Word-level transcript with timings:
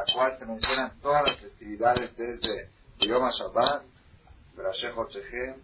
la 0.00 0.12
cual 0.12 0.38
se 0.38 0.46
mencionan 0.46 0.92
todas 1.00 1.28
las 1.28 1.36
festividades 1.36 2.16
desde 2.16 2.70
Yom 3.00 3.22
HaShabbat, 3.22 3.82
Berashech 4.56 4.96
Hochechem, 4.96 5.56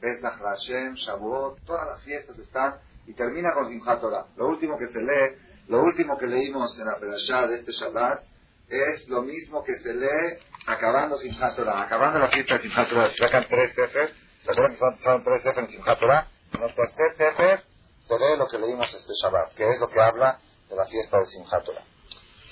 Pesach 0.00 0.38
Hashem, 0.38 0.94
Shavuot, 0.94 1.60
todas 1.64 1.88
las 1.88 2.02
fiestas 2.02 2.38
están 2.38 2.78
y 3.06 3.14
termina 3.14 3.52
con 3.52 3.68
Simchat 3.68 4.00
Torah. 4.00 4.26
Lo 4.36 4.48
último 4.48 4.78
que 4.78 4.86
se 4.88 5.00
lee, 5.00 5.36
lo 5.68 5.82
último 5.82 6.16
que 6.18 6.26
leímos 6.26 6.78
en 6.78 6.86
la 6.86 6.98
Perashá 6.98 7.46
de 7.48 7.56
este 7.56 7.72
Shabbat 7.72 8.24
es 8.68 9.08
lo 9.08 9.22
mismo 9.22 9.64
que 9.64 9.72
se 9.78 9.92
lee 9.94 10.38
acabando 10.66 11.16
Simchat 11.16 11.56
Torah, 11.56 11.82
acabando 11.82 12.18
la 12.20 12.30
fiesta 12.30 12.54
de 12.54 12.60
Simchat 12.60 12.88
Torah. 12.88 13.10
Se 13.10 13.16
sacan 13.16 13.46
tres 13.48 13.74
Sefer, 13.74 14.14
¿se 14.44 14.50
acuerdan 14.52 14.96
que 14.96 15.02
son, 15.02 15.24
tres 15.24 15.42
Sefer 15.42 15.64
en 15.64 15.70
Simchat 15.70 15.98
Torah? 15.98 16.28
En 16.52 16.62
el 16.62 16.74
tercer 16.74 17.16
Sefer 17.16 17.64
se 18.02 18.18
lee 18.18 18.38
lo 18.38 18.46
que 18.46 18.58
leímos 18.58 18.94
este 18.94 19.12
Shabbat, 19.20 19.54
que 19.54 19.68
es 19.68 19.80
lo 19.80 19.88
que 19.88 20.00
habla 20.00 20.38
de 20.68 20.76
la 20.76 20.86
fiesta 20.86 21.18
de 21.18 21.24
Simchat 21.26 21.64
Torah. 21.64 21.89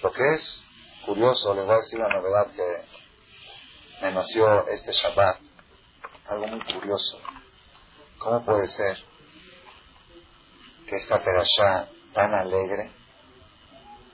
Lo 0.03 0.13
que 0.13 0.35
es 0.35 0.67
curioso, 1.05 1.55
les 1.55 1.65
voy 1.65 1.75
a 1.75 1.79
decir 1.79 1.99
una 1.99 2.09
novedad 2.09 2.53
que 2.53 2.85
me 4.03 4.13
nació 4.13 4.67
este 4.69 4.93
Shabbat, 4.93 5.41
algo 6.27 6.47
muy 6.47 6.61
curioso. 6.73 7.19
¿Cómo 8.19 8.45
puede 8.45 8.69
ser 8.69 8.97
que 10.87 10.97
esta 10.97 11.23
perashá 11.23 11.89
tan 12.15 12.33
alegre 12.35 12.93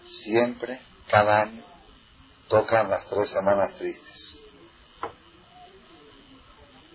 siempre, 0.04 0.80
cada 1.10 1.42
año, 1.42 1.64
tocan 2.48 2.88
las 2.88 3.06
tres 3.08 3.28
semanas 3.28 3.74
tristes? 3.74 4.40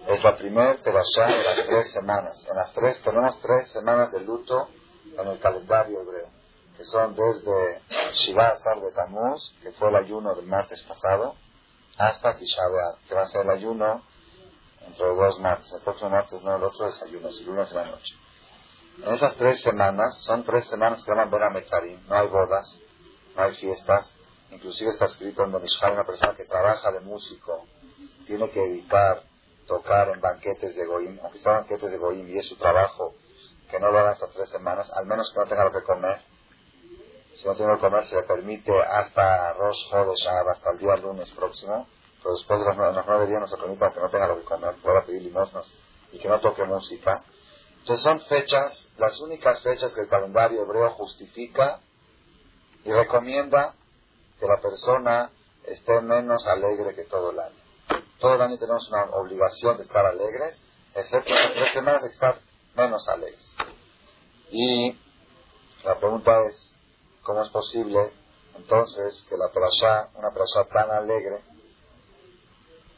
Es 0.07 0.23
la 0.23 0.35
primera 0.35 0.81
perashá 0.81 1.27
de 1.27 1.43
las 1.43 1.55
tres 1.67 1.91
semanas. 1.91 2.43
En 2.49 2.55
las 2.55 2.73
tres 2.73 3.01
tenemos 3.03 3.39
tres 3.39 3.71
semanas 3.71 4.11
de 4.11 4.21
luto 4.21 4.69
en 5.15 5.27
el 5.27 5.39
calendario 5.39 6.01
hebreo, 6.01 6.31
que 6.79 6.85
son 6.85 7.13
desde 7.13 7.81
Shiva 8.13 8.55
Sar 8.55 8.79
de 8.79 8.93
Tamuz, 8.93 9.53
que 9.61 9.73
fue 9.73 9.89
el 9.89 9.97
ayuno 9.97 10.33
del 10.33 10.45
martes 10.45 10.81
pasado, 10.83 11.35
hasta 11.97 12.37
Tisha 12.37 12.61
que 13.05 13.15
va 13.15 13.23
a 13.23 13.27
ser 13.27 13.41
el 13.41 13.49
ayuno 13.49 14.01
entre 14.87 15.07
dos 15.07 15.41
martes. 15.41 15.73
El 15.73 15.81
próximo 15.81 16.09
martes 16.09 16.41
no, 16.41 16.55
el 16.55 16.63
otro 16.63 16.85
desayuno, 16.85 17.27
el 17.27 17.45
lunes 17.45 17.69
de 17.69 17.75
la 17.75 17.85
noche. 17.85 18.15
En 19.03 19.13
esas 19.13 19.35
tres 19.35 19.59
semanas, 19.59 20.23
son 20.23 20.45
tres 20.45 20.67
semanas 20.67 21.03
que 21.03 21.11
llaman 21.11 21.29
Ben 21.29 22.07
no 22.07 22.15
hay 22.15 22.27
bodas, 22.29 22.79
no 23.35 23.43
hay 23.43 23.55
fiestas, 23.55 24.15
inclusive 24.49 24.91
está 24.91 25.03
escrito 25.03 25.43
en 25.43 25.51
Donishal, 25.51 25.91
una 25.91 26.05
persona 26.05 26.33
que 26.33 26.45
trabaja 26.45 26.93
de 26.93 27.01
músico, 27.01 27.65
tiene 28.25 28.49
que 28.51 28.63
evitar 28.63 29.23
tocar 29.67 30.11
en 30.11 30.21
banquetes 30.21 30.77
de 30.77 30.85
Goim, 30.85 31.19
aunque 31.23 31.39
están 31.39 31.55
banquetes 31.55 31.91
de 31.91 31.97
Goim 31.97 32.25
y 32.29 32.37
es 32.37 32.47
su 32.47 32.55
trabajo, 32.55 33.15
que 33.69 33.81
no 33.81 33.91
lo 33.91 33.99
haga 33.99 34.13
estas 34.13 34.31
tres 34.31 34.49
semanas, 34.49 34.89
al 34.95 35.07
menos 35.07 35.29
que 35.33 35.39
no 35.41 35.45
tenga 35.45 35.65
lo 35.65 35.73
que 35.73 35.83
comer. 35.83 36.28
Si 37.39 37.47
no 37.47 37.55
tiene 37.55 37.71
lo 37.71 37.77
que 37.77 37.87
comer, 37.87 38.05
se 38.05 38.17
le 38.17 38.23
permite 38.23 38.69
hasta 38.81 39.53
Rosh 39.53 39.93
Hodesh, 39.93 40.27
hasta 40.27 40.71
el 40.71 40.77
día 40.77 40.97
lunes 40.97 41.31
próximo, 41.31 41.87
pero 42.21 42.33
después 42.33 42.59
de 42.59 42.65
los 42.65 43.05
nueve, 43.05 43.27
días 43.27 43.39
no 43.39 43.47
se 43.47 43.55
permite 43.55 43.85
que 43.93 43.99
no 44.01 44.09
tenga 44.09 44.27
lo 44.27 44.39
que 44.39 44.43
comer, 44.43 44.75
pueda 44.83 45.05
pedir 45.05 45.21
limosnas 45.21 45.71
y 46.11 46.19
que 46.19 46.27
no 46.27 46.41
toque 46.41 46.65
música. 46.65 47.23
Entonces 47.77 48.03
son 48.03 48.19
fechas, 48.23 48.89
las 48.97 49.21
únicas 49.21 49.63
fechas 49.63 49.95
que 49.95 50.01
el 50.01 50.09
calendario 50.09 50.63
hebreo 50.63 50.89
justifica 50.95 51.79
y 52.83 52.91
recomienda 52.91 53.73
que 54.37 54.45
la 54.45 54.59
persona 54.59 55.31
esté 55.63 56.01
menos 56.01 56.45
alegre 56.45 56.93
que 56.93 57.05
todo 57.05 57.31
el 57.31 57.39
año. 57.39 57.55
Todo 58.19 58.35
el 58.35 58.41
año 58.41 58.57
tenemos 58.57 58.89
una 58.89 59.03
obligación 59.15 59.77
de 59.77 59.83
estar 59.83 60.05
alegres, 60.05 60.61
excepto 60.93 61.33
en 61.33 61.53
tres 61.53 61.71
semanas 61.71 62.01
de 62.01 62.09
estar 62.09 62.41
menos 62.75 63.07
alegres. 63.07 63.55
Y 64.51 64.99
la 65.85 65.97
pregunta 65.97 66.35
es, 66.49 66.68
¿cómo 67.29 67.43
es 67.43 67.49
posible 67.49 68.11
entonces 68.55 69.23
que 69.29 69.37
la 69.37 69.49
perashá, 69.51 70.09
una 70.15 70.31
perashá 70.31 70.63
tan 70.63 70.89
alegre, 70.89 71.43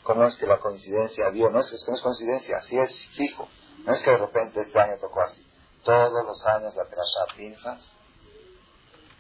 cómo 0.04 0.26
es 0.26 0.38
que 0.38 0.48
la 0.48 0.58
coincidencia 0.58 1.30
dio? 1.32 1.50
No 1.50 1.60
es 1.60 1.70
que 1.70 1.92
no 1.92 1.98
es 1.98 2.02
coincidencia, 2.02 2.60
así 2.60 2.80
es 2.80 3.08
fijo. 3.08 3.50
No 3.80 3.94
es 3.94 4.00
que 4.00 4.12
de 4.12 4.20
repente 4.20 4.62
este 4.62 4.80
año 4.80 4.98
tocó 5.02 5.20
así. 5.20 5.46
Todos 5.84 6.26
los 6.26 6.46
años 6.46 6.74
la 6.76 6.86
perashá 6.86 7.26
Pinjas, 7.36 7.92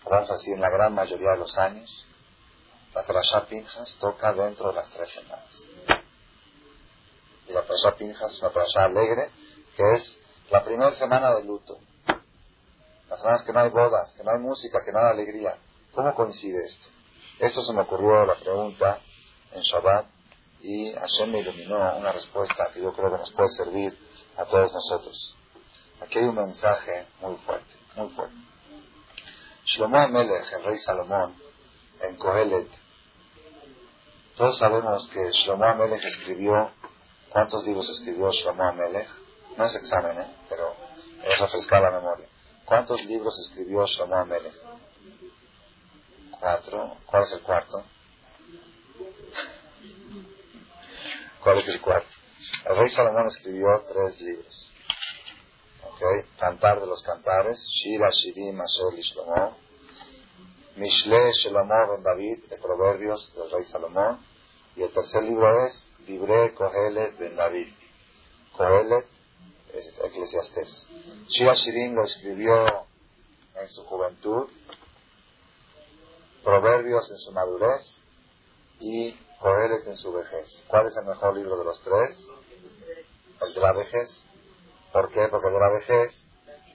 vamos 0.09 0.29
a 0.29 0.33
decir 0.33 0.53
en 0.53 0.61
la 0.61 0.69
gran 0.69 0.95
mayoría 0.95 1.31
de 1.31 1.39
los 1.39 1.57
años, 1.57 2.07
la 2.95 3.03
perashá 3.03 3.47
Pinjas 3.47 3.97
toca 3.99 4.31
dentro 4.31 4.69
de 4.69 4.75
las 4.75 4.89
tres 4.91 5.11
semanas. 5.11 5.63
Y 7.49 7.51
la 7.51 7.63
perashá 7.63 7.97
Pinjas 7.97 8.31
es 8.31 8.39
una 8.39 8.53
perashá 8.53 8.85
alegre, 8.85 9.29
que 9.75 9.91
es 9.91 10.21
la 10.49 10.63
primera 10.63 10.93
semana 10.93 11.33
de 11.33 11.43
luto. 11.43 11.81
Las 13.11 13.19
semanas 13.19 13.43
que 13.43 13.51
no 13.51 13.59
hay 13.59 13.69
bodas, 13.69 14.13
que 14.13 14.23
no 14.23 14.31
hay 14.31 14.39
música, 14.39 14.79
que 14.85 14.93
no 14.93 14.99
hay 14.99 15.11
alegría. 15.11 15.57
¿Cómo 15.93 16.15
coincide 16.15 16.63
esto? 16.65 16.87
Esto 17.39 17.61
se 17.61 17.73
me 17.73 17.81
ocurrió 17.81 18.25
la 18.25 18.35
pregunta 18.35 19.01
en 19.51 19.61
Shabbat 19.63 20.05
y 20.61 20.93
Hashem 20.93 21.29
me 21.29 21.39
iluminó 21.39 21.97
una 21.97 22.13
respuesta 22.13 22.69
que 22.73 22.81
yo 22.81 22.93
creo 22.93 23.11
que 23.11 23.17
nos 23.17 23.31
puede 23.31 23.49
servir 23.49 23.99
a 24.37 24.45
todos 24.45 24.71
nosotros. 24.71 25.35
Aquí 25.99 26.19
hay 26.19 26.25
un 26.25 26.35
mensaje 26.35 27.05
muy 27.19 27.35
fuerte, 27.39 27.75
muy 27.97 28.09
fuerte. 28.11 28.35
Shlomo 29.65 29.97
Amelech, 29.97 30.49
el 30.53 30.63
rey 30.63 30.77
Salomón, 30.77 31.35
en 31.99 32.15
Kohelet, 32.15 32.69
todos 34.37 34.57
sabemos 34.57 35.09
que 35.09 35.31
Shlomo 35.31 35.65
Amelech 35.65 36.05
escribió, 36.05 36.71
¿cuántos 37.29 37.65
libros 37.65 37.89
escribió 37.89 38.31
Shlomo 38.31 38.63
Amelech? 38.63 39.09
No 39.57 39.65
es 39.65 39.75
examen, 39.75 40.17
¿eh? 40.17 40.33
pero 40.47 40.73
es 41.25 41.37
refrescar 41.37 41.81
la 41.81 41.91
memoria. 41.91 42.30
¿Cuántos 42.71 43.03
libros 43.03 43.37
escribió 43.37 43.85
Shlomo 43.85 44.15
Amelech? 44.15 44.55
Cuatro. 46.39 46.95
¿Cuál 47.05 47.23
es 47.23 47.33
el 47.33 47.41
cuarto? 47.41 47.83
¿Cuál 51.43 51.57
es 51.57 51.67
el 51.67 51.81
cuarto? 51.81 52.15
El 52.69 52.77
rey 52.77 52.89
Salomón 52.89 53.27
escribió 53.27 53.67
tres 53.89 54.21
libros. 54.21 54.73
¿Okay? 55.83 56.29
Cantar 56.37 56.79
de 56.79 56.87
los 56.87 57.03
cantares, 57.03 57.59
Shira, 57.67 58.09
Shirim, 58.09 58.61
Asher 58.61 58.97
Shlomo. 59.01 59.57
Mishle, 60.77 61.33
Shlomo, 61.33 61.91
Ben 61.91 62.03
David, 62.03 62.45
de 62.45 62.55
Proverbios 62.55 63.35
del 63.35 63.51
rey 63.51 63.65
Salomón. 63.65 64.25
Y 64.77 64.83
el 64.83 64.93
tercer 64.93 65.23
libro 65.23 65.65
es 65.65 65.89
Libre, 66.07 66.53
Kohelet, 66.53 67.17
Ben 67.17 67.35
David. 67.35 67.67
Kohelet, 68.55 69.09
Eclesiastés. 69.73 70.87
Shira 71.27 71.53
Shirim 71.53 71.95
lo 71.95 72.03
escribió 72.03 72.65
en 73.55 73.69
su 73.69 73.83
juventud. 73.85 74.49
Proverbios 76.43 77.09
en 77.11 77.17
su 77.17 77.31
madurez. 77.31 78.03
Y 78.79 79.13
Kohelet 79.39 79.87
en 79.87 79.95
su 79.95 80.11
vejez. 80.11 80.65
¿Cuál 80.67 80.87
es 80.87 80.97
el 80.97 81.05
mejor 81.05 81.35
libro 81.35 81.57
de 81.57 81.65
los 81.65 81.81
tres? 81.83 82.27
el 83.41 83.53
de 83.53 83.59
la 83.59 83.73
vejez. 83.73 84.23
¿Por 84.93 85.09
qué? 85.11 85.27
Porque 85.29 85.49
de 85.49 85.59
la 85.59 85.69
vejez 85.69 86.27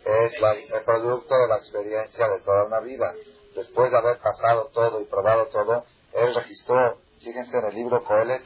es 0.04 0.32
el 0.34 0.84
producto 0.84 1.34
de 1.34 1.48
la 1.48 1.56
experiencia 1.56 2.28
de 2.28 2.40
toda 2.40 2.64
una 2.64 2.80
vida. 2.80 3.12
Después 3.54 3.90
de 3.90 3.98
haber 3.98 4.18
pasado 4.18 4.70
todo 4.72 5.00
y 5.00 5.04
probado 5.06 5.46
todo, 5.46 5.84
él 6.12 6.34
registró, 6.34 6.98
fíjense 7.20 7.58
en 7.58 7.64
el 7.66 7.74
libro 7.74 8.04
Coelet, 8.04 8.42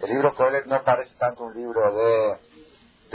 el 0.00 0.10
libro 0.10 0.34
Coelet 0.34 0.66
no 0.66 0.82
parece 0.84 1.14
tanto 1.16 1.44
un 1.44 1.54
libro 1.54 1.94
de, 1.94 2.38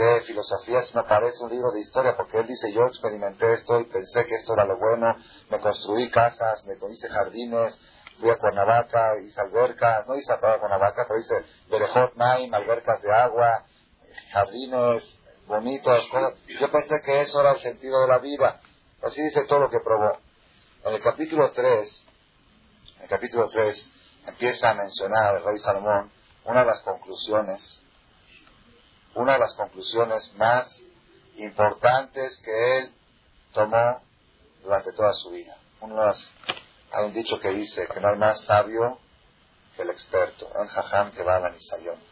de 0.04 0.20
filosofía, 0.22 0.82
sino 0.82 1.06
parece 1.06 1.42
un 1.42 1.50
libro 1.50 1.70
de 1.72 1.80
historia, 1.80 2.16
porque 2.16 2.38
él 2.38 2.46
dice, 2.46 2.72
yo 2.72 2.82
experimenté 2.86 3.52
esto 3.52 3.80
y 3.80 3.84
pensé 3.84 4.26
que 4.26 4.34
esto 4.34 4.52
era 4.54 4.64
lo 4.64 4.78
bueno, 4.78 5.16
me 5.50 5.60
construí 5.60 6.10
casas, 6.10 6.64
me 6.64 6.74
hice 6.74 7.08
jardines, 7.08 7.80
fui 8.20 8.30
a 8.30 8.38
Cuernavaca, 8.38 9.18
hice 9.20 9.40
albercas, 9.40 10.06
no 10.06 10.14
hice 10.14 10.32
a 10.32 10.38
Cuernavaca, 10.38 11.04
pero 11.06 11.20
hice 11.20 11.44
Berejot 11.70 12.14
Maim, 12.16 12.52
albercas 12.52 13.00
de 13.02 13.12
agua, 13.12 13.64
jardines 14.32 15.18
bonitos, 15.46 16.08
cosas. 16.08 16.34
Yo 16.60 16.70
pensé 16.70 17.00
que 17.00 17.20
eso 17.22 17.40
era 17.40 17.52
el 17.52 17.60
sentido 17.60 18.00
de 18.02 18.08
la 18.08 18.18
vida. 18.18 18.60
Así 19.02 19.22
dice 19.22 19.44
todo 19.44 19.60
lo 19.60 19.70
que 19.70 19.80
probó. 19.80 20.18
En 20.84 20.94
el 20.94 21.02
capítulo 21.02 21.50
3, 21.52 22.06
en 22.96 23.02
el 23.02 23.08
capítulo 23.08 23.48
3, 23.48 23.92
empieza 24.26 24.70
a 24.70 24.74
mencionar 24.74 25.36
el 25.36 25.44
rey 25.44 25.58
Salomón 25.58 26.12
una 26.44 26.60
de 26.60 26.66
las 26.66 26.80
conclusiones, 26.80 27.82
una 29.18 29.34
de 29.34 29.38
las 29.38 29.54
conclusiones 29.54 30.34
más 30.36 30.84
importantes 31.36 32.40
que 32.44 32.78
él 32.78 32.94
tomó 33.52 34.02
durante 34.62 34.92
toda 34.92 35.12
su 35.12 35.30
vida. 35.30 35.56
hay 36.92 37.04
un 37.04 37.12
dicho 37.12 37.38
que 37.38 37.50
dice 37.50 37.86
que 37.86 38.00
no 38.00 38.08
hay 38.08 38.16
más 38.16 38.44
sabio 38.44 38.98
que 39.76 39.82
el 39.82 39.90
experto, 39.90 40.50
en 40.60 40.68
jajam 40.68 41.12
que 41.12 41.22
va 41.22 41.36
a 41.36 41.40
la 41.40 41.50
nisayón 41.50 42.08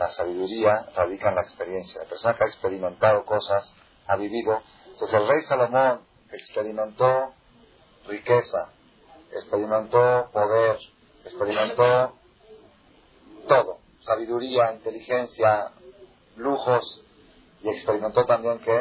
la 0.00 0.10
sabiduría 0.10 0.88
radica 0.96 1.28
en 1.28 1.34
la 1.34 1.42
experiencia. 1.42 2.02
La 2.02 2.08
persona 2.08 2.34
que 2.34 2.44
ha 2.44 2.46
experimentado 2.46 3.24
cosas, 3.26 3.74
ha 4.06 4.16
vivido. 4.16 4.62
Entonces 4.86 5.12
el 5.12 5.28
rey 5.28 5.42
Salomón 5.42 6.00
experimentó 6.32 7.34
riqueza, 8.06 8.72
experimentó 9.30 10.30
poder, 10.32 10.78
experimentó 11.22 12.16
todo, 13.46 13.78
sabiduría, 14.00 14.72
inteligencia, 14.72 15.70
lujos, 16.36 17.02
y 17.62 17.68
experimentó 17.68 18.24
también 18.24 18.58
que 18.60 18.80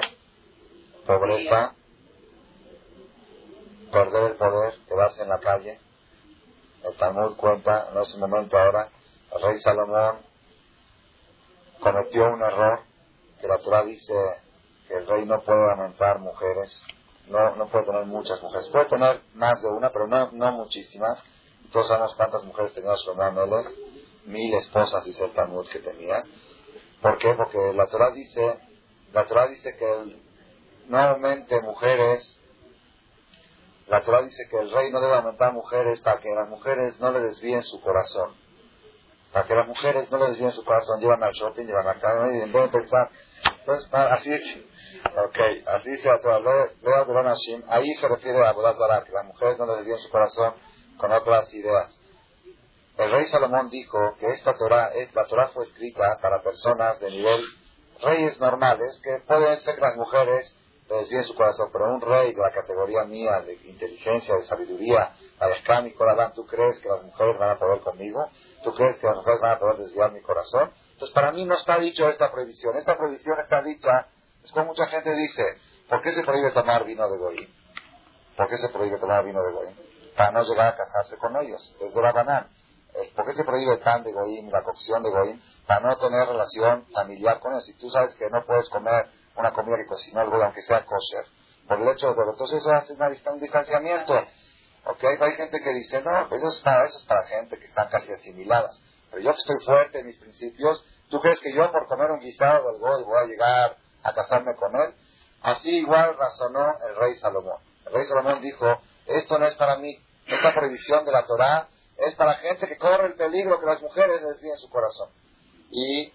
pobreza, 1.06 1.76
perder 3.92 4.32
el 4.32 4.38
poder, 4.38 4.76
quedarse 4.88 5.24
en 5.24 5.30
la 5.30 5.40
calle, 5.40 5.80
el 6.84 6.96
Talmud 6.96 7.36
cuenta, 7.36 7.90
en 7.92 8.02
ese 8.02 8.18
momento 8.18 8.58
ahora, 8.58 8.90
el 9.32 9.42
rey 9.42 9.60
Salomón 9.60 10.20
cometió 11.80 12.34
un 12.34 12.42
error 12.42 12.82
que 13.40 13.48
la 13.48 13.58
Torah 13.60 13.84
dice 13.84 14.14
que 14.88 14.96
el 14.96 15.08
rey 15.08 15.26
no 15.26 15.42
puede 15.42 15.72
aumentar 15.72 16.20
mujeres, 16.20 16.84
no, 17.28 17.56
no 17.56 17.68
puede 17.68 17.86
tener 17.86 18.06
muchas 18.06 18.42
mujeres, 18.42 18.68
puede 18.70 18.86
tener 18.86 19.22
más 19.34 19.62
de 19.62 19.70
una, 19.70 19.92
pero 19.92 20.08
no, 20.08 20.32
no 20.32 20.52
muchísimas. 20.52 21.24
Todos 21.72 21.88
sabemos 21.88 22.16
cuántas 22.16 22.44
mujeres 22.44 22.74
tenía 22.74 22.96
Shlomo 22.96 23.32
Melech, 23.32 23.68
mil 24.26 24.54
esposas 24.56 25.04
dice 25.06 25.26
el 25.26 25.32
Talmud 25.32 25.68
que 25.70 25.80
tenía. 25.80 26.24
¿Por 27.02 27.18
qué? 27.18 27.34
Porque 27.34 27.74
la 27.74 27.88
Torah 27.88 28.12
dice, 28.12 28.60
la 29.14 29.26
Torah 29.26 29.48
dice 29.48 29.76
que 29.78 30.20
no 30.88 30.98
aumente 30.98 31.62
mujeres, 31.62 32.38
la 33.88 34.02
Torah 34.02 34.22
dice 34.22 34.48
que 34.50 34.58
el 34.58 34.72
rey 34.72 34.92
no 34.92 35.00
debe 35.00 35.16
aumentar 35.16 35.54
mujeres 35.54 36.02
para 36.02 36.20
que 36.20 36.30
las 36.34 36.50
mujeres 36.50 37.00
no 37.00 37.12
le 37.12 37.22
desvíen 37.22 37.64
su 37.64 37.82
corazón. 37.82 38.36
Para 39.32 39.48
que 39.48 39.56
las 39.56 39.68
mujeres 39.68 40.12
no 40.12 40.18
le 40.18 40.28
desvíen 40.30 40.52
su 40.52 40.64
corazón, 40.66 41.00
llevan 41.00 41.24
al 41.24 41.34
shopping, 41.34 41.66
llevan 41.66 41.88
a 41.88 42.00
casa, 42.00 42.32
y 42.34 42.42
en 42.42 42.52
vez 42.52 42.64
de 42.64 42.80
pensar, 42.80 43.10
entonces, 43.60 43.90
así 43.94 44.34
es, 44.34 44.58
ok, 45.06 45.68
así 45.68 45.92
dice 45.92 46.10
la 46.10 46.20
Torah, 46.20 46.66
ahí 47.68 47.90
se 47.94 48.08
refiere 48.08 48.46
a 48.46 48.52
Bodat 48.54 49.06
que 49.06 49.12
las 49.12 49.26
mujeres 49.26 49.58
no 49.58 49.68
le 49.68 49.76
desvíen 49.78 50.00
su 50.00 50.10
corazón 50.10 50.56
con 50.98 51.12
otras 51.12 51.54
ideas. 51.54 51.99
El 53.00 53.12
rey 53.12 53.26
Salomón 53.28 53.70
dijo 53.70 54.18
que 54.20 54.28
esta 54.28 54.58
Torah, 54.58 54.92
la 55.14 55.26
Torah 55.26 55.48
fue 55.54 55.64
escrita 55.64 56.20
para 56.22 56.44
personas 56.44 57.00
de 57.00 57.10
nivel 57.10 57.46
reyes 58.02 58.40
normales, 58.42 59.00
que 59.02 59.20
pueden 59.26 59.60
ser 59.62 59.80
las 59.80 59.96
mujeres 59.96 60.58
les 60.90 61.02
desvíen 61.02 61.24
su 61.24 61.36
corazón, 61.36 61.70
pero 61.72 61.94
un 61.94 62.02
rey 62.02 62.34
de 62.34 62.42
la 62.42 62.52
categoría 62.52 63.06
mía, 63.06 63.42
de 63.42 63.54
inteligencia, 63.54 64.36
de 64.36 64.44
sabiduría, 64.44 65.16
Alejandro 65.40 65.94
y 65.94 66.34
¿tú 66.34 66.46
crees 66.48 66.80
que 66.80 66.90
las 66.90 67.04
mujeres 67.04 67.38
van 67.38 67.52
a 67.52 67.60
poder 67.60 67.80
conmigo? 67.82 68.28
¿Tú 68.64 68.74
crees 68.74 68.98
que 68.98 69.08
las 69.08 69.18
mujeres 69.18 69.40
van 69.40 69.52
a 69.52 69.60
poder 69.60 69.78
desviar 69.78 70.12
mi 70.12 70.22
corazón? 70.22 70.74
Entonces, 70.92 71.14
para 71.14 71.32
mí 71.32 71.46
no 71.46 71.54
está 71.54 71.78
dicho 71.78 72.10
esta 72.10 72.32
prohibición. 72.32 72.76
Esta 72.76 72.98
prohibición 72.98 73.40
está 73.40 73.62
dicha, 73.62 74.08
es 74.44 74.52
como 74.52 74.66
mucha 74.66 74.88
gente 74.88 75.14
dice, 75.14 75.44
¿por 75.88 76.02
qué 76.02 76.12
se 76.12 76.24
prohíbe 76.24 76.52
tomar 76.52 76.84
vino 76.84 77.08
de 77.10 77.18
Goín? 77.18 77.56
¿Por 78.36 78.48
qué 78.48 78.58
se 78.58 78.70
prohíbe 78.70 78.98
tomar 78.98 79.24
vino 79.24 79.42
de 79.42 79.54
Goín? 79.54 79.76
Para 80.18 80.32
no 80.32 80.44
llegar 80.44 80.74
a 80.74 80.76
casarse 80.76 81.18
con 81.18 81.38
ellos. 81.38 81.76
Es 81.80 81.94
de 81.94 82.02
la 82.02 82.12
banana. 82.12 82.50
¿Por 83.16 83.26
qué 83.26 83.34
se 83.34 83.44
prohíbe 83.44 83.74
el 83.74 83.80
pan 83.80 84.04
de 84.04 84.12
Goín, 84.12 84.52
la 84.52 84.64
cocción 84.64 85.02
de 85.04 85.10
Goín? 85.10 85.42
Para 85.66 85.82
no 85.82 85.98
tener 85.98 86.28
relación 86.28 86.86
familiar 86.94 87.40
con 87.40 87.54
ellos. 87.54 87.66
Si 87.66 87.74
tú 87.78 87.90
sabes 87.90 88.16
que 88.16 88.30
no 88.30 88.46
puedes 88.46 88.70
comer 88.70 89.10
una 89.36 89.52
comida 89.52 89.78
que 89.78 89.86
cocinó 89.86 90.22
el 90.22 90.30
Goy, 90.30 90.42
aunque 90.42 90.62
sea 90.62 90.86
kosher, 90.86 91.26
por 91.68 91.80
el 91.80 91.88
hecho 91.88 92.14
de 92.14 92.24
entonces 92.24 92.60
eso 92.60 92.72
hace 92.72 92.94
un 92.94 93.40
distanciamiento. 93.40 94.14
¿Ok? 94.86 95.04
Hay 95.04 95.32
gente 95.34 95.60
que 95.62 95.74
dice, 95.74 96.02
no, 96.02 96.28
pues 96.30 96.42
eso, 96.42 96.50
está, 96.50 96.84
eso 96.84 96.98
es 96.98 97.06
para 97.06 97.24
gente 97.28 97.60
que 97.60 97.66
están 97.66 97.90
casi 97.90 98.12
asimiladas. 98.12 98.82
Pero 99.12 99.22
yo 99.24 99.32
que 99.34 99.38
estoy 99.38 99.60
fuerte 99.64 100.00
en 100.00 100.08
mis 100.08 100.18
principios, 100.18 100.84
¿tú 101.10 101.20
crees 101.22 101.40
que 101.40 101.54
yo 101.54 101.72
por 101.72 101.88
comer 101.88 102.12
un 102.12 102.20
guisado 102.20 102.72
del 102.72 102.80
Goy 102.80 103.04
voy 103.04 103.24
a 103.24 103.28
llegar 103.28 103.78
a 104.04 104.14
casarme 104.14 104.56
con 104.56 104.76
él? 104.76 104.96
Así 105.42 105.78
igual 105.78 106.18
razonó 106.18 106.76
el 106.88 106.96
rey 106.96 107.16
Salomón. 107.18 107.62
El 107.86 107.94
rey 107.94 108.06
Salomón 108.06 108.42
dijo, 108.42 108.66
esto 109.06 109.38
no 109.38 109.46
es 109.46 109.56
para 109.56 109.78
mí. 109.78 109.96
Esta 110.28 110.54
prohibición 110.54 111.06
de 111.06 111.12
la 111.12 111.26
Torah 111.26 111.68
es 112.08 112.16
para 112.16 112.36
gente 112.36 112.68
que 112.68 112.78
corre 112.78 113.08
el 113.08 113.16
peligro 113.16 113.60
que 113.60 113.66
las 113.66 113.82
mujeres 113.82 114.22
desvíen 114.22 114.58
su 114.58 114.70
corazón. 114.70 115.10
Y 115.72 116.12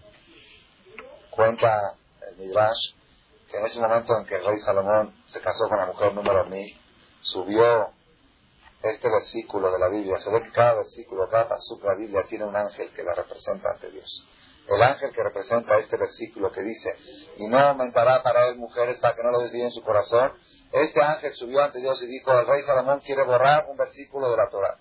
cuenta 1.31 1.95
el 2.27 2.37
Midrash 2.37 2.93
que 3.49 3.57
en 3.57 3.65
ese 3.65 3.79
momento 3.79 4.17
en 4.17 4.25
que 4.25 4.35
el 4.35 4.45
rey 4.45 4.57
Salomón 4.59 5.23
se 5.27 5.39
casó 5.41 5.67
con 5.69 5.77
la 5.77 5.85
mujer 5.85 6.13
número 6.13 6.45
mil, 6.45 6.79
subió 7.21 7.91
este 8.81 9.09
versículo 9.09 9.71
de 9.71 9.79
la 9.79 9.89
Biblia. 9.89 10.19
Se 10.19 10.31
ve 10.31 10.41
que 10.41 10.51
cada 10.51 10.75
versículo, 10.75 11.29
cada 11.29 11.55
de 11.55 11.87
la 11.87 11.95
Biblia 11.95 12.25
tiene 12.27 12.45
un 12.45 12.55
ángel 12.55 12.91
que 12.91 13.03
la 13.03 13.13
representa 13.13 13.71
ante 13.71 13.91
Dios. 13.91 14.25
El 14.67 14.81
ángel 14.81 15.11
que 15.11 15.23
representa 15.23 15.77
este 15.77 15.97
versículo 15.97 16.51
que 16.51 16.61
dice, 16.61 16.97
y 17.37 17.47
no 17.47 17.59
aumentará 17.59 18.23
para 18.23 18.47
él 18.47 18.57
mujeres 18.57 18.97
para 18.99 19.15
que 19.15 19.23
no 19.23 19.31
lo 19.31 19.39
desvíen 19.39 19.71
su 19.71 19.83
corazón. 19.83 20.33
Este 20.71 21.01
ángel 21.03 21.35
subió 21.35 21.63
ante 21.63 21.79
Dios 21.79 22.01
y 22.01 22.07
dijo, 22.07 22.31
el 22.31 22.47
rey 22.47 22.63
Salomón 22.63 23.01
quiere 23.01 23.23
borrar 23.23 23.67
un 23.69 23.77
versículo 23.77 24.31
de 24.31 24.37
la 24.37 24.49
Torah. 24.49 24.79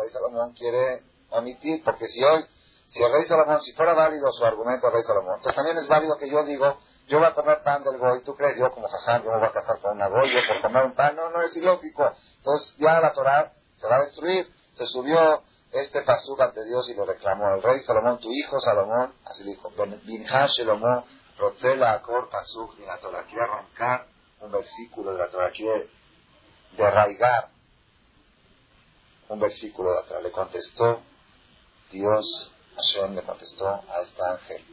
Rey 0.00 0.10
Salomón 0.10 0.52
quiere 0.52 1.02
omitir, 1.30 1.84
porque 1.84 2.08
si 2.08 2.24
hoy, 2.24 2.44
si 2.88 3.02
el 3.02 3.12
rey 3.12 3.24
Salomón, 3.24 3.60
si 3.60 3.72
fuera 3.72 3.94
válido 3.94 4.32
su 4.32 4.44
argumento 4.44 4.86
del 4.86 4.94
rey 4.94 5.02
Salomón, 5.02 5.36
entonces 5.36 5.56
también 5.56 5.76
es 5.76 5.88
válido 5.88 6.16
que 6.18 6.28
yo 6.28 6.42
digo, 6.44 6.78
yo 7.10 7.18
voy 7.18 7.26
a 7.26 7.34
comer 7.34 7.62
pan 7.64 7.82
del 7.82 7.98
goy, 7.98 8.22
¿tú 8.22 8.36
crees? 8.36 8.56
Yo 8.56 8.70
como 8.70 8.88
jaján, 8.88 9.24
yo 9.24 9.30
me 9.32 9.38
voy 9.38 9.48
a 9.48 9.52
casar 9.52 9.80
con 9.80 9.96
una 9.96 10.06
goy, 10.08 10.32
yo 10.32 10.40
por 10.46 10.62
comer 10.62 10.84
un 10.84 10.92
pan, 10.92 11.16
no, 11.16 11.28
no 11.30 11.42
es 11.42 11.56
ilógico. 11.56 12.08
Entonces 12.36 12.76
ya 12.78 13.00
la 13.00 13.12
Torah 13.12 13.52
se 13.74 13.88
va 13.88 13.96
a 13.96 14.00
destruir. 14.02 14.48
Se 14.74 14.86
subió 14.86 15.42
este 15.72 16.02
pasuk 16.02 16.40
ante 16.40 16.64
Dios 16.64 16.88
y 16.88 16.94
lo 16.94 17.04
reclamó. 17.04 17.52
El 17.54 17.62
rey 17.62 17.80
Salomón, 17.80 18.20
tu 18.20 18.30
hijo 18.30 18.60
Salomón, 18.60 19.12
así 19.24 19.42
dijo, 19.42 19.72
Binha 20.04 20.46
Shalomó, 20.46 21.04
Rotzela 21.36 21.94
Akor 21.94 22.30
pasuk 22.30 22.78
y 22.78 22.86
la 22.86 22.98
Torah. 22.98 23.24
Quiere 23.24 23.42
arrancar 23.42 24.06
un 24.40 24.52
versículo 24.52 25.12
de 25.12 25.18
la 25.18 25.30
Torah, 25.30 25.50
quiere 25.50 25.90
derraigar 26.76 27.50
un 29.30 29.40
versículo 29.40 29.90
de 29.94 30.08
Torah. 30.08 30.20
Le 30.20 30.32
contestó 30.32 31.00
Dios, 31.90 32.52
Hashem 32.76 33.14
le 33.14 33.22
contestó 33.22 33.68
a 33.68 34.02
este 34.02 34.22
ángel. 34.24 34.64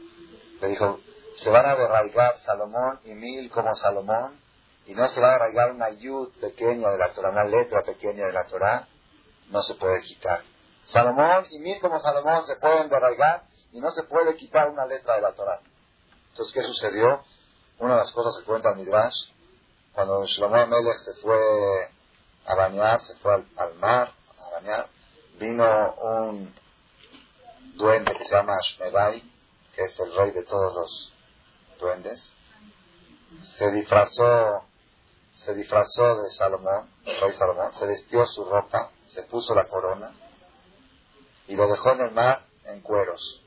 Le 0.60 0.68
dijo, 0.68 1.00
se 1.36 1.48
van 1.48 1.66
a 1.66 1.76
derraigar 1.76 2.36
Salomón 2.38 3.00
y 3.04 3.14
Mil 3.14 3.50
como 3.50 3.74
Salomón, 3.76 4.40
y 4.86 4.94
no 4.94 5.06
se 5.06 5.20
va 5.20 5.28
a 5.28 5.32
derraigar 5.34 5.72
una 5.72 5.90
yud 5.90 6.30
pequeña 6.40 6.90
de 6.90 6.98
la 6.98 7.12
Torah, 7.12 7.30
una 7.30 7.44
letra 7.44 7.82
pequeña 7.82 8.26
de 8.26 8.32
la 8.32 8.46
Torah, 8.46 8.88
no 9.50 9.62
se 9.62 9.74
puede 9.74 10.02
quitar. 10.02 10.42
Salomón 10.84 11.46
y 11.50 11.60
Mil 11.60 11.80
como 11.80 12.00
Salomón 12.00 12.44
se 12.44 12.56
pueden 12.56 12.88
derraigar 12.88 13.44
y 13.72 13.80
no 13.80 13.90
se 13.90 14.02
puede 14.04 14.34
quitar 14.34 14.70
una 14.70 14.86
letra 14.86 15.14
de 15.14 15.22
la 15.22 15.32
Torah. 15.32 15.60
Entonces, 16.30 16.52
¿qué 16.52 16.62
sucedió? 16.62 17.22
Una 17.78 17.92
de 17.92 18.00
las 18.00 18.12
cosas 18.12 18.38
que 18.38 18.44
cuenta 18.44 18.74
Midrash, 18.74 19.28
cuando 19.92 20.24
Shlomo 20.24 20.66
Melech 20.66 20.98
se 20.98 21.14
fue 21.14 21.38
a 22.46 22.54
bañar, 22.56 23.00
se 23.02 23.14
fue 23.16 23.34
al, 23.56 23.74
mar 23.74 24.17
vino 25.38 25.94
un 25.94 26.54
duende 27.76 28.14
que 28.14 28.24
se 28.24 28.34
llama 28.34 28.58
Shmedai, 28.60 29.22
que 29.74 29.82
es 29.82 29.98
el 30.00 30.14
rey 30.14 30.30
de 30.32 30.42
todos 30.42 30.74
los 30.74 31.12
duendes, 31.78 32.32
se 33.42 33.70
disfrazó, 33.72 34.64
se 35.32 35.54
disfrazó 35.54 36.22
de 36.22 36.30
Salomón, 36.30 36.90
el 37.04 37.20
rey 37.20 37.32
Salomón, 37.32 37.72
se 37.74 37.86
vistió 37.86 38.26
su 38.26 38.44
ropa, 38.44 38.90
se 39.08 39.22
puso 39.24 39.54
la 39.54 39.68
corona 39.68 40.12
y 41.46 41.56
lo 41.56 41.68
dejó 41.68 41.92
en 41.92 42.00
el 42.02 42.10
mar 42.12 42.44
en 42.64 42.80
cueros. 42.80 43.42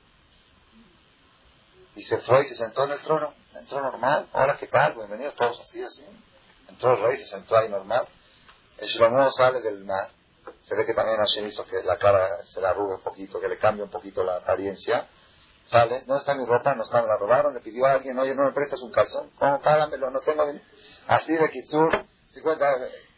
Y 1.96 2.04
se 2.04 2.20
fue 2.20 2.42
y 2.42 2.46
se 2.46 2.56
sentó 2.56 2.86
en 2.86 2.92
el 2.92 3.02
trono, 3.02 3.34
entró 3.54 3.82
normal, 3.82 4.30
hola, 4.34 4.58
¿qué 4.58 4.68
tal? 4.68 4.96
Bienvenidos 4.96 5.36
todos 5.36 5.60
así, 5.60 5.84
así. 5.84 6.06
Entró 6.70 6.94
el 6.94 7.04
rey, 7.04 7.18
se 7.18 7.26
sentó 7.26 7.58
ahí 7.58 7.70
normal. 7.70 8.08
El 8.78 8.88
Salomón 8.88 9.32
sale 9.34 9.60
del 9.60 9.84
mar, 9.84 10.10
se 10.64 10.76
ve 10.76 10.86
que 10.86 10.94
también 10.94 11.18
Hashem 11.18 11.46
hizo 11.48 11.66
que 11.66 11.84
la 11.84 11.98
cara 11.98 12.44
se 12.46 12.62
la 12.62 12.70
arrugue 12.70 12.96
un 12.96 13.02
poquito, 13.02 13.40
que 13.40 13.48
le 13.48 13.58
cambie 13.58 13.84
un 13.84 13.92
poquito 13.92 14.24
la 14.24 14.38
apariencia 14.38 15.08
Sale, 15.72 16.04
no 16.06 16.18
está 16.18 16.36
mi 16.36 16.46
ropa? 16.46 16.76
No 16.76 16.84
está, 16.84 17.02
me 17.02 17.08
la 17.08 17.16
robaron, 17.16 17.54
le 17.54 17.62
pidió 17.62 17.86
a 17.86 17.94
alguien, 17.94 18.20
oye, 18.20 18.36
no 18.36 18.44
me 18.44 18.52
prestas 18.52 18.82
un 18.82 18.92
calzón, 18.92 19.30
¿cómo 19.40 19.62
págamelo? 19.62 20.12
No 20.12 20.20
tengo 20.20 20.46
dinero. 20.46 20.66
Así 21.08 21.34
de 21.34 21.50
Kitsur, 21.50 22.06
50, 22.28 22.66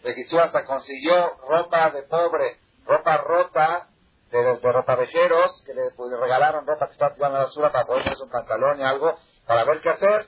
de 0.04 0.16
Kitsur 0.16 0.42
hasta 0.42 0.64
consiguió 0.64 1.36
ropa 1.50 1.90
de 1.90 2.04
pobre, 2.04 2.60
ropa 2.86 3.18
rota, 3.18 3.90
de, 4.30 4.44
de 4.44 4.72
ropavejeros, 4.72 5.64
que 5.66 5.74
le, 5.74 5.92
pues, 5.96 6.12
regalaron 6.20 6.68
ropa 6.68 6.88
que 6.88 6.94
estaba 6.94 7.16
tirando 7.16 7.38
a 7.38 7.40
la 7.40 7.46
basura 7.46 7.72
para 7.72 7.86
poder 7.86 8.04
hacer 8.04 8.22
un 8.22 8.30
pantalón 8.30 8.80
y 8.80 8.84
algo, 8.84 9.18
para 9.48 9.64
ver 9.64 9.82
qué 9.82 9.90
hacer. 9.90 10.28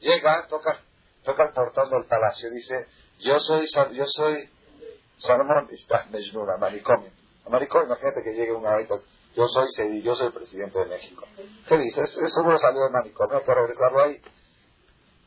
Llega, 0.00 0.46
toca, 0.48 0.78
toca 1.22 1.44
el 1.44 1.52
portón 1.54 1.88
del 1.88 2.04
palacio, 2.04 2.50
dice, 2.50 2.86
yo 3.20 3.40
soy, 3.40 3.66
yo 3.92 4.04
soy 4.04 4.50
Salomón, 5.18 5.68
está 5.70 6.06
Mejnura, 6.10 6.56
manicomio. 6.56 7.10
Manicomio, 7.48 7.86
imagínate 7.86 8.22
que 8.22 8.34
llegue 8.34 8.52
un 8.52 8.66
ahorita 8.66 8.96
yo 9.36 9.46
soy 9.48 9.66
Cedi, 9.68 10.02
yo 10.02 10.14
soy 10.14 10.28
el 10.28 10.32
presidente 10.32 10.78
de 10.78 10.86
México. 10.86 11.26
¿Qué 11.68 11.76
dices? 11.76 12.16
Eso 12.16 12.28
seguro 12.28 12.56
salió 12.58 12.80
del 12.84 12.92
manicomio, 12.92 13.36
hay 13.36 13.44
que 13.44 13.54
regresarlo 13.54 14.02
ahí. 14.02 14.22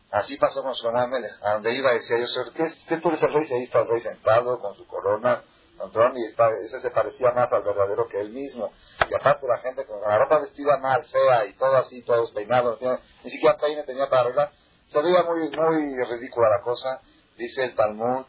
Así 0.10 0.36
pasó 0.38 0.63
con 0.63 0.74
Shlomo 0.74 0.98
a 1.43 1.53
donde 1.53 1.75
iba 1.75 1.91
decía 1.91 2.17
yo, 2.17 2.25
¿qué, 2.53 2.67
¿qué 2.88 2.98
tú 2.98 3.10
eres 3.10 3.22
el 3.22 3.31
rey? 3.31 3.46
Y 3.48 3.53
ahí 3.53 3.63
está 3.65 3.81
el 3.81 3.88
rey 3.88 4.00
sentado 4.00 4.60
con 4.60 4.75
su 4.75 4.88
corona, 4.88 5.43
con 5.77 5.91
tron, 5.91 6.17
y 6.17 6.25
ese 6.25 6.81
se 6.81 6.89
parecía 6.89 7.29
más 7.31 7.51
al 7.51 7.62
verdadero 7.62 8.08
que 8.08 8.19
él 8.19 8.31
mismo. 8.31 8.72
Y 9.08 9.13
aparte 9.13 9.46
la 9.48 9.60
gente 9.60 9.86
con 9.86 10.01
la 10.01 10.17
ropa 10.17 10.39
vestida 10.39 10.77
mal, 10.79 11.05
fea 11.05 11.46
y 11.46 11.53
todo 11.53 11.75
así, 11.75 12.01
todo 12.01 12.22
despeinado, 12.22 12.79
ni 13.24 13.29
siquiera 13.29 13.58
peine 13.58 13.84
tenía 13.84 14.10
para 14.10 14.24
arreglar. 14.24 14.51
Se 14.88 15.00
veía 15.03 15.22
muy, 15.22 15.50
muy 15.51 16.03
ridícula 16.05 16.50
la 16.50 16.62
cosa. 16.62 17.00
Dice 17.38 17.65
el 17.65 17.75
Talmud 17.75 18.25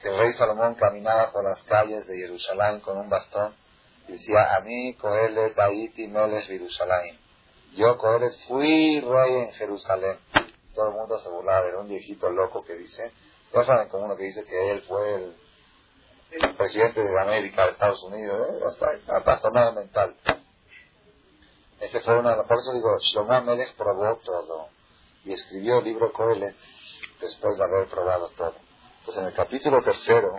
que 0.00 0.08
el 0.08 0.18
rey 0.18 0.32
Salomón 0.34 0.74
caminaba 0.74 1.32
por 1.32 1.44
las 1.44 1.62
calles 1.64 2.06
de 2.06 2.16
Jerusalén 2.16 2.80
con 2.80 2.98
un 2.98 3.08
bastón 3.08 3.54
decía, 4.08 4.54
a 4.54 4.60
mí, 4.60 4.94
Coelet, 4.94 5.54
Taiti, 5.54 6.06
Meles, 6.08 6.46
Jerusalén. 6.46 7.18
Yo, 7.74 7.98
Coelet, 7.98 8.32
fui 8.46 9.00
rey 9.00 9.34
en 9.34 9.52
Jerusalén. 9.52 10.18
Todo 10.74 10.88
el 10.88 10.94
mundo 10.94 11.18
se 11.18 11.28
burlaba, 11.28 11.66
era 11.66 11.78
un 11.78 11.88
viejito 11.88 12.30
loco 12.30 12.64
que 12.64 12.74
dice, 12.74 13.10
ya 13.52 13.64
saben 13.64 13.88
como 13.88 14.04
uno 14.04 14.16
que 14.16 14.24
dice 14.24 14.44
que 14.44 14.70
él 14.72 14.82
fue 14.82 15.14
el, 15.14 15.36
presidente 16.56 17.02
de 17.02 17.20
América, 17.20 17.64
de 17.64 17.72
Estados 17.72 18.02
Unidos, 18.02 18.48
¿eh? 18.48 18.64
hasta, 18.66 19.24
trastornado 19.24 19.72
mental. 19.72 20.16
Ese 21.80 22.00
fue 22.00 22.18
una, 22.18 22.42
por 22.42 22.58
eso 22.58 22.72
digo, 22.72 22.98
Shlomo 22.98 23.42
Melech 23.42 23.74
probó 23.74 24.16
todo 24.16 24.68
y 25.24 25.32
escribió 25.32 25.78
el 25.78 25.84
libro 25.84 26.12
Coelet 26.12 26.54
después 27.20 27.56
de 27.56 27.64
haber 27.64 27.88
probado 27.88 28.28
todo. 28.30 28.65
Pues 29.06 29.18
en 29.18 29.26
el 29.26 29.34
capítulo 29.34 29.82
tercero, 29.82 30.36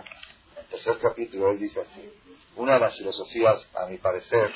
en 0.52 0.58
el 0.58 0.66
tercer 0.66 0.98
capítulo, 0.98 1.52
él 1.52 1.58
dice 1.58 1.80
así, 1.80 2.12
una 2.54 2.74
de 2.74 2.80
las 2.80 2.98
filosofías, 2.98 3.66
a 3.74 3.86
mi 3.86 3.96
parecer, 3.96 4.52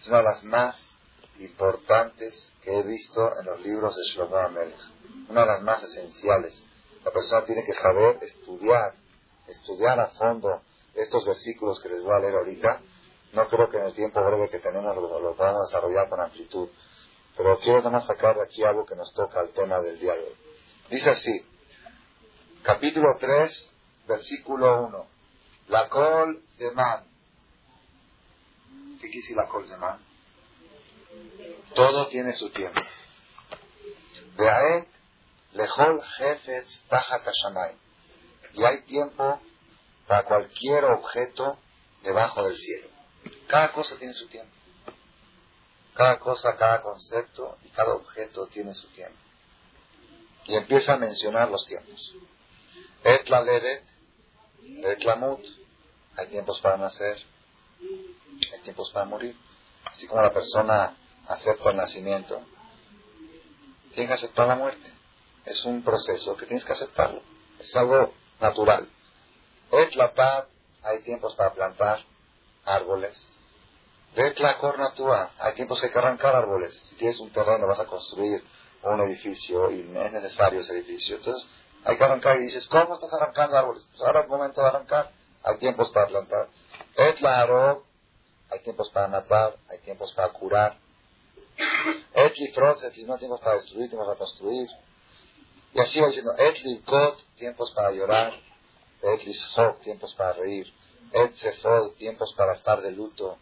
es 0.00 0.08
una 0.08 0.16
de 0.16 0.24
las 0.24 0.42
más 0.42 0.96
importantes 1.38 2.52
que 2.60 2.76
he 2.76 2.82
visto 2.82 3.20
en 3.38 3.46
los 3.46 3.60
libros 3.60 3.96
de 3.96 4.02
Shlomo 4.02 4.36
Amelech, 4.36 4.80
una 5.28 5.42
de 5.42 5.46
las 5.46 5.62
más 5.62 5.80
esenciales. 5.84 6.66
La 7.04 7.12
persona 7.12 7.44
tiene 7.44 7.62
que 7.62 7.72
saber 7.72 8.18
estudiar, 8.22 8.94
estudiar 9.46 10.00
a 10.00 10.08
fondo 10.08 10.62
estos 10.94 11.24
versículos 11.24 11.80
que 11.80 11.88
les 11.88 12.02
voy 12.02 12.16
a 12.16 12.18
leer 12.18 12.34
ahorita. 12.34 12.82
No 13.32 13.48
creo 13.48 13.70
que 13.70 13.76
en 13.76 13.84
el 13.84 13.94
tiempo 13.94 14.24
breve 14.24 14.50
que 14.50 14.58
tenemos 14.58 14.96
lo, 14.96 15.20
lo 15.20 15.40
a 15.40 15.62
desarrollar 15.66 16.08
con 16.08 16.20
amplitud, 16.20 16.68
pero 17.36 17.60
quiero 17.60 17.78
nada 17.78 17.90
más 17.90 18.06
sacar 18.06 18.34
de 18.34 18.42
aquí 18.42 18.64
algo 18.64 18.84
que 18.84 18.96
nos 18.96 19.14
toca 19.14 19.38
al 19.38 19.50
tema 19.50 19.80
del 19.80 20.00
día 20.00 20.14
de 20.14 20.24
hoy. 20.24 20.36
Dice 20.90 21.10
así, 21.10 21.46
capítulo 22.62 23.16
3, 23.18 23.70
versículo 24.06 24.82
1. 24.86 25.06
La 25.68 25.88
col 25.88 26.42
man. 26.74 27.04
¿Qué 29.00 29.34
la 29.34 29.48
col 29.48 29.66
man? 29.78 29.98
Todo 31.74 32.06
tiene 32.08 32.32
su 32.32 32.50
tiempo. 32.50 32.80
Veaet 34.36 34.88
lejol 35.52 36.02
jefetz 36.18 36.84
tajat 36.88 37.22
Y 38.54 38.64
hay 38.64 38.82
tiempo 38.82 39.40
para 40.06 40.24
cualquier 40.24 40.84
objeto 40.84 41.58
debajo 42.02 42.46
del 42.46 42.56
cielo. 42.56 42.88
Cada 43.48 43.72
cosa 43.72 43.96
tiene 43.96 44.14
su 44.14 44.28
tiempo. 44.28 44.52
Cada 45.94 46.18
cosa, 46.18 46.56
cada 46.56 46.80
concepto 46.82 47.58
y 47.64 47.68
cada 47.70 47.94
objeto 47.94 48.46
tiene 48.46 48.72
su 48.72 48.88
tiempo. 48.88 49.18
Y 50.46 50.54
empieza 50.54 50.94
a 50.94 50.96
mencionar 50.96 51.50
los 51.50 51.64
tiempos. 51.66 52.14
Et 53.04 53.28
la 53.28 53.42
ledet, 53.42 53.84
et 54.64 55.04
la 55.04 55.16
mut. 55.16 55.44
Hay 56.16 56.26
tiempos 56.28 56.60
para 56.60 56.76
nacer, 56.76 57.18
hay 58.52 58.60
tiempos 58.62 58.90
para 58.90 59.06
morir. 59.06 59.36
Así 59.84 60.06
como 60.06 60.22
la 60.22 60.32
persona 60.32 60.96
acepta 61.26 61.70
el 61.70 61.76
nacimiento, 61.76 62.42
tiene 63.94 64.08
que 64.08 64.14
aceptar 64.14 64.46
la 64.48 64.56
muerte. 64.56 64.92
Es 65.44 65.64
un 65.64 65.82
proceso 65.82 66.36
que 66.36 66.46
tienes 66.46 66.64
que 66.64 66.72
aceptarlo. 66.72 67.22
Es 67.58 67.74
algo 67.76 68.14
natural. 68.40 68.88
Et 69.72 69.94
la 69.96 70.12
paz, 70.12 70.46
hay 70.82 71.02
tiempos 71.02 71.34
para 71.34 71.52
plantar 71.52 72.04
árboles. 72.64 73.20
Et 74.14 74.38
la 74.40 74.58
cornatua, 74.58 75.32
hay 75.38 75.54
tiempos 75.54 75.80
que 75.80 75.86
hay 75.86 75.92
que 75.92 75.98
arrancar 75.98 76.36
árboles. 76.36 76.74
Si 76.88 76.96
tienes 76.96 77.18
un 77.20 77.30
terreno, 77.30 77.66
vas 77.66 77.80
a 77.80 77.86
construir 77.86 78.44
un 78.82 79.00
edificio 79.00 79.70
y 79.70 79.80
es 79.80 80.12
necesario 80.12 80.60
ese 80.60 80.74
edificio. 80.74 81.16
Entonces, 81.16 81.48
hay 81.84 81.96
que 81.96 82.04
arrancar 82.04 82.36
y 82.36 82.42
dices, 82.42 82.66
¿cómo 82.68 82.94
estás 82.94 83.12
arrancando 83.14 83.56
árboles? 83.56 83.86
Pues 83.90 84.02
ahora 84.02 84.20
es 84.20 84.28
momento 84.28 84.60
de 84.60 84.68
arrancar. 84.68 85.10
Hay 85.42 85.58
tiempos 85.58 85.90
para 85.90 86.06
plantar. 86.06 86.48
Es 86.96 87.14
claro, 87.16 87.84
hay 88.50 88.60
tiempos 88.60 88.90
para 88.90 89.08
matar, 89.08 89.56
hay 89.68 89.78
tiempos 89.78 90.12
para 90.12 90.28
curar. 90.32 90.78
Frot, 92.54 92.82
etli 92.82 93.04
no 93.04 93.18
tiempos 93.18 93.40
para 93.40 93.56
destruir, 93.56 93.88
tiempos 93.88 94.06
para 94.06 94.18
construir. 94.18 94.68
Y 95.74 95.80
así 95.80 96.00
va 96.00 96.08
diciendo, 96.08 96.34
etli 96.36 96.80
kot, 96.82 97.18
tiempos 97.36 97.72
para 97.72 97.90
llorar. 97.90 98.32
Etli 99.02 99.32
shok, 99.32 99.80
tiempos 99.80 100.14
para 100.14 100.34
reír. 100.34 100.72
Et 101.12 101.34
tiempos 101.98 102.34
para 102.36 102.54
estar 102.54 102.80
de 102.80 102.92
luto. 102.92 103.36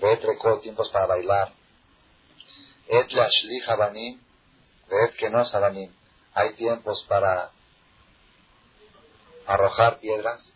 Et 0.00 0.20
tiempos 0.62 0.90
para 0.90 1.06
bailar. 1.06 1.52
Et 2.88 3.18
ashli 3.18 3.62
habanim, 3.66 4.20
et 4.90 5.16
kenos 5.16 5.54
habanim. 5.54 5.94
Hay 6.34 6.54
tiempos 6.54 7.04
para 7.08 7.50
arrojar 9.46 9.98
piedras 9.98 10.54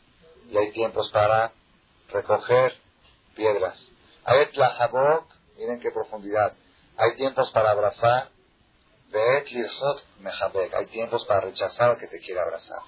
y 0.49 0.57
hay 0.57 0.71
tiempos 0.73 1.11
para 1.11 1.53
recoger 2.09 2.75
piedras. 3.35 3.79
Hay 4.25 4.47
miren 5.57 5.81
qué 5.81 5.91
profundidad. 5.91 6.55
Hay 6.97 7.17
tiempos 7.17 7.51
para 7.51 7.71
abrazar. 7.71 8.31
Hay 10.75 10.87
tiempos 10.87 11.25
para 11.27 11.41
rechazar 11.41 11.91
al 11.91 11.99
que 11.99 12.09
te 12.09 12.21
quiere 12.21 12.41
abrazar. 12.41 12.81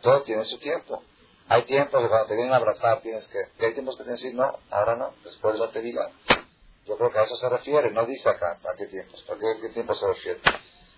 Todo 0.00 0.22
tiene 0.22 0.44
su 0.44 0.58
tiempo. 0.58 1.02
Hay 1.48 1.62
tiempos 1.62 2.02
que 2.02 2.08
cuando 2.08 2.26
te 2.26 2.34
vienen 2.34 2.54
a 2.54 2.56
abrazar 2.56 3.00
tienes 3.00 3.28
que... 3.28 3.38
Y 3.58 3.64
hay 3.66 3.74
tiempos 3.74 3.96
que 3.96 4.04
tienes 4.04 4.20
que 4.20 4.28
decir, 4.28 4.38
no, 4.38 4.58
ahora 4.70 4.96
no, 4.96 5.14
después 5.24 5.54
de 5.54 5.60
la 5.60 5.70
tevilá. 5.70 6.10
Yo 6.86 6.96
creo 6.96 7.10
que 7.10 7.18
a 7.18 7.22
eso 7.22 7.36
se 7.36 7.48
refiere, 7.48 7.90
no 7.90 8.04
dice 8.04 8.28
acá 8.28 8.58
a 8.62 8.74
qué 8.76 8.86
tiempos, 8.86 9.22
¿para 9.22 9.40
qué 9.40 9.68
tiempos 9.70 9.98
se 9.98 10.06
refiere? 10.06 10.40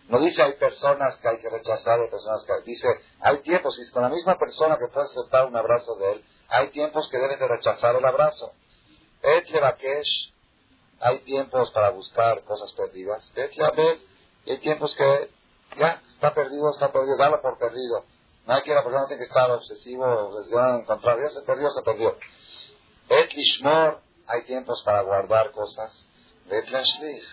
No 0.08 0.20
dice 0.20 0.42
hay 0.42 0.52
personas 0.52 1.16
que 1.16 1.28
hay 1.28 1.38
que 1.38 1.50
rechazar, 1.50 2.00
hay 2.00 2.08
personas 2.08 2.44
que 2.44 2.52
dice 2.64 2.88
hay 3.20 3.38
tiempos, 3.42 3.78
y 3.78 3.90
con 3.92 4.02
la 4.02 4.08
misma 4.08 4.38
persona 4.38 4.78
que 4.78 4.88
puedes 4.88 5.10
aceptar 5.10 5.46
un 5.46 5.56
abrazo 5.56 5.96
de 5.96 6.12
él, 6.12 6.24
hay 6.48 6.68
tiempos 6.68 7.08
que 7.10 7.18
debes 7.18 7.38
de 7.38 7.48
rechazar 7.48 7.96
el 7.96 8.04
abrazo. 8.04 8.52
Et 9.22 9.48
levakesh, 9.50 10.32
hay 11.00 11.18
tiempos 11.20 11.70
para 11.72 11.90
buscar 11.90 12.44
cosas 12.44 12.72
perdidas. 12.72 13.30
Et 13.34 13.50
y 14.46 14.52
hay 14.52 14.58
tiempos 14.60 14.94
que 14.94 15.30
ya 15.76 16.00
está 16.14 16.32
perdido, 16.32 16.70
está 16.70 16.92
perdido, 16.92 17.16
dalo 17.16 17.42
por 17.42 17.58
perdido. 17.58 18.04
No 18.46 18.54
hay 18.54 18.62
que 18.62 18.74
la 18.74 18.84
persona 18.84 19.06
tiene 19.08 19.18
que 19.18 19.28
estar 19.28 19.50
obsesivo, 19.50 20.30
encontrar, 20.78 21.18
ya 21.20 21.30
se 21.30 21.42
perdió, 21.42 21.68
se 21.70 21.82
perdió. 21.82 22.16
Et 23.08 23.34
lishmor, 23.34 24.00
hay 24.28 24.42
tiempos 24.42 24.82
para 24.84 25.02
guardar 25.02 25.50
cosas. 25.50 26.06
Et 26.48 26.70
lashlich, 26.70 27.24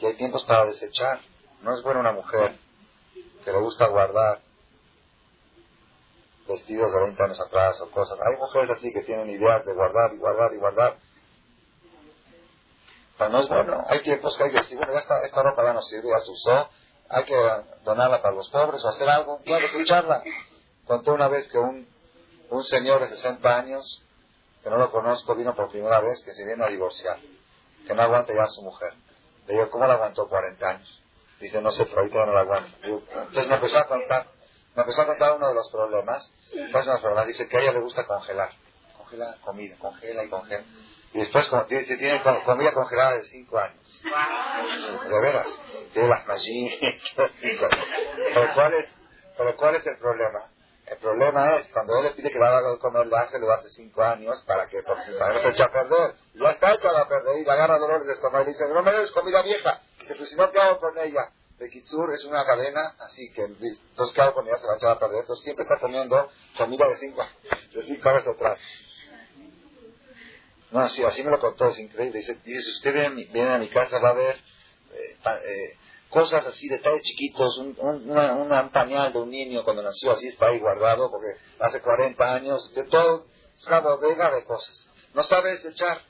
y 0.00 0.06
hay 0.06 0.14
tiempos 0.14 0.44
para 0.44 0.64
desechar. 0.64 1.20
No 1.62 1.74
es 1.74 1.82
buena 1.82 2.00
una 2.00 2.12
mujer 2.12 2.58
que 3.44 3.52
le 3.52 3.60
gusta 3.60 3.88
guardar 3.88 4.40
vestidos 6.48 6.92
de 6.92 7.00
20 7.00 7.22
años 7.22 7.40
atrás 7.40 7.80
o 7.80 7.90
cosas. 7.90 8.18
Hay 8.20 8.36
mujeres 8.36 8.70
así 8.70 8.92
que 8.92 9.02
tienen 9.02 9.28
ideas 9.30 9.64
de 9.64 9.72
guardar 9.72 10.12
y 10.14 10.18
guardar 10.18 10.52
y 10.52 10.58
guardar. 10.58 10.96
Pero 13.18 13.30
no 13.30 13.40
es 13.40 13.48
bueno. 13.48 13.84
Hay 13.88 14.00
tiempos 14.00 14.36
que 14.36 14.44
hay 14.44 14.50
que 14.50 14.58
decir, 14.58 14.76
bueno, 14.76 14.92
esta, 14.98 15.22
esta 15.24 15.42
ropa 15.42 15.64
ya 15.64 15.72
no 15.72 15.82
sirve, 15.82 16.08
ya 16.10 16.20
se 16.20 16.30
usó. 16.30 16.68
Hay 17.08 17.24
que 17.24 17.36
donarla 17.84 18.20
para 18.20 18.34
los 18.34 18.50
pobres 18.50 18.84
o 18.84 18.88
hacer 18.88 19.08
algo. 19.08 19.38
Claro, 19.44 19.66
escucharla. 19.66 20.22
Contó 20.86 21.14
una 21.14 21.28
vez 21.28 21.48
que 21.48 21.58
un, 21.58 21.88
un 22.50 22.64
señor 22.64 23.00
de 23.00 23.08
60 23.08 23.58
años, 23.58 24.02
que 24.62 24.70
no 24.70 24.76
lo 24.76 24.90
conozco, 24.90 25.34
vino 25.34 25.54
por 25.54 25.70
primera 25.70 26.00
vez, 26.00 26.22
que 26.24 26.34
se 26.34 26.44
viene 26.44 26.64
a 26.64 26.68
divorciar. 26.68 27.18
Que 27.86 27.94
no 27.94 28.02
aguanta 28.02 28.34
ya 28.34 28.44
a 28.44 28.48
su 28.48 28.62
mujer. 28.62 28.92
Le 29.46 29.54
digo, 29.54 29.70
¿cómo 29.70 29.86
la 29.86 29.94
aguantó 29.94 30.28
40 30.28 30.68
años? 30.68 31.02
Dice, 31.40 31.60
no 31.60 31.70
sé, 31.70 31.86
pero 31.86 32.00
ahorita 32.00 32.26
no 32.26 32.32
la 32.32 32.40
aguanto. 32.40 32.74
Entonces 32.82 33.48
me 33.48 33.56
empezó 33.56 33.78
a 33.78 33.86
contar, 33.86 34.26
me 34.74 34.82
empezó 34.82 35.02
a 35.02 35.06
contar 35.06 35.36
uno 35.36 35.48
de 35.48 35.54
los 35.54 35.70
problemas. 35.70 36.34
problemas? 37.00 37.26
Dice 37.26 37.48
que 37.48 37.56
a 37.58 37.60
ella 37.60 37.72
le 37.72 37.80
gusta 37.80 38.06
congelar. 38.06 38.50
Congelar 38.96 39.38
comida, 39.40 39.76
congela 39.78 40.24
y 40.24 40.28
congela. 40.28 40.64
Y 41.12 41.18
después 41.20 41.50
dice, 41.68 41.96
tiene 41.96 42.22
comida 42.44 42.72
congelada 42.72 43.16
de 43.16 43.22
5 43.22 43.58
años. 43.58 44.02
De 45.08 45.20
veras. 45.20 45.48
Tiene 45.92 46.08
las 46.08 46.26
machines. 46.26 46.78
pero, 47.16 48.54
¿cuál 48.54 48.74
es, 48.74 48.88
pero 49.36 49.56
¿cuál 49.56 49.74
es 49.76 49.86
el 49.86 49.98
problema? 49.98 50.50
El 50.86 50.98
problema 50.98 51.56
es, 51.56 51.68
cuando 51.72 51.98
él 51.98 52.04
le 52.04 52.10
pide 52.12 52.30
que 52.30 52.38
le 52.38 52.46
haga 52.46 52.78
comer, 52.78 53.06
lo 53.08 53.16
hace, 53.16 53.40
lo 53.40 53.52
hace 53.52 53.68
cinco 53.70 54.04
años, 54.04 54.40
para 54.46 54.68
que, 54.68 54.82
porque 54.84 55.02
si 55.02 55.10
no 55.10 55.38
se 55.38 55.48
echa 55.48 55.64
a 55.64 55.72
perder. 55.72 56.14
Ya 56.34 56.50
está 56.50 56.74
hecha 56.74 56.90
a 56.90 57.08
perder 57.08 57.38
y 57.40 57.44
la 57.44 57.54
agarra 57.54 57.78
dolores 57.78 58.06
de 58.06 58.12
estómago 58.12 58.44
y 58.44 58.52
dice, 58.52 58.68
no 58.72 58.82
me 58.82 58.92
des 58.92 59.10
comida 59.10 59.42
vieja. 59.42 59.82
Pues 59.98 60.28
si 60.28 60.36
no, 60.36 60.50
¿qué 60.52 60.60
hago 60.60 60.78
con 60.78 60.96
ella? 60.98 61.32
De 61.58 61.68
Kitsur 61.70 62.12
es 62.12 62.24
una 62.24 62.44
cadena, 62.44 62.94
así 63.00 63.32
que, 63.32 63.42
entonces, 63.42 64.14
¿qué 64.14 64.20
hago 64.20 64.34
con 64.34 64.46
ella? 64.46 64.58
Se 64.58 64.66
va 64.66 64.74
a 64.74 64.76
echar 64.76 64.90
a 64.92 64.98
perder. 64.98 65.20
Entonces, 65.20 65.44
siempre 65.44 65.64
está 65.64 65.80
comiendo 65.80 66.30
comida 66.56 66.86
de 66.86 66.96
cinco, 66.96 67.26
de 67.74 67.82
cinco 67.82 68.08
años 68.08 68.26
atrás. 68.28 68.60
No, 70.70 70.80
así, 70.80 71.02
así 71.02 71.24
me 71.24 71.30
lo 71.30 71.40
contó, 71.40 71.68
es 71.70 71.78
increíble. 71.78 72.20
Dice, 72.20 72.38
dice 72.44 72.60
si 72.60 72.70
usted 72.70 72.92
viene, 72.92 73.24
viene 73.32 73.50
a 73.50 73.58
mi 73.58 73.68
casa, 73.70 73.98
va 73.98 74.10
a 74.10 74.14
ver 74.14 74.36
eh, 74.92 75.16
eh, 75.44 75.76
cosas 76.16 76.46
así, 76.46 76.66
detalles 76.66 77.02
chiquitos, 77.02 77.58
un, 77.58 77.76
un, 77.78 78.70
pañal 78.70 79.12
de 79.12 79.18
un 79.18 79.28
niño 79.28 79.62
cuando 79.64 79.82
nació, 79.82 80.12
así 80.12 80.28
está 80.28 80.46
ahí 80.46 80.58
guardado, 80.58 81.10
porque 81.10 81.28
hace 81.60 81.82
40 81.82 82.34
años, 82.34 82.72
de 82.72 82.84
todo, 82.84 83.26
es 83.54 83.66
una 83.66 83.80
bodega 83.80 84.30
de 84.30 84.42
cosas. 84.44 84.88
No 85.12 85.22
sabe 85.22 85.52
desechar. 85.52 86.00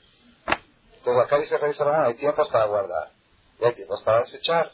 Entonces 0.93 1.25
acá 1.25 1.39
dice 1.39 1.57
Rey 1.57 1.73
Salomón, 1.73 2.05
hay 2.05 2.13
tiempos 2.13 2.47
para 2.47 2.67
guardar, 2.67 3.11
y 3.59 3.65
hay 3.65 3.73
tiempos 3.73 4.01
para 4.03 4.21
desechar. 4.21 4.71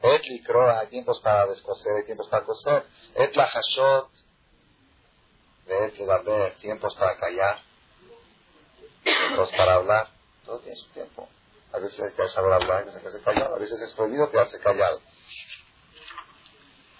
Et 0.00 0.24
likroa, 0.24 0.80
hay 0.80 0.86
tiempos 0.86 1.20
para 1.20 1.46
descoser, 1.48 1.92
hay 1.98 2.06
tiempos 2.06 2.28
para 2.30 2.46
coser. 2.46 2.86
Et 3.14 3.36
la 3.36 3.48
hashot, 3.48 4.10
et 5.66 6.56
tiempos 6.60 6.96
para 6.96 7.18
callar, 7.18 7.60
tiempos 9.04 9.50
para 9.50 9.74
hablar, 9.74 10.08
todo 10.46 10.60
tiene 10.60 10.76
su 10.76 10.88
tiempo. 10.92 11.28
A 11.72 11.78
veces 11.78 12.00
hay 12.00 12.12
que 12.12 12.28
saber 12.28 12.52
hablar, 12.52 12.82
a 12.82 12.84
veces 12.84 12.96
hay 12.96 13.02
que 13.02 13.08
hacer 13.08 13.22
callado, 13.22 13.54
a 13.54 13.58
veces 13.58 13.80
es 13.80 13.92
prohibido 13.94 14.30
quedarse 14.30 14.60
callado. 14.60 15.00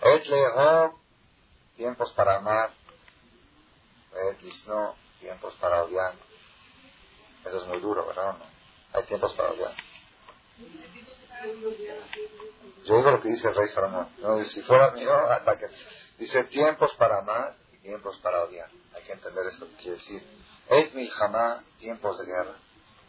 Et 0.02 0.26
leho, 0.26 0.98
tiempos 1.76 2.12
para 2.12 2.36
amar. 2.36 2.72
no, 4.66 4.96
tiempos 5.20 5.54
para 5.60 5.84
odiar. 5.84 6.14
Eso 7.44 7.62
es 7.62 7.66
muy 7.66 7.80
duro, 7.80 8.06
¿verdad? 8.06 8.38
No? 8.38 8.44
Hay 8.92 9.04
tiempos 9.04 9.32
para 9.34 9.50
odiar. 9.50 9.72
Yo 12.84 12.96
digo 12.96 13.10
lo 13.10 13.20
que 13.20 13.28
dice 13.28 13.48
el 13.48 13.54
rey 13.54 13.68
Salomón. 13.68 14.08
No, 14.18 14.44
si 14.44 14.62
fuera 14.62 14.90
mío, 14.92 15.12
hasta 15.28 15.58
que 15.58 15.66
dice 16.18 16.44
tiempos 16.44 16.94
para 16.94 17.18
amar 17.18 17.56
y 17.72 17.78
tiempos 17.78 18.18
para 18.18 18.42
odiar. 18.44 18.70
Hay 18.94 19.02
que 19.02 19.12
entender 19.12 19.46
esto 19.46 19.68
que 19.68 19.76
quiere 19.76 19.96
decir. 19.98 20.22
Et 20.68 21.10
jamás 21.10 21.62
tiempos 21.78 22.18
de 22.18 22.26
guerra. 22.26 22.54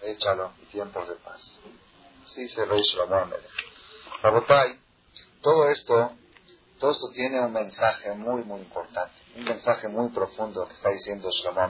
Échalo 0.03 0.53
y 0.61 0.65
tiempos 0.65 1.07
de 1.07 1.15
paz. 1.15 1.59
Así 2.25 2.41
dice 2.41 2.63
el 2.63 2.69
rey 2.69 2.83
Salomón. 2.83 3.33
Rabotai, 4.21 4.79
todo 5.41 5.69
esto, 5.69 6.11
todo 6.79 6.91
esto 6.91 7.09
tiene 7.13 7.39
un 7.41 7.53
mensaje 7.53 8.11
muy, 8.13 8.43
muy 8.43 8.61
importante. 8.61 9.13
Un 9.35 9.45
mensaje 9.45 9.87
muy 9.87 10.09
profundo 10.09 10.67
que 10.67 10.73
está 10.73 10.89
diciendo 10.89 11.29
Shlomo 11.31 11.67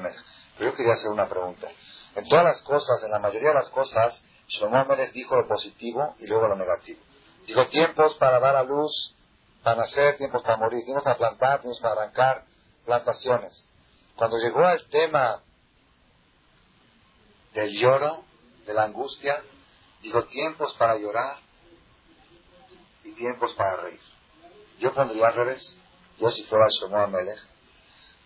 Pero 0.58 0.72
yo 0.72 0.76
quería 0.76 0.94
hacer 0.94 1.12
una 1.12 1.30
pregunta. 1.30 1.72
En 2.16 2.28
todas 2.28 2.44
las 2.44 2.62
cosas, 2.62 3.04
en 3.04 3.12
la 3.12 3.20
mayoría 3.20 3.50
de 3.50 3.56
las 3.56 3.70
cosas, 3.70 4.24
Shlomo 4.48 4.86
dijo 5.14 5.36
lo 5.36 5.48
positivo 5.48 6.16
y 6.20 6.28
luego 6.28 6.48
lo 6.48 6.56
negativo. 6.56 7.00
Dijo 7.48 7.68
tiempos 7.68 8.16
para 8.16 8.40
dar 8.40 8.56
a 8.56 8.64
luz, 8.64 9.16
para 9.64 9.78
nacer, 9.78 10.18
tiempos 10.18 10.42
para 10.44 10.58
morir, 10.58 10.84
tiempos 10.86 11.04
para 11.04 11.18
plantar, 11.18 11.62
tiempos 11.62 11.80
para 11.80 12.02
arrancar 12.02 12.46
plantaciones. 12.86 13.70
Cuando 14.16 14.38
llegó 14.38 14.64
al 14.66 14.88
tema 14.90 15.43
del 17.54 17.72
lloro, 17.72 18.26
de 18.66 18.74
la 18.74 18.84
angustia, 18.84 19.44
dijo 20.02 20.26
tiempos 20.26 20.74
para 20.76 20.98
llorar 20.98 21.38
y 23.04 23.12
tiempos 23.14 23.54
para 23.54 23.78
reír. 23.78 24.02
Yo 24.80 24.94
pondría 24.94 25.28
al 25.28 25.36
revés. 25.36 25.78
Yo 26.20 26.30
si 26.30 26.44
fuera 26.44 26.68
Shlomo 26.70 26.98
Amelech, 26.98 27.40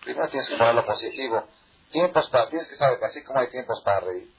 primero 0.03 0.27
tienes 0.29 0.49
que 0.49 0.57
poner 0.57 0.75
lo 0.75 0.85
positivo. 0.85 1.47
Tiempos 1.91 2.29
para, 2.29 2.49
tienes 2.49 2.67
que 2.67 2.75
saber 2.75 2.99
que 2.99 3.05
así 3.05 3.23
como 3.23 3.39
hay 3.39 3.49
tiempos 3.49 3.81
para 3.83 4.01
reír, 4.01 4.33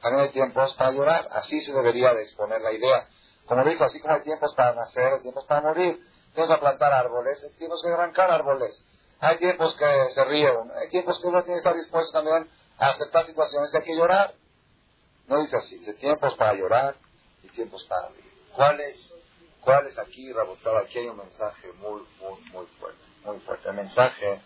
también 0.00 0.24
hay 0.24 0.32
tiempos 0.32 0.74
para 0.74 0.90
llorar. 0.90 1.28
Así 1.30 1.60
se 1.60 1.72
debería 1.72 2.12
de 2.12 2.22
exponer 2.22 2.60
la 2.60 2.72
idea. 2.72 3.08
Como 3.46 3.64
dijo, 3.64 3.84
así 3.84 4.00
como 4.00 4.14
hay 4.14 4.22
tiempos 4.22 4.54
para 4.54 4.74
nacer, 4.74 5.12
hay 5.14 5.22
tiempos 5.22 5.44
para 5.46 5.60
morir. 5.60 6.00
Tienes 6.34 6.52
que 6.52 6.60
plantar 6.60 6.92
árboles, 6.92 7.42
hay 7.44 7.56
tiempos 7.58 7.82
que 7.82 7.88
arrancar 7.90 8.30
árboles. 8.30 8.84
Hay 9.20 9.36
tiempos 9.36 9.76
que 9.76 9.84
se 10.14 10.24
ríe 10.24 10.48
hay 10.48 10.88
tiempos 10.90 11.20
que 11.20 11.28
uno 11.28 11.44
tiene 11.44 11.54
que 11.54 11.58
estar 11.58 11.74
dispuesto 11.76 12.10
también 12.12 12.50
aceptar 12.78 13.24
situaciones 13.24 13.70
que 13.70 13.78
hay 13.78 13.84
que 13.84 13.96
llorar. 13.96 14.34
No 15.28 15.40
dice 15.40 15.56
así, 15.56 15.78
dice 15.78 15.94
tiempos 15.94 16.34
para 16.34 16.54
llorar 16.54 16.96
y 17.42 17.48
tiempos 17.48 17.84
para 17.88 18.08
reír. 18.08 18.32
¿Cuál 18.54 18.80
es, 18.80 19.14
cuál 19.60 19.86
es 19.86 19.98
aquí, 19.98 20.32
Rabotado? 20.32 20.78
Aquí 20.78 20.98
hay 20.98 21.08
un 21.08 21.16
mensaje 21.16 21.72
muy, 21.74 22.02
muy, 22.20 22.40
muy 22.50 22.66
fuerte, 22.78 23.04
muy 23.24 23.40
fuerte. 23.40 23.68
El 23.68 23.76
mensaje, 23.76 24.42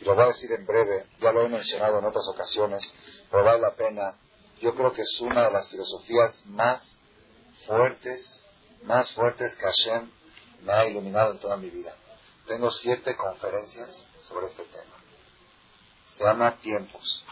y 0.00 0.04
lo 0.04 0.14
voy 0.14 0.24
a 0.24 0.28
decir 0.28 0.50
en 0.52 0.66
breve, 0.66 1.06
ya 1.20 1.32
lo 1.32 1.42
he 1.42 1.48
mencionado 1.48 1.98
en 1.98 2.04
otras 2.04 2.26
ocasiones, 2.28 2.92
pero 3.30 3.44
vale 3.44 3.60
la 3.60 3.74
pena 3.74 4.18
yo 4.60 4.74
creo 4.74 4.92
que 4.92 5.02
es 5.02 5.20
una 5.20 5.44
de 5.44 5.52
las 5.52 5.68
filosofías 5.68 6.44
más 6.46 6.98
fuertes, 7.66 8.44
más 8.82 9.10
fuertes 9.12 9.54
que 9.54 9.62
Hashem 9.62 10.10
me 10.62 10.72
ha 10.72 10.86
iluminado 10.86 11.32
en 11.32 11.38
toda 11.38 11.56
mi 11.56 11.70
vida. 11.70 11.94
Tengo 12.46 12.70
siete 12.70 13.16
conferencias 13.16 14.04
sobre 14.22 14.46
este 14.46 14.64
tema. 14.64 14.96
Se 16.10 16.24
llama 16.24 16.56
tiempos. 16.60 17.24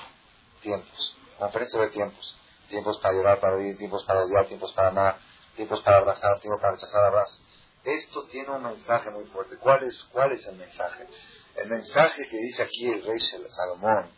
Tiempos. 0.67 1.17
Conferencia 1.39 1.81
de 1.81 1.89
tiempos. 1.91 2.37
Tiempos 2.69 2.99
para 2.99 3.15
llorar, 3.15 3.39
para 3.39 3.55
oír, 3.55 3.79
tiempos 3.79 4.03
para 4.03 4.25
odiar, 4.25 4.49
tiempos 4.49 4.73
para 4.73 4.89
amar, 4.89 5.21
tiempos 5.55 5.81
para 5.83 5.99
abrazar, 5.99 6.41
tiempos 6.41 6.61
para 6.61 6.73
rechazar 6.73 7.05
abrazos. 7.05 7.41
Esto 7.85 8.27
tiene 8.27 8.51
un 8.51 8.65
mensaje 8.65 9.09
muy 9.13 9.27
fuerte. 9.27 9.59
¿Cuál 9.59 9.85
es, 9.85 10.03
¿Cuál 10.11 10.33
es 10.33 10.45
el 10.45 10.57
mensaje? 10.57 11.07
El 11.55 11.69
mensaje 11.69 12.27
que 12.29 12.37
dice 12.39 12.65
aquí 12.65 12.91
el 12.91 13.05
rey 13.05 13.21
Salomón 13.21 14.11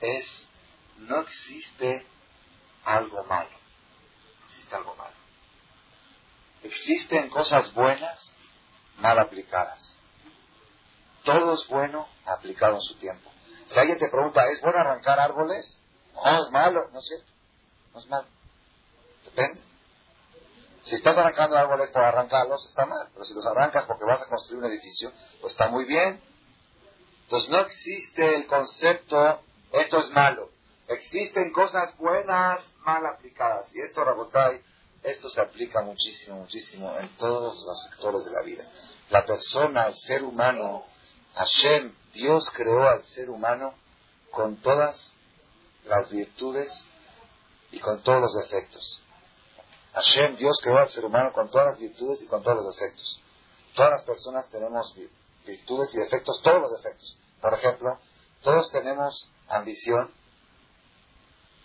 es, 0.00 0.48
no 0.98 1.22
existe 1.22 2.06
algo 2.84 3.24
malo. 3.24 3.58
Existe 4.46 4.76
algo 4.76 4.94
malo. 4.94 5.16
Existen 6.62 7.30
cosas 7.30 7.74
buenas 7.74 8.36
mal 8.98 9.18
aplicadas. 9.18 9.98
Todo 11.24 11.54
es 11.54 11.66
bueno 11.66 12.08
aplicado 12.26 12.76
en 12.76 12.82
su 12.82 12.94
tiempo. 12.94 13.29
Si 13.70 13.78
alguien 13.78 13.98
te 13.98 14.08
pregunta, 14.08 14.44
¿es 14.50 14.60
bueno 14.60 14.78
arrancar 14.78 15.20
árboles? 15.20 15.80
No, 16.14 16.44
es 16.44 16.50
malo, 16.50 16.88
no 16.92 16.98
es 16.98 17.06
cierto. 17.06 17.32
No 17.94 18.00
es 18.00 18.06
malo. 18.08 18.26
Depende. 19.24 19.62
Si 20.82 20.96
estás 20.96 21.16
arrancando 21.16 21.56
árboles 21.56 21.90
por 21.90 22.02
arrancarlos, 22.02 22.66
está 22.66 22.86
mal. 22.86 23.08
Pero 23.12 23.24
si 23.24 23.34
los 23.34 23.46
arrancas 23.46 23.84
porque 23.84 24.04
vas 24.04 24.22
a 24.22 24.26
construir 24.26 24.64
un 24.64 24.70
edificio, 24.70 25.12
pues 25.40 25.52
está 25.52 25.68
muy 25.68 25.84
bien. 25.84 26.20
Entonces 27.22 27.48
no 27.48 27.58
existe 27.58 28.34
el 28.34 28.46
concepto, 28.46 29.40
esto 29.72 29.98
es 30.00 30.10
malo. 30.10 30.50
Existen 30.88 31.52
cosas 31.52 31.96
buenas 31.96 32.58
mal 32.80 33.06
aplicadas. 33.06 33.72
Y 33.72 33.80
esto, 33.80 34.04
Rabotai, 34.04 34.60
esto 35.04 35.30
se 35.30 35.40
aplica 35.40 35.82
muchísimo, 35.82 36.38
muchísimo 36.38 36.92
en 36.98 37.16
todos 37.16 37.64
los 37.64 37.82
sectores 37.84 38.24
de 38.24 38.32
la 38.32 38.42
vida. 38.42 38.64
La 39.10 39.24
persona, 39.24 39.86
el 39.86 39.94
ser 39.94 40.24
humano, 40.24 40.84
Hashem, 41.34 41.94
Dios 42.12 42.50
creó 42.50 42.88
al 42.88 43.04
ser 43.04 43.30
humano 43.30 43.74
con 44.30 44.56
todas 44.56 45.14
las 45.84 46.10
virtudes 46.10 46.86
y 47.72 47.78
con 47.80 48.02
todos 48.02 48.20
los 48.20 48.34
defectos. 48.34 49.02
Hashem, 49.92 50.36
Dios 50.36 50.58
creó 50.62 50.78
al 50.78 50.88
ser 50.88 51.04
humano 51.04 51.32
con 51.32 51.50
todas 51.50 51.68
las 51.68 51.78
virtudes 51.78 52.22
y 52.22 52.26
con 52.26 52.42
todos 52.42 52.56
los 52.56 52.76
defectos. 52.76 53.20
Todas 53.74 53.90
las 53.90 54.02
personas 54.02 54.48
tenemos 54.50 54.94
virtudes 55.46 55.94
y 55.94 55.98
defectos, 55.98 56.42
todos 56.42 56.60
los 56.60 56.82
defectos. 56.82 57.18
Por 57.40 57.54
ejemplo, 57.54 57.98
todos 58.42 58.70
tenemos 58.70 59.30
ambición, 59.48 60.12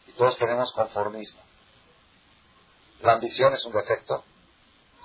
y 0.07 0.11
todos 0.13 0.37
tenemos 0.37 0.71
conformismo. 0.71 1.41
La 3.01 3.13
ambición 3.13 3.53
es 3.53 3.65
un 3.65 3.73
defecto. 3.73 4.23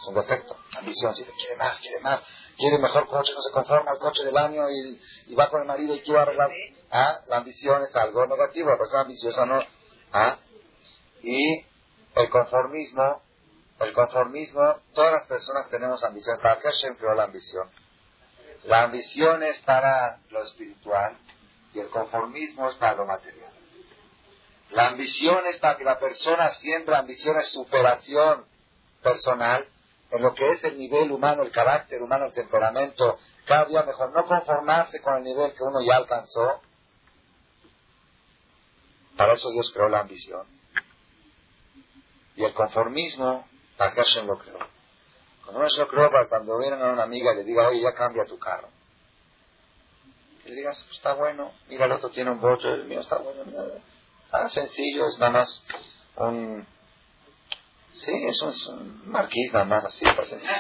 Es 0.01 0.07
un 0.07 0.15
defecto. 0.15 0.57
ambición, 0.79 1.15
si 1.15 1.25
quiere 1.25 1.57
más, 1.57 1.79
quiere 1.79 2.01
más. 2.01 2.25
Quiere 2.57 2.79
mejor 2.79 3.07
coche, 3.07 3.33
no 3.35 3.43
se 3.43 3.53
conforma 3.53 3.91
al 3.91 3.99
coche 3.99 4.25
del 4.25 4.37
año 4.37 4.65
y, 4.71 5.35
va 5.35 5.51
con 5.51 5.61
el 5.61 5.67
marido 5.67 5.95
y 5.95 6.01
quiere 6.01 6.21
arreglar. 6.21 6.51
¿Ah? 6.91 7.21
La 7.27 7.37
ambición 7.39 7.83
es 7.83 7.95
algo 7.97 8.27
negativo, 8.27 8.71
la 8.71 8.79
persona 8.79 9.03
ambiciosa 9.03 9.45
no. 9.45 9.63
¿Ah? 10.13 10.39
Y 11.23 11.67
el 12.15 12.31
conformismo, 12.31 13.23
el 13.79 13.93
conformismo, 13.93 14.81
todas 14.95 15.13
las 15.13 15.27
personas 15.27 15.69
tenemos 15.69 16.03
ambición. 16.03 16.39
¿Para 16.41 16.59
qué 16.59 16.69
Hashem 16.69 16.97
creó 16.97 17.15
la 17.15 17.25
ambición? 17.25 17.71
La 18.65 18.85
ambición 18.85 19.43
es 19.43 19.59
para 19.61 20.21
lo 20.31 20.43
espiritual 20.43 21.19
y 21.75 21.79
el 21.79 21.89
conformismo 21.89 22.69
es 22.71 22.75
para 22.77 22.97
lo 22.97 23.07
material. 23.07 23.53
La 24.71 24.89
ambición 24.89 25.47
es 25.47 25.59
para 25.59 25.77
que 25.77 25.85
la 25.85 25.99
persona 25.99 26.49
siempre 26.49 26.97
ambicione 26.97 27.43
superación 27.43 28.47
personal 29.03 29.67
en 30.11 30.23
lo 30.23 30.35
que 30.35 30.51
es 30.51 30.65
el 30.65 30.77
nivel 30.77 31.13
humano, 31.13 31.43
el 31.43 31.53
carácter 31.53 32.03
humano, 32.03 32.27
el 32.27 32.33
temperamento, 32.33 33.19
cada 33.47 33.67
día 33.67 33.83
mejor. 33.83 34.13
No 34.13 34.27
conformarse 34.27 35.01
con 35.03 35.17
el 35.19 35.25
nivel 35.25 35.53
que 35.53 35.63
uno 35.63 35.81
ya 35.87 35.97
alcanzó. 35.97 36.61
Para 39.17 39.35
eso 39.35 39.51
Dios 39.51 39.71
creó 39.73 39.89
la 39.89 40.01
ambición. 40.01 40.47
Y 42.37 42.45
el 42.45 42.55
conformismo, 42.55 43.47
para 43.77 43.93
que 43.93 44.01
Hashem 44.01 44.27
lo 44.27 44.39
creó. 44.39 44.59
Cuando 45.43 45.61
uno 45.61 45.71
se 45.71 45.81
lo 45.81 45.89
creó 45.89 46.11
para 46.11 46.29
cuando 46.29 46.59
viene 46.59 46.77
a 46.77 46.93
una 46.93 47.03
amiga 47.03 47.33
y 47.33 47.37
le 47.37 47.45
diga, 47.45 47.69
oye, 47.69 47.81
ya 47.81 47.93
cambia 47.93 48.25
tu 48.25 48.39
carro. 48.39 48.69
Y 50.45 50.49
le 50.49 50.55
digas, 50.57 50.83
pues 50.85 50.97
está 50.97 51.15
bueno, 51.15 51.53
mira, 51.69 51.87
el 51.87 51.93
otro 51.93 52.11
tiene 52.11 52.31
un 52.31 52.41
bocho, 52.41 52.69
el 52.69 52.85
mío 52.85 53.01
está 53.01 53.19
bueno. 53.19 53.43
Ah, 54.33 54.49
sencillo, 54.49 55.07
es 55.07 55.19
nada 55.19 55.33
más 55.33 55.65
un... 56.17 56.67
Sí, 57.93 58.13
es 58.27 58.41
un, 58.43 59.11
marquís 59.11 59.53
nada 59.53 59.65
más, 59.65 59.85
así, 59.85 60.05
para 60.05 60.25
sencillo. 60.25 60.55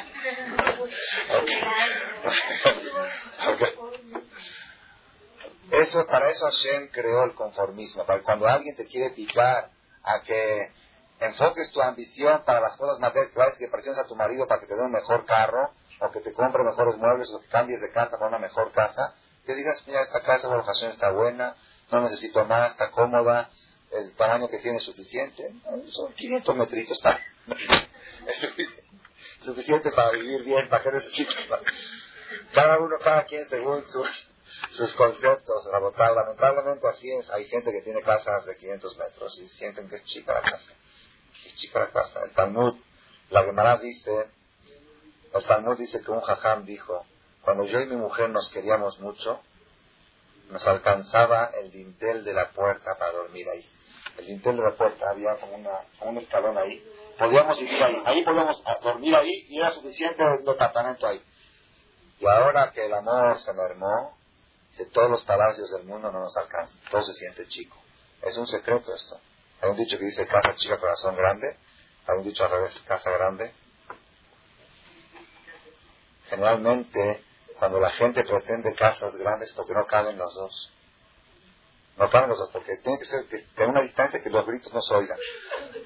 Eso, 5.70 6.06
para 6.06 6.28
eso 6.28 6.44
Hashem 6.46 6.88
creó 6.88 7.24
el 7.24 7.34
conformismo, 7.34 8.04
para 8.04 8.22
cuando 8.22 8.48
alguien 8.48 8.74
te 8.76 8.86
quiere 8.86 9.10
picar 9.14 9.70
a 10.02 10.22
que 10.22 10.72
enfoques 11.20 11.70
tu 11.70 11.80
ambición 11.80 12.42
para 12.44 12.60
las 12.60 12.76
cosas 12.76 12.98
materiales, 12.98 13.56
que 13.58 13.68
presiones 13.68 14.00
a 14.00 14.08
tu 14.08 14.16
marido 14.16 14.48
para 14.48 14.60
que 14.60 14.66
te 14.66 14.74
dé 14.74 14.82
un 14.82 14.90
mejor 14.90 15.24
carro, 15.24 15.72
o 16.00 16.10
que 16.10 16.20
te 16.20 16.32
compre 16.32 16.64
mejores 16.64 16.96
muebles, 16.96 17.30
o 17.30 17.40
que 17.40 17.48
cambies 17.48 17.80
de 17.80 17.90
casa 17.92 18.16
para 18.18 18.28
una 18.28 18.38
mejor 18.38 18.72
casa, 18.72 19.14
que 19.44 19.54
digas, 19.54 19.86
mira, 19.86 20.00
esta 20.00 20.20
casa, 20.22 20.48
bueno, 20.48 20.64
Hashem 20.64 20.90
está 20.90 21.12
buena, 21.12 21.54
no 21.90 22.00
necesito 22.00 22.44
más, 22.46 22.70
está 22.70 22.90
cómoda, 22.90 23.50
el 23.90 24.14
tamaño 24.14 24.48
que 24.48 24.58
tiene 24.58 24.76
es 24.78 24.84
suficiente. 24.84 25.54
Son 25.88 26.12
500 26.12 26.56
metritos, 26.56 26.96
está. 26.96 27.20
Es 28.26 28.48
suficiente, 29.40 29.90
para 29.92 30.10
vivir 30.10 30.44
bien, 30.44 30.68
para 30.68 30.82
que 30.82 30.92
necesito. 30.92 31.32
Cada 32.52 32.78
uno, 32.78 32.96
cada 32.98 33.24
quien 33.24 33.46
según 33.48 33.86
sus, 33.88 34.28
sus 34.70 34.94
conceptos. 34.94 35.68
Lamentablemente 35.72 36.86
así 36.88 37.10
es. 37.10 37.30
Hay 37.30 37.46
gente 37.46 37.72
que 37.72 37.82
tiene 37.82 38.02
casas 38.02 38.44
de 38.46 38.56
500 38.56 38.96
metros 38.98 39.38
y 39.40 39.48
sienten 39.48 39.88
que 39.88 39.96
es 39.96 40.04
chica 40.04 40.34
la 40.34 40.42
casa. 40.42 40.72
Es 41.46 41.54
chica 41.54 41.80
la 41.80 41.90
casa. 41.90 42.20
El 42.24 42.32
Talmud, 42.32 42.74
la 43.30 43.44
Gemara 43.44 43.78
dice, 43.78 44.28
el 45.32 45.44
Talmud 45.44 45.78
dice 45.78 46.02
que 46.02 46.10
un 46.10 46.20
jajam 46.20 46.64
dijo, 46.64 47.06
cuando 47.42 47.64
yo 47.64 47.80
y 47.80 47.86
mi 47.86 47.96
mujer 47.96 48.28
nos 48.30 48.50
queríamos 48.50 49.00
mucho, 49.00 49.40
nos 50.50 50.66
alcanzaba 50.66 51.46
el 51.60 51.70
dintel 51.70 52.24
de 52.24 52.32
la 52.32 52.50
puerta 52.50 52.96
para 52.98 53.12
dormir 53.12 53.46
ahí. 53.48 53.64
El 54.18 54.26
dintel 54.26 54.56
de 54.56 54.62
la 54.62 54.74
puerta 54.76 55.10
había 55.10 55.36
como, 55.36 55.54
una, 55.54 55.80
un 56.02 56.18
escalón 56.18 56.58
ahí. 56.58 56.84
Podíamos 57.18 57.58
vivir 57.58 57.82
ahí. 57.82 58.02
Ahí 58.04 58.24
podíamos 58.24 58.62
dormir 58.82 59.14
ahí 59.14 59.46
y 59.48 59.58
era 59.58 59.70
suficiente 59.70 60.22
el 60.22 60.44
departamento 60.44 61.06
ahí. 61.06 61.22
Y 62.18 62.26
ahora 62.26 62.70
que 62.72 62.84
el 62.84 62.94
amor 62.94 63.38
se 63.38 63.52
mermó, 63.54 64.16
de 64.76 64.86
todos 64.86 65.10
los 65.10 65.24
palacios 65.24 65.70
del 65.70 65.84
mundo 65.84 66.10
no 66.10 66.20
nos 66.20 66.36
alcanzan. 66.36 66.80
Todo 66.90 67.02
se 67.02 67.12
siente 67.14 67.46
chico. 67.48 67.76
Es 68.22 68.36
un 68.36 68.46
secreto 68.46 68.94
esto. 68.94 69.18
Hay 69.60 69.70
un 69.70 69.76
dicho 69.76 69.98
que 69.98 70.04
dice 70.04 70.26
casa 70.26 70.54
chica, 70.56 70.78
corazón 70.78 71.16
grande. 71.16 71.56
Hay 72.06 72.18
un 72.18 72.24
dicho 72.24 72.44
al 72.44 72.50
revés, 72.50 72.82
casa 72.86 73.10
grande. 73.10 73.52
Generalmente, 76.28 77.24
cuando 77.58 77.80
la 77.80 77.90
gente 77.90 78.24
pretende 78.24 78.74
casas 78.74 79.16
grandes, 79.16 79.52
porque 79.52 79.74
no 79.74 79.86
caben 79.86 80.16
los 80.16 80.34
dos. 80.34 80.72
No 81.96 82.08
dos, 82.08 82.50
porque 82.52 82.76
tiene 82.78 82.98
que 82.98 83.04
ser 83.04 83.26
que, 83.26 83.64
una 83.64 83.82
distancia 83.82 84.22
que 84.22 84.30
los 84.30 84.46
gritos 84.46 84.72
no 84.72 84.80
se 84.80 84.94
oigan. 84.94 85.18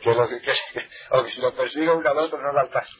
Que 0.00 0.14
los, 0.14 0.28
que, 0.72 0.88
o 1.10 1.24
que 1.24 1.30
si 1.30 1.40
lo 1.40 1.52
persigue 1.54 1.90
uno 1.90 2.08
al 2.08 2.18
otro 2.18 2.40
no 2.40 2.52
lo 2.52 2.60
alcanza. 2.60 2.92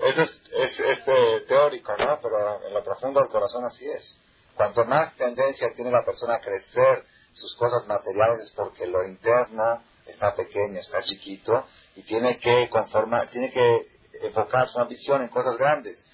Eso 0.00 0.22
es, 0.22 0.42
es 0.52 0.80
este, 0.80 1.40
teórico, 1.48 1.96
¿no? 1.96 2.20
Pero 2.20 2.66
en 2.66 2.74
lo 2.74 2.84
profundo 2.84 3.20
del 3.20 3.30
corazón 3.30 3.64
así 3.64 3.86
es. 3.88 4.20
Cuanto 4.54 4.84
más 4.84 5.16
tendencia 5.16 5.72
tiene 5.74 5.90
la 5.90 6.04
persona 6.04 6.34
a 6.34 6.40
crecer 6.40 7.04
sus 7.32 7.54
cosas 7.56 7.86
materiales 7.86 8.40
es 8.40 8.52
porque 8.52 8.86
lo 8.86 9.04
interno 9.06 9.82
está 10.06 10.34
pequeño, 10.34 10.80
está 10.80 11.02
chiquito 11.02 11.66
y 11.94 12.02
tiene 12.02 12.38
que 12.38 12.68
conformar, 12.68 13.30
tiene 13.30 13.50
que 13.50 13.86
enfocar 14.22 14.68
su 14.68 14.80
ambición 14.80 15.22
en 15.22 15.28
cosas 15.28 15.56
grandes. 15.56 16.07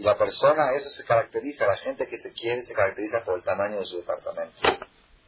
Y 0.00 0.02
la 0.02 0.16
persona, 0.16 0.72
eso 0.72 0.88
se 0.88 1.04
caracteriza, 1.04 1.66
la 1.66 1.76
gente 1.76 2.06
que 2.06 2.16
se 2.16 2.32
quiere 2.32 2.64
se 2.64 2.72
caracteriza 2.72 3.22
por 3.22 3.36
el 3.36 3.44
tamaño 3.44 3.80
de 3.80 3.86
su 3.86 3.98
departamento. 3.98 4.56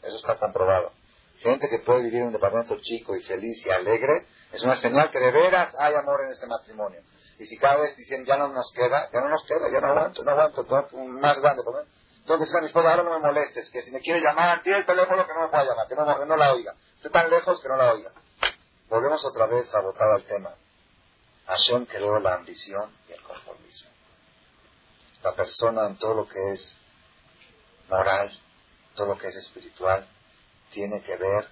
Eso 0.01 0.17
está 0.17 0.39
comprobado. 0.39 0.93
Gente 1.41 1.69
que 1.69 1.81
puede 1.81 2.05
vivir 2.05 2.23
en 2.23 2.29
un 2.29 2.33
departamento 2.33 2.81
chico 2.81 3.15
y 3.15 3.23
feliz 3.23 3.67
y 3.67 3.71
alegre, 3.71 4.27
es 4.51 4.63
una 4.63 4.75
señal 4.77 5.11
que 5.11 5.21
de 5.21 5.31
veras 5.31 5.75
hay 5.79 5.95
amor 5.95 6.23
en 6.25 6.33
ese 6.33 6.47
matrimonio. 6.47 7.03
Y 7.39 7.45
si 7.45 7.59
cada 7.59 7.83
vez 7.83 7.95
dicen 7.99 8.25
ya 8.25 8.39
no 8.39 8.49
nos 8.49 8.73
queda, 8.73 9.11
ya 9.13 9.21
no 9.21 9.29
nos 9.29 9.45
queda, 9.45 9.71
ya 9.71 9.79
no 9.83 9.89
aguanto, 9.89 10.25
no 10.25 10.31
aguanto, 10.31 10.67
un 10.93 11.21
más 11.21 11.39
grande. 11.43 11.63
Entonces 12.21 12.55
a 12.55 12.61
mi 12.61 12.67
esposa, 12.69 12.93
ahora 12.93 13.03
no 13.03 13.11
me 13.11 13.19
molestes, 13.19 13.69
que 13.69 13.83
si 13.83 13.91
me 13.91 14.01
quiere 14.01 14.23
llamar, 14.23 14.63
tiene 14.63 14.79
el 14.79 14.87
teléfono 14.87 15.27
que 15.27 15.35
no 15.35 15.41
me 15.43 15.49
pueda 15.49 15.65
llamar, 15.65 15.87
que 15.87 15.95
no, 15.97 16.19
que 16.19 16.25
no 16.25 16.37
la 16.39 16.51
oiga. 16.51 16.75
Estoy 16.97 17.11
tan 17.11 17.29
lejos 17.29 17.61
que 17.61 17.69
no 17.69 17.77
la 17.77 17.93
oiga. 17.93 18.11
Volvemos 18.89 19.23
otra 19.23 19.45
vez 19.45 19.75
a 19.75 19.81
votar 19.81 20.09
al 20.13 20.25
tema. 20.25 20.55
Hashem 21.47 21.85
creó 21.85 22.19
la 22.21 22.37
ambición 22.37 22.91
y 23.07 23.13
el 23.13 23.23
conformismo. 23.23 23.92
La 25.23 25.35
persona 25.35 25.87
en 25.87 25.97
todo 25.99 26.15
lo 26.15 26.29
que 26.29 26.53
es 26.53 26.77
moral, 27.89 28.41
todo 28.95 29.09
lo 29.09 29.19
que 29.19 29.29
es 29.29 29.37
espiritual, 29.37 30.07
tiene 30.71 31.03
que 31.03 31.17
ver 31.17 31.49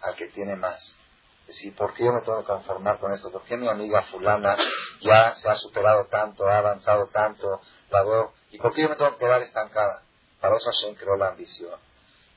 al 0.00 0.14
que 0.16 0.28
tiene 0.28 0.56
más. 0.56 0.96
Es 1.42 1.56
decir, 1.56 1.76
¿por 1.76 1.92
qué 1.92 2.04
yo 2.04 2.12
me 2.12 2.22
tengo 2.22 2.38
que 2.40 2.46
conformar 2.46 2.98
con 2.98 3.12
esto? 3.12 3.30
¿Por 3.30 3.42
qué 3.44 3.56
mi 3.56 3.68
amiga 3.68 4.02
fulana 4.10 4.56
ya 5.00 5.34
se 5.34 5.48
ha 5.48 5.56
superado 5.56 6.06
tanto, 6.06 6.48
ha 6.48 6.58
avanzado 6.58 7.06
tanto, 7.08 7.60
la 7.90 8.02
veo? 8.02 8.32
¿Y 8.50 8.58
por 8.58 8.72
qué 8.72 8.82
yo 8.82 8.88
me 8.88 8.96
tengo 8.96 9.12
que 9.12 9.24
quedar 9.24 9.42
estancada? 9.42 10.02
Para 10.40 10.56
eso 10.56 10.70
Hashem 10.70 10.94
creó 10.94 11.16
la 11.16 11.28
ambición. 11.28 11.78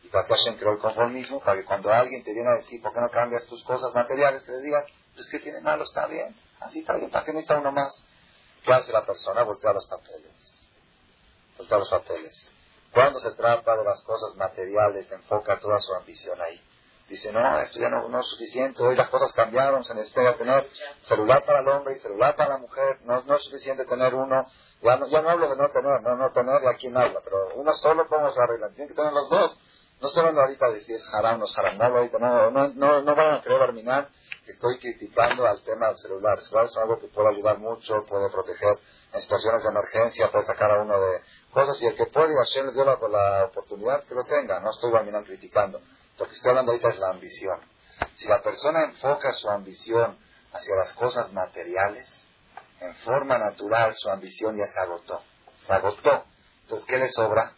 Y 0.03 0.09
para 0.09 0.27
que 0.27 0.33
Hashem 0.33 0.57
creó 0.57 0.73
el 0.73 0.79
conformismo, 0.79 1.39
para 1.39 1.57
que 1.57 1.65
cuando 1.65 1.91
alguien 1.91 2.23
te 2.23 2.33
viene 2.33 2.49
a 2.49 2.55
decir, 2.55 2.81
¿por 2.81 2.93
qué 2.93 2.99
no 2.99 3.09
cambias 3.09 3.45
tus 3.45 3.63
cosas 3.63 3.93
materiales? 3.95 4.43
Que 4.43 4.51
le 4.51 4.59
digas, 4.59 4.85
pues 5.13 5.27
que 5.27 5.39
tiene 5.39 5.61
malo, 5.61 5.83
está 5.83 6.07
bien. 6.07 6.35
Así 6.59 6.79
está 6.79 6.95
bien, 6.95 7.09
¿para 7.09 7.23
qué 7.23 7.31
necesita 7.31 7.59
uno 7.59 7.71
más? 7.71 8.03
¿Qué 8.63 8.73
hace 8.73 8.91
la 8.91 9.05
persona? 9.05 9.43
Voltea 9.43 9.73
los 9.73 9.85
papeles. 9.87 10.56
Voltea 11.57 11.77
los 11.77 11.89
papeles. 11.89 12.51
Cuando 12.93 13.19
se 13.19 13.31
trata 13.35 13.75
de 13.75 13.83
las 13.83 14.01
cosas 14.03 14.35
materiales, 14.35 15.11
enfoca 15.11 15.59
toda 15.59 15.79
su 15.81 15.93
ambición 15.93 16.41
ahí. 16.41 16.61
Dice, 17.07 17.31
no, 17.31 17.59
esto 17.59 17.79
ya 17.79 17.89
no, 17.89 18.19
es 18.19 18.27
suficiente, 18.27 18.83
hoy 18.83 18.95
las 18.95 19.09
cosas 19.09 19.31
cambiaron, 19.31 19.83
se 19.85 19.93
necesita 19.93 20.35
tener 20.35 20.69
celular 21.03 21.45
para 21.45 21.61
el 21.61 21.67
hombre 21.69 21.95
y 21.95 21.99
celular 21.99 22.35
para 22.35 22.55
la 22.55 22.57
mujer, 22.57 22.99
no, 23.05 23.21
no 23.21 23.35
es 23.35 23.43
suficiente 23.43 23.85
tener 23.85 24.13
uno, 24.13 24.45
ya 24.81 24.97
no, 24.97 25.07
ya 25.07 25.21
no 25.21 25.29
hablo 25.29 25.49
de 25.49 25.55
no 25.55 25.69
tener, 25.69 26.01
no, 26.01 26.17
no 26.17 26.31
tener, 26.31 26.67
aquí 26.67 26.89
no 26.89 26.99
habla, 26.99 27.21
pero 27.23 27.55
uno 27.55 27.73
solo, 27.75 28.07
¿cómo 28.09 28.29
se 28.31 28.41
arregla? 28.41 28.69
Tienen 28.71 28.89
que 28.89 28.93
tener 28.93 29.13
los 29.13 29.29
dos. 29.29 29.57
No 30.01 30.09
estoy 30.09 30.19
hablando 30.19 30.41
ahorita 30.41 30.69
de 30.69 30.81
si 30.81 30.93
es 30.93 31.03
haram 31.13 31.39
no 31.39 31.45
es 31.45 31.57
haram, 31.57 31.77
no 31.77 31.85
ahorita, 31.85 32.19
no, 32.19 32.51
no, 32.51 32.67
no, 32.67 33.01
no 33.01 33.15
vayan 33.15 33.35
a 33.35 33.41
querer 33.41 33.59
terminar 33.59 34.09
que 34.45 34.51
estoy 34.51 34.77
criticando 34.77 35.47
al 35.47 35.63
tema 35.63 35.87
del 35.87 35.97
celular. 35.97 36.37
El 36.37 36.43
celular 36.43 36.65
es 36.65 36.77
algo 36.77 36.99
que 36.99 37.07
puede 37.07 37.29
ayudar 37.29 37.57
mucho, 37.57 38.05
puede 38.07 38.29
proteger 38.29 38.77
en 39.13 39.19
situaciones 39.21 39.63
de 39.63 39.69
emergencia, 39.69 40.31
puede 40.31 40.45
sacar 40.45 40.71
a 40.71 40.81
uno 40.81 40.99
de 40.99 41.21
cosas, 41.57 41.81
y 41.81 41.87
el 41.87 41.95
que 41.95 42.05
puede, 42.05 42.35
Hashem 42.35 42.67
le 42.67 42.73
dio 42.73 42.85
la, 42.85 42.99
la 43.09 43.45
oportunidad 43.45 44.03
que 44.03 44.13
lo 44.13 44.23
tenga, 44.23 44.59
no 44.59 44.69
estoy 44.69 44.91
terminando 44.91 45.25
criticando. 45.25 45.81
Lo 46.19 46.27
que 46.27 46.33
estoy 46.33 46.49
hablando 46.49 46.71
ahorita 46.71 46.89
es 46.89 46.99
la 46.99 47.09
ambición. 47.09 47.59
Si 48.13 48.27
la 48.27 48.43
persona 48.43 48.83
enfoca 48.83 49.33
su 49.33 49.49
ambición 49.49 50.19
hacia 50.53 50.75
las 50.75 50.93
cosas 50.93 51.33
materiales, 51.33 52.25
en 52.79 52.93
forma 52.97 53.39
natural 53.39 53.95
su 53.95 54.07
ambición 54.07 54.55
ya 54.55 54.67
se 54.67 54.79
agotó. 54.79 55.23
Se 55.65 55.73
agotó. 55.73 56.25
Entonces, 56.61 56.85
¿qué 56.87 56.99
le 56.99 57.09
sobra? 57.09 57.53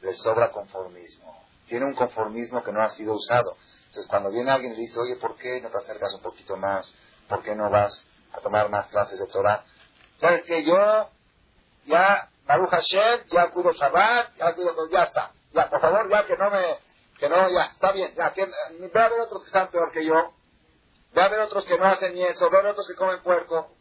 Le 0.00 0.14
sobra 0.14 0.50
conformismo. 0.50 1.46
Tiene 1.66 1.84
un 1.84 1.94
conformismo 1.94 2.64
que 2.64 2.72
no 2.72 2.80
ha 2.80 2.88
sido 2.88 3.14
usado. 3.14 3.58
Entonces, 3.86 4.06
cuando 4.08 4.30
viene 4.30 4.50
alguien 4.50 4.72
y 4.72 4.76
le 4.76 4.82
dice, 4.82 4.98
oye, 4.98 5.16
¿por 5.16 5.36
qué 5.36 5.60
no 5.60 5.68
te 5.68 5.76
acercas 5.76 6.14
un 6.14 6.22
poquito 6.22 6.56
más? 6.56 6.94
¿Por 7.28 7.42
qué 7.42 7.54
no 7.54 7.68
vas 7.68 8.08
a 8.32 8.40
tomar 8.40 8.70
más 8.70 8.86
clases 8.86 9.18
de 9.18 9.26
Torah? 9.26 9.62
¿Sabes 10.18 10.44
que 10.44 10.64
Yo 10.64 11.10
ya, 11.84 12.30
Baruch 12.46 12.70
Hashem, 12.70 13.28
ya 13.30 13.50
cuido 13.50 13.72
Shabbat, 13.72 14.36
ya 14.36 14.54
cuido, 14.54 14.88
ya 14.90 15.04
está. 15.04 15.32
Ya, 15.52 15.68
por 15.70 15.80
favor, 15.80 16.10
ya 16.10 16.26
que 16.26 16.36
no 16.36 16.50
me, 16.50 16.78
que 17.18 17.28
no, 17.28 17.48
ya, 17.50 17.64
está 17.72 17.92
bien, 17.92 18.14
ya, 18.16 18.32
que, 18.32 18.46
ve 18.46 19.00
a 19.00 19.08
ver 19.08 19.20
otros 19.20 19.42
que 19.42 19.46
están 19.46 19.70
peor 19.70 19.90
que 19.92 20.04
yo. 20.04 20.32
Ve 21.12 21.22
a 21.22 21.28
ver 21.28 21.40
otros 21.40 21.64
que 21.64 21.78
no 21.78 21.84
hacen 21.84 22.14
ni 22.14 22.22
eso, 22.24 22.48
ve 22.50 22.58
a 22.58 22.62
ver 22.62 22.72
otros 22.72 22.88
que 22.88 22.94
comen 22.94 23.22
puerco. 23.22 23.76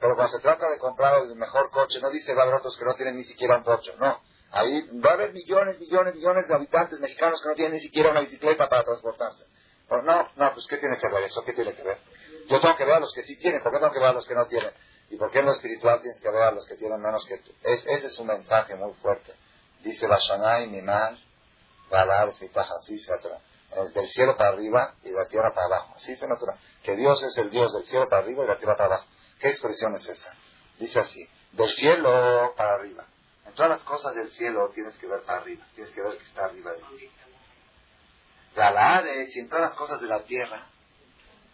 Pero 0.00 0.16
cuando 0.16 0.32
se 0.32 0.42
trata 0.42 0.68
de 0.70 0.78
comprar 0.78 1.22
el 1.22 1.36
mejor 1.36 1.70
coche, 1.70 2.00
no 2.00 2.10
dice 2.10 2.34
va 2.34 2.40
a 2.40 2.44
haber 2.44 2.56
otros 2.56 2.76
que 2.76 2.84
no 2.86 2.94
tienen 2.94 3.16
ni 3.16 3.24
siquiera 3.24 3.58
un 3.58 3.64
coche, 3.64 3.92
no. 3.98 4.20
Ahí 4.50 4.88
va 4.98 5.10
a 5.10 5.12
haber 5.12 5.32
millones, 5.32 5.78
millones, 5.78 6.14
millones 6.14 6.48
de 6.48 6.54
habitantes 6.54 6.98
mexicanos 7.00 7.40
que 7.42 7.48
no 7.48 7.54
tienen 7.54 7.74
ni 7.74 7.80
siquiera 7.80 8.10
una 8.10 8.20
bicicleta 8.20 8.68
para 8.68 8.82
transportarse. 8.82 9.44
Pero 9.88 10.02
no, 10.02 10.28
no, 10.36 10.54
pues 10.54 10.66
¿qué 10.66 10.78
tiene 10.78 10.98
que 10.98 11.08
ver 11.08 11.24
eso? 11.24 11.44
¿Qué 11.44 11.52
tiene 11.52 11.74
que 11.74 11.82
ver? 11.82 11.98
Yo 12.48 12.60
tengo 12.60 12.74
que 12.76 12.84
ver 12.84 12.94
a 12.94 13.00
los 13.00 13.12
que 13.12 13.22
sí 13.22 13.36
tienen, 13.36 13.62
¿por 13.62 13.72
qué 13.72 13.78
tengo 13.78 13.92
que 13.92 14.00
ver 14.00 14.08
a 14.08 14.12
los 14.12 14.24
que 14.24 14.34
no 14.34 14.46
tienen? 14.46 14.72
¿Y 15.10 15.16
por 15.16 15.30
qué 15.30 15.40
en 15.40 15.46
lo 15.46 15.52
espiritual 15.52 16.00
tienes 16.00 16.20
que 16.20 16.30
ver 16.30 16.42
a 16.42 16.52
los 16.52 16.66
que 16.66 16.76
tienen 16.76 17.00
menos 17.00 17.26
que 17.26 17.38
tú? 17.38 17.52
Es, 17.62 17.84
ese 17.86 18.06
es 18.06 18.18
un 18.18 18.28
mensaje 18.28 18.76
muy 18.76 18.94
fuerte. 18.94 19.34
Dice 19.82 20.06
Bashanai, 20.06 20.68
Mimal, 20.68 21.22
Galar, 21.90 22.28
es 22.28 22.40
mi 22.40 22.48
taja, 22.48 22.74
así 22.78 22.96
se 22.96 23.12
Del 23.92 24.06
cielo 24.06 24.36
para 24.36 24.50
arriba 24.50 24.94
y 25.02 25.10
de 25.10 25.16
la 25.16 25.26
tierra 25.26 25.52
para 25.52 25.66
abajo. 25.66 25.94
Así 25.96 26.16
se 26.16 26.28
natura. 26.28 26.56
Que 26.84 26.94
Dios 26.94 27.22
es 27.24 27.36
el 27.38 27.50
Dios 27.50 27.72
del 27.72 27.84
cielo 27.86 28.08
para 28.08 28.22
arriba 28.22 28.44
y 28.44 28.46
de 28.46 28.52
la 28.52 28.58
tierra 28.58 28.76
para 28.76 28.94
abajo. 28.94 29.08
¿Qué 29.40 29.48
expresión 29.48 29.94
es 29.96 30.08
esa? 30.08 30.32
Dice 30.78 31.00
así, 31.00 31.28
del 31.52 31.70
cielo 31.70 32.54
para 32.56 32.74
arriba. 32.74 33.04
En 33.46 33.52
todas 33.54 33.70
las 33.70 33.82
cosas 33.82 34.14
del 34.14 34.30
cielo 34.30 34.70
tienes 34.72 34.96
que 34.96 35.08
ver 35.08 35.22
para 35.22 35.40
arriba, 35.40 35.66
tienes 35.74 35.92
que 35.92 36.02
ver 36.02 36.16
que 36.16 36.24
está 36.24 36.44
arriba 36.44 36.70
de 36.70 36.78
ti. 36.78 37.10
De 38.54 39.30
y 39.34 39.38
en 39.38 39.48
todas 39.48 39.64
las 39.64 39.74
cosas 39.74 40.00
de 40.00 40.06
la 40.06 40.22
tierra, 40.22 40.66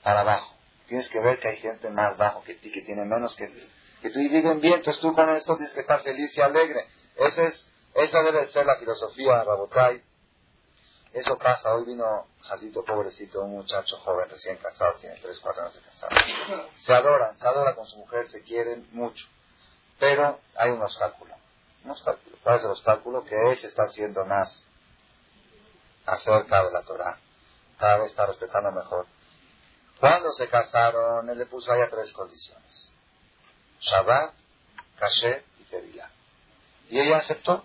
para 0.03 0.21
abajo. 0.21 0.56
Tienes 0.87 1.09
que 1.09 1.21
ver 1.21 1.39
que 1.41 1.49
hay 1.49 1.57
gente 1.57 1.91
más 1.91 2.17
bajo 2.17 2.43
que 2.43 2.55
ti, 2.55 2.71
que 2.71 2.83
tiene 2.83 3.05
menos 3.05 3.35
que 3.37 3.49
ti. 3.49 3.69
Que 4.03 4.11
tú 4.11 4.19
viven 4.19 4.61
bien, 4.61 4.75
entonces 4.75 5.01
tú 5.01 5.15
con 5.15 5.29
esto 5.31 5.57
tienes 5.57 5.75
que 5.75 5.81
estar 5.81 6.01
feliz 6.03 6.37
y 6.37 6.41
alegre. 6.41 6.87
Esa, 7.17 7.45
es, 7.45 7.67
esa 7.95 8.23
debe 8.23 8.47
ser 8.49 8.67
la 8.67 8.77
filosofía, 8.77 9.43
Rabotai. 9.43 10.03
Eso 11.13 11.39
pasa, 11.39 11.75
hoy 11.75 11.85
vino 11.87 12.27
Jadito, 12.43 12.85
pobrecito, 12.85 13.41
un 13.43 13.53
muchacho 13.53 13.97
joven 13.99 14.29
recién 14.29 14.57
casado, 14.59 14.95
tiene 15.01 15.17
3, 15.17 15.41
4 15.41 15.63
años 15.63 15.75
de 15.75 15.81
casado. 15.81 16.17
Se 16.77 16.95
adoran, 16.95 17.37
se 17.39 17.47
adora 17.49 17.75
con 17.75 17.87
su 17.87 17.97
mujer, 17.97 18.29
se 18.29 18.43
quieren 18.43 18.87
mucho. 18.93 19.27
Pero 19.99 20.39
hay 20.57 20.71
un 20.71 20.83
obstáculo. 20.83 21.35
Un 21.85 21.91
obstáculo. 21.91 22.37
¿Cuál 22.43 22.57
es 22.57 22.65
el 22.65 22.71
obstáculo? 22.71 23.25
Que 23.25 23.35
él 23.51 23.59
se 23.59 23.67
está 23.67 23.85
haciendo 23.85 24.25
más 24.27 24.67
acerca 26.05 26.65
de 26.65 26.73
la 26.73 26.83
Torah. 26.83 27.19
Cada 27.79 27.99
vez 27.99 28.11
está 28.11 28.27
respetando 28.27 28.71
mejor. 28.73 29.07
Cuando 30.01 30.31
se 30.33 30.49
casaron, 30.49 31.29
él 31.31 31.39
le 31.39 31.47
puso 31.47 31.73
allá 31.73 31.89
tres 31.89 32.13
condiciones. 32.13 32.93
Shabbat, 33.81 34.35
Kasher 34.99 35.45
y 35.59 35.65
Tevilá. 35.65 36.11
Y 36.89 37.01
ella 37.01 37.19
aceptó. 37.19 37.65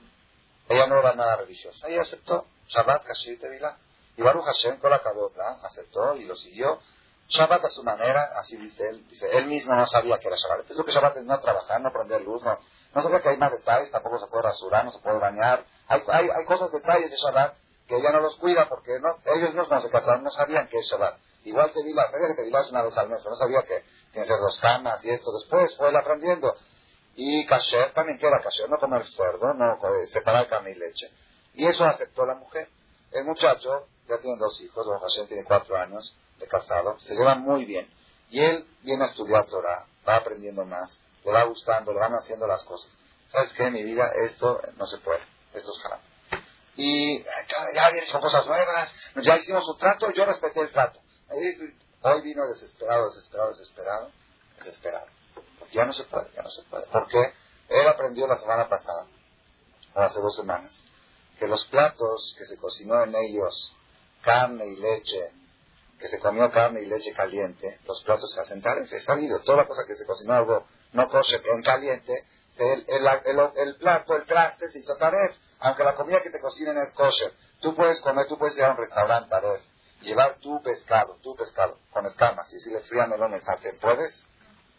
Ella 0.69 0.87
no 0.87 0.99
era 0.99 1.13
nada 1.13 1.37
religiosa. 1.37 1.87
Ella 1.87 2.03
aceptó. 2.03 2.45
Shabbat, 2.67 3.03
Kasher 3.03 3.33
y 3.33 3.37
Tevilá. 3.37 3.77
Y 4.17 4.21
Baruch 4.21 4.45
Hashem 4.45 4.77
con 4.79 4.91
la 4.91 5.01
cabota 5.01 5.59
aceptó 5.63 6.15
y 6.15 6.25
lo 6.25 6.35
siguió. 6.35 6.79
Shabbat 7.27 7.63
a 7.63 7.69
su 7.69 7.83
manera, 7.83 8.29
así 8.37 8.57
dice 8.57 8.89
él. 8.89 9.07
Dice, 9.07 9.29
él 9.37 9.45
mismo 9.45 9.73
no 9.73 9.87
sabía 9.87 10.19
que 10.19 10.27
era 10.27 10.37
Shabbat. 10.37 10.65
Pensó 10.67 10.83
que 10.83 10.91
Shabbat 10.91 11.17
es 11.17 11.23
no 11.23 11.39
trabajar, 11.39 11.81
no 11.81 11.91
prender 11.91 12.21
luz, 12.21 12.43
no, 12.43 12.59
no 12.93 13.01
sabía 13.01 13.21
que 13.21 13.29
hay 13.29 13.37
más 13.37 13.51
detalles, 13.51 13.89
tampoco 13.89 14.19
se 14.19 14.27
puede 14.27 14.43
rasurar, 14.43 14.83
no 14.83 14.91
se 14.91 14.99
puede 14.99 15.19
bañar. 15.19 15.65
Hay, 15.87 16.03
hay, 16.07 16.29
hay 16.29 16.45
cosas, 16.45 16.71
detalles 16.71 17.09
de 17.09 17.17
Shabbat 17.17 17.55
que 17.87 17.97
ella 17.97 18.11
no 18.11 18.19
los 18.19 18.35
cuida 18.35 18.67
porque 18.67 18.99
no, 18.99 19.17
ellos 19.35 19.49
mismos 19.49 19.67
cuando 19.67 19.85
se 19.85 19.91
casaron 19.91 20.23
no 20.23 20.29
sabían 20.29 20.67
que 20.67 20.77
es 20.77 20.85
Shabbat. 20.85 21.17
Igual 21.43 21.71
Tevilá, 21.71 22.07
sabía 22.09 22.27
que 22.27 22.35
Tevilá 22.35 22.61
es 22.61 22.69
una 22.69 22.83
vez 22.83 22.97
al 22.97 23.09
mes, 23.09 23.25
no 23.25 23.35
sabía 23.35 23.61
que 23.63 23.83
tiene 24.11 24.27
que 24.27 24.33
ser 24.33 24.39
dos 24.39 24.59
camas 24.59 25.03
y 25.03 25.09
esto. 25.09 25.31
Después 25.31 25.75
fue 25.75 25.95
aprendiendo. 25.95 26.55
Y 27.15 27.45
kasher 27.45 27.91
también, 27.91 28.19
¿qué 28.19 28.27
era 28.27 28.41
kasher? 28.41 28.69
No 28.69 28.77
comer 28.79 29.07
cerdo, 29.07 29.53
no 29.53 29.79
separar 30.07 30.47
carne 30.47 30.71
y 30.71 30.75
leche. 30.75 31.11
Y 31.53 31.65
eso 31.65 31.83
aceptó 31.85 32.25
la 32.25 32.35
mujer. 32.35 32.69
El 33.11 33.25
muchacho 33.25 33.87
ya 34.07 34.19
tiene 34.19 34.37
dos 34.37 34.59
hijos, 34.61 34.85
don 34.85 34.99
Hashem 34.99 35.27
tiene 35.27 35.43
cuatro 35.43 35.75
años 35.75 36.15
de 36.39 36.47
casado, 36.47 36.97
se 36.99 37.15
lleva 37.15 37.35
muy 37.35 37.65
bien. 37.65 37.89
Y 38.29 38.41
él 38.41 38.65
viene 38.81 39.03
a 39.03 39.07
estudiar 39.07 39.45
Torah, 39.47 39.85
va 40.07 40.15
aprendiendo 40.15 40.65
más, 40.65 41.03
le 41.25 41.31
va 41.31 41.43
gustando, 41.43 41.93
le 41.93 41.99
van 41.99 42.13
haciendo 42.13 42.47
las 42.47 42.63
cosas. 42.63 42.89
¿Sabes 43.29 43.53
qué? 43.53 43.69
Mi 43.69 43.83
vida 43.83 44.11
esto 44.23 44.61
no 44.77 44.85
se 44.85 44.97
puede, 44.99 45.21
esto 45.53 45.71
es. 45.71 45.79
Y 46.75 47.21
ya 47.73 47.89
vienen 47.91 48.09
con 48.09 48.21
cosas 48.21 48.47
nuevas, 48.47 48.95
ya 49.21 49.37
hicimos 49.37 49.67
un 49.67 49.77
trato, 49.77 50.11
yo 50.11 50.25
respeté 50.25 50.61
el 50.61 50.71
trato. 50.71 51.01
Hoy 52.01 52.21
vino 52.21 52.45
desesperado, 52.47 53.09
desesperado, 53.09 53.51
desesperado, 53.51 54.11
desesperado. 54.57 55.07
Ya 55.71 55.85
no 55.85 55.93
se 55.93 56.03
puede, 56.03 56.29
ya 56.35 56.43
no 56.43 56.49
se 56.49 56.63
puede. 56.63 56.85
Porque 56.91 57.19
él 57.69 57.87
aprendió 57.87 58.27
la 58.27 58.37
semana 58.37 58.67
pasada, 58.67 59.07
hace 59.95 60.19
dos 60.19 60.35
semanas, 60.35 60.83
que 61.39 61.47
los 61.47 61.65
platos 61.65 62.35
que 62.37 62.45
se 62.45 62.57
cocinó 62.57 63.01
en 63.03 63.15
ellos, 63.15 63.75
carne 64.21 64.65
y 64.67 64.75
leche, 64.75 65.31
que 65.97 66.07
se 66.07 66.19
comió 66.19 66.51
carne 66.51 66.81
y 66.81 66.87
leche 66.87 67.13
caliente, 67.13 67.79
los 67.85 68.03
platos 68.03 68.31
se 68.33 68.41
hacen 68.41 68.61
taref. 68.61 68.91
Es 68.91 69.05
sabido, 69.05 69.39
toda 69.39 69.59
la 69.59 69.67
cosa 69.67 69.85
que 69.87 69.95
se 69.95 70.05
cocinó 70.05 70.33
algo 70.33 70.65
no 70.93 71.07
kosher 71.07 71.41
en 71.47 71.61
caliente, 71.61 72.25
el, 72.57 72.85
el, 72.89 73.75
plato, 73.77 74.15
el 74.17 74.25
traste 74.25 74.69
se 74.69 74.79
hizo 74.79 74.97
taref. 74.97 75.35
Aunque 75.59 75.83
la 75.83 75.95
comida 75.95 76.21
que 76.21 76.31
te 76.31 76.41
cocinen 76.41 76.77
es 76.79 76.91
kosher, 76.93 77.33
tú 77.61 77.73
puedes 77.75 78.01
comer, 78.01 78.27
tú 78.27 78.37
puedes 78.37 78.57
ir 78.57 78.63
a 78.63 78.71
un 78.71 78.77
restaurante 78.77 79.29
taref, 79.29 79.61
llevar 80.01 80.35
tu 80.35 80.61
pescado, 80.61 81.17
tu 81.21 81.35
pescado, 81.35 81.77
con 81.91 82.05
escamas, 82.05 82.51
y 82.53 82.59
si 82.59 82.71
le 82.71 82.81
fríamelo 82.81 83.25
en 83.27 83.33
el 83.33 83.41
sartén, 83.41 83.77
¿puedes? 83.79 84.27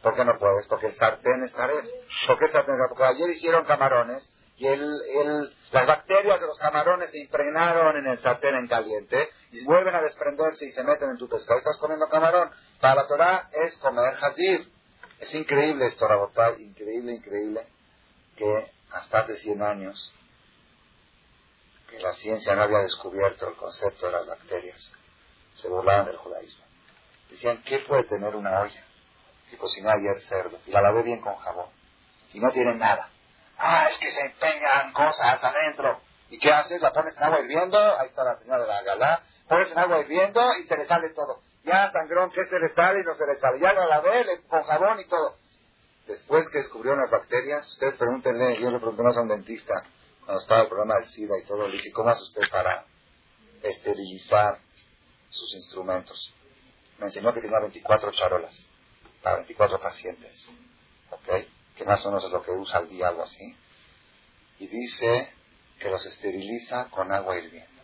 ¿Por 0.02 0.16
qué 0.16 0.24
no 0.24 0.38
puedes? 0.38 0.66
Porque 0.66 0.86
el 0.86 0.96
sartén 0.96 1.44
es 1.44 1.52
taref. 1.52 1.84
¿Por 2.26 2.38
qué 2.38 2.46
el 2.46 2.52
sartén? 2.52 2.74
Porque 2.88 3.04
ayer 3.04 3.30
hicieron 3.30 3.64
camarones 3.64 4.32
y 4.56 4.66
el, 4.66 5.56
las 5.70 5.86
bacterias 5.86 6.40
de 6.40 6.46
los 6.46 6.58
camarones 6.58 7.10
se 7.10 7.18
impregnaron 7.18 7.96
en 7.96 8.06
el 8.06 8.18
sartén 8.20 8.54
en 8.54 8.68
caliente 8.68 9.30
y 9.50 9.64
vuelven 9.64 9.94
a 9.94 10.02
desprenderse 10.02 10.66
y 10.66 10.72
se 10.72 10.84
meten 10.84 11.10
en 11.10 11.18
tu 11.18 11.28
pescado. 11.28 11.58
Estás 11.58 11.78
comiendo 11.78 12.08
camarón. 12.08 12.50
Para 12.80 12.96
la 12.96 13.06
Torah 13.06 13.48
es 13.52 13.78
comer 13.78 14.14
jazir. 14.14 14.70
Es 15.18 15.34
increíble 15.34 15.86
esto, 15.86 16.06
Rabotay, 16.06 16.62
increíble, 16.62 17.12
increíble, 17.12 17.66
que 18.36 18.72
hasta 18.90 19.18
hace 19.18 19.36
100 19.36 19.62
años 19.62 20.12
que 21.88 21.98
la 22.00 22.12
ciencia 22.14 22.54
no 22.54 22.62
había 22.62 22.78
descubierto 22.78 23.48
el 23.48 23.56
concepto 23.56 24.06
de 24.06 24.12
las 24.12 24.26
bacterias. 24.26 24.92
Se 25.54 25.68
burlaban 25.68 26.06
del 26.06 26.16
judaísmo. 26.16 26.64
Decían, 27.30 27.62
¿qué 27.62 27.80
puede 27.80 28.04
tener 28.04 28.34
una 28.36 28.60
olla 28.60 28.84
que 29.50 29.56
cocinó 29.56 29.90
ayer 29.90 30.20
cerdo 30.20 30.58
y 30.66 30.70
la 30.70 30.82
lavé 30.82 31.02
bien 31.02 31.20
con 31.20 31.36
jabón 31.36 31.66
y 32.32 32.40
no 32.40 32.50
tiene 32.50 32.74
nada? 32.74 33.08
Ah, 33.58 33.86
es 33.88 33.98
que 33.98 34.10
se 34.10 34.26
empeñan 34.26 34.92
cosas 34.92 35.42
adentro. 35.42 36.00
¿Y 36.30 36.38
qué 36.38 36.52
haces? 36.52 36.80
La 36.80 36.92
pones 36.92 37.16
en 37.16 37.22
agua 37.22 37.40
hirviendo, 37.40 37.78
ahí 37.78 38.08
está 38.08 38.24
la 38.24 38.36
señora 38.36 38.60
de 38.60 38.66
la 38.66 38.82
galá, 38.82 39.22
pones 39.48 39.70
en 39.70 39.78
agua 39.78 40.00
hirviendo 40.00 40.50
y 40.58 40.66
se 40.66 40.76
le 40.76 40.86
sale 40.86 41.10
todo. 41.10 41.42
Ya 41.64 41.90
sangrón, 41.92 42.30
¿qué 42.30 42.42
se 42.42 42.58
le 42.58 42.70
sale 42.70 43.00
y 43.00 43.04
no 43.04 43.14
se 43.14 43.26
le 43.26 43.38
sale? 43.38 43.60
Ya 43.60 43.72
la 43.72 43.86
lavé 43.86 44.42
con 44.48 44.62
jabón 44.62 45.00
y 45.00 45.04
todo. 45.06 45.36
Después 46.06 46.48
que 46.48 46.58
descubrieron 46.58 47.00
las 47.00 47.10
bacterias, 47.10 47.70
ustedes 47.70 47.96
pregúntenle, 47.96 48.60
yo 48.60 48.70
le 48.70 48.78
pregunté 48.78 49.02
más 49.02 49.16
a 49.16 49.20
un 49.20 49.28
dentista, 49.28 49.84
cuando 50.24 50.40
estaba 50.40 50.62
el 50.62 50.68
problema 50.68 50.96
del 50.96 51.06
SIDA 51.06 51.38
y 51.38 51.44
todo, 51.44 51.68
le 51.68 51.76
dije, 51.76 51.92
¿cómo 51.92 52.10
hace 52.10 52.22
usted 52.22 52.42
para 52.50 52.84
esterilizar 53.62 54.58
sus 55.32 55.54
instrumentos? 55.54 56.32
Me 56.98 57.06
enseñó 57.06 57.32
que 57.34 57.40
tenía 57.40 57.58
24 57.58 58.12
charolas 58.12 58.66
para 59.22 59.36
24 59.36 59.80
pacientes. 59.80 60.48
¿Ok? 61.10 61.28
que 61.76 61.84
más 61.84 62.04
o 62.04 62.08
menos 62.08 62.24
es 62.24 62.30
lo 62.30 62.42
que 62.42 62.50
usa 62.50 62.78
al 62.78 62.88
día, 62.88 63.08
algo 63.08 63.22
así, 63.22 63.56
y 64.58 64.66
dice 64.66 65.32
que 65.78 65.88
los 65.88 66.04
esteriliza 66.06 66.88
con 66.90 67.10
agua 67.10 67.38
hirviendo. 67.38 67.82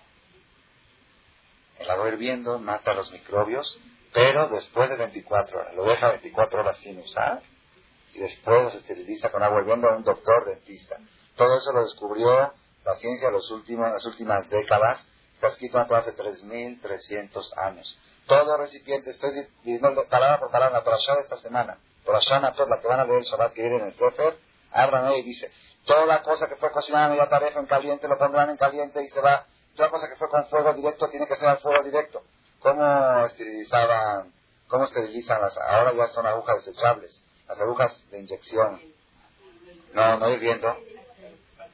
El 1.79 1.91
agua 1.91 2.09
hirviendo 2.09 2.59
mata 2.59 2.95
los 2.95 3.11
microbios, 3.13 3.81
pero 4.13 4.49
después 4.49 4.91
de 4.91 4.97
24 4.97 5.61
horas, 5.61 5.75
lo 5.75 5.85
deja 5.85 6.09
24 6.09 6.61
horas 6.61 6.79
sin 6.79 6.99
usar, 6.99 7.43
y 8.15 8.21
después 8.21 8.65
los 8.65 8.75
esteriliza 8.75 9.31
con 9.31 9.43
agua 9.43 9.61
hirviendo 9.61 9.89
a 9.89 9.97
un 9.97 10.05
doctor 10.05 10.47
dentista. 10.47 10.99
Todo 11.37 11.57
eso 11.57 11.73
lo 11.73 11.83
descubrió 11.83 12.53
la 12.85 12.97
ciencia 12.97 13.29
en 13.29 13.35
las 13.35 14.07
últimas 14.07 14.49
décadas, 14.49 15.07
está 15.39 15.49
escrito 15.49 15.79
hace 15.95 16.17
3.300 16.17 17.57
años. 17.59 17.97
Todo 18.27 18.57
recipiente, 18.57 19.11
estoy 19.11 19.31
diciendo 19.63 20.05
palabra 20.11 20.41
por 20.41 20.51
palabra, 20.51 20.83
la 20.85 21.15
de 21.15 21.21
esta 21.23 21.39
semana, 21.39 21.79
por 22.05 22.15
la 22.15 22.53
toda 22.53 22.69
la 22.69 22.81
que 22.81 22.89
van 22.89 23.01
a 23.01 23.05
leer 23.05 23.19
el 23.21 23.25
Shabbat 23.25 23.53
que 23.53 23.63
viene 23.63 23.77
en 23.77 23.87
el 23.87 23.95
Sefer, 23.95 24.37
abran 24.73 25.13
y 25.13 25.23
dice, 25.23 25.51
toda 25.87 26.23
cosa 26.25 26.49
que 26.49 26.57
fue 26.57 26.73
cocinada 26.73 27.07
en 27.07 27.11
media 27.13 27.29
tarefa 27.29 27.61
en 27.61 27.67
caliente, 27.67 28.09
lo 28.09 28.19
pondrán 28.19 28.51
en 28.51 28.57
caliente 28.57 29.03
y 29.03 29.09
se 29.09 29.21
va. 29.21 29.47
Toda 29.77 29.91
cosa 29.91 30.09
que 30.09 30.17
fue 30.17 30.29
con 30.29 30.45
fuego 30.49 30.75
directo 30.75 31.09
tiene 31.09 31.27
que 31.29 31.37
ser 31.37 31.49
al 31.49 31.59
fuego 31.59 31.85
directo. 31.85 32.23
¿Cómo 32.59 33.25
esterilizaban, 33.27 34.33
cómo 34.67 34.85
esterilizan 34.85 35.41
las, 35.41 35.57
ahora 35.57 35.93
ya 35.95 36.09
son 36.09 36.27
agujas 36.27 36.65
desechables, 36.65 37.23
las 37.47 37.61
agujas 37.61 38.05
de 38.11 38.19
inyección? 38.19 38.83
No, 39.95 40.19
no 40.19 40.29
hirviendo, 40.31 40.77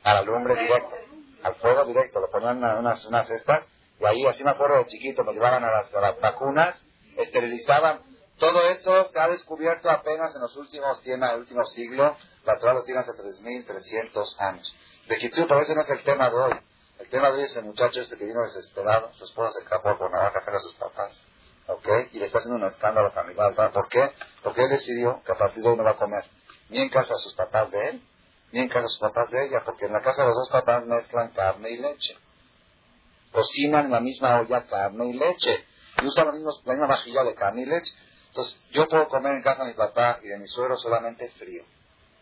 a 0.02 0.14
la 0.14 0.22
lumbre 0.22 0.54
directo, 0.54 0.96
al 1.44 1.54
fuego 1.56 1.84
directo, 1.84 2.20
lo 2.20 2.30
ponían 2.30 2.58
en 2.58 2.78
unas, 2.78 3.04
unas 3.04 3.28
cestas 3.28 3.64
y 4.00 4.04
ahí, 4.06 4.26
así 4.26 4.42
me 4.42 4.50
acuerdo 4.50 4.78
de 4.78 4.86
chiquito, 4.86 5.22
me 5.24 5.32
llevaban 5.32 5.62
a 5.62 5.70
las, 5.70 5.94
a 5.94 6.00
las 6.00 6.20
vacunas, 6.20 6.82
esterilizaban 7.16 8.00
todo 8.38 8.68
eso 8.68 9.04
se 9.04 9.20
ha 9.20 9.28
descubierto 9.28 9.88
apenas 9.90 10.34
en 10.34 10.42
los 10.42 10.56
últimos 10.56 11.00
100, 11.02 11.22
en 11.22 11.30
el 11.30 11.38
último 11.40 11.64
siglo. 11.64 12.16
La 12.44 12.58
Torah 12.58 12.74
lo 12.74 12.82
tiene 12.82 13.00
hace 13.00 13.12
3.300 13.12 14.40
años. 14.40 14.74
De 15.08 15.18
Kitsu, 15.18 15.46
pero 15.46 15.60
ese 15.60 15.74
no 15.74 15.82
es 15.82 15.90
el 15.90 16.02
tema 16.02 16.28
de 16.30 16.36
hoy. 16.36 16.52
El 16.98 17.08
tema 17.08 17.30
de 17.30 17.38
hoy 17.38 17.44
es 17.44 17.56
el 17.56 17.64
muchacho 17.64 18.00
este 18.00 18.16
que 18.16 18.24
vino 18.24 18.42
desesperado. 18.42 19.12
Su 19.14 19.24
esposa 19.24 19.52
se 19.52 19.60
escapó 19.60 19.96
por 19.96 20.10
navaja 20.10 20.42
a 20.44 20.58
sus 20.58 20.74
papás. 20.74 21.24
¿Ok? 21.68 21.88
Y 22.12 22.18
le 22.18 22.26
está 22.26 22.38
haciendo 22.38 22.58
un 22.58 22.70
escándalo 22.70 23.12
familiar. 23.12 23.54
¿Por 23.72 23.88
qué? 23.88 24.12
Porque 24.42 24.62
él 24.62 24.70
decidió 24.70 25.22
que 25.24 25.32
a 25.32 25.38
partir 25.38 25.62
de 25.62 25.68
hoy 25.68 25.76
no 25.76 25.84
va 25.84 25.90
a 25.90 25.96
comer 25.96 26.24
ni 26.70 26.80
en 26.80 26.88
casa 26.88 27.14
de 27.14 27.20
sus 27.20 27.34
papás 27.34 27.70
de 27.70 27.88
él, 27.88 28.02
ni 28.54 28.60
en 28.60 28.68
casa 28.68 28.82
de 28.82 28.88
sus 28.88 29.00
papás 29.00 29.30
de 29.30 29.46
ella. 29.46 29.62
Porque 29.64 29.86
en 29.86 29.92
la 29.92 30.00
casa 30.00 30.22
de 30.22 30.28
los 30.28 30.36
dos 30.36 30.48
papás 30.48 30.86
mezclan 30.86 31.30
carne 31.30 31.70
y 31.70 31.76
leche. 31.76 32.16
Cocinan 33.32 33.86
en 33.86 33.90
la 33.90 34.00
misma 34.00 34.40
olla 34.40 34.64
carne 34.64 35.06
y 35.06 35.12
leche. 35.14 35.66
Y 36.00 36.06
usan 36.06 36.26
la 36.28 36.32
misma 36.32 36.86
vajilla 36.86 37.24
de 37.24 37.34
carne 37.34 37.62
y 37.62 37.66
leche. 37.66 37.92
Entonces, 38.28 38.64
yo 38.70 38.88
puedo 38.88 39.08
comer 39.08 39.34
en 39.34 39.42
casa 39.42 39.64
de 39.64 39.70
mi 39.70 39.76
papá 39.76 40.20
y 40.22 40.28
de 40.28 40.38
mi 40.38 40.46
suegro 40.46 40.76
solamente 40.76 41.28
frío. 41.30 41.64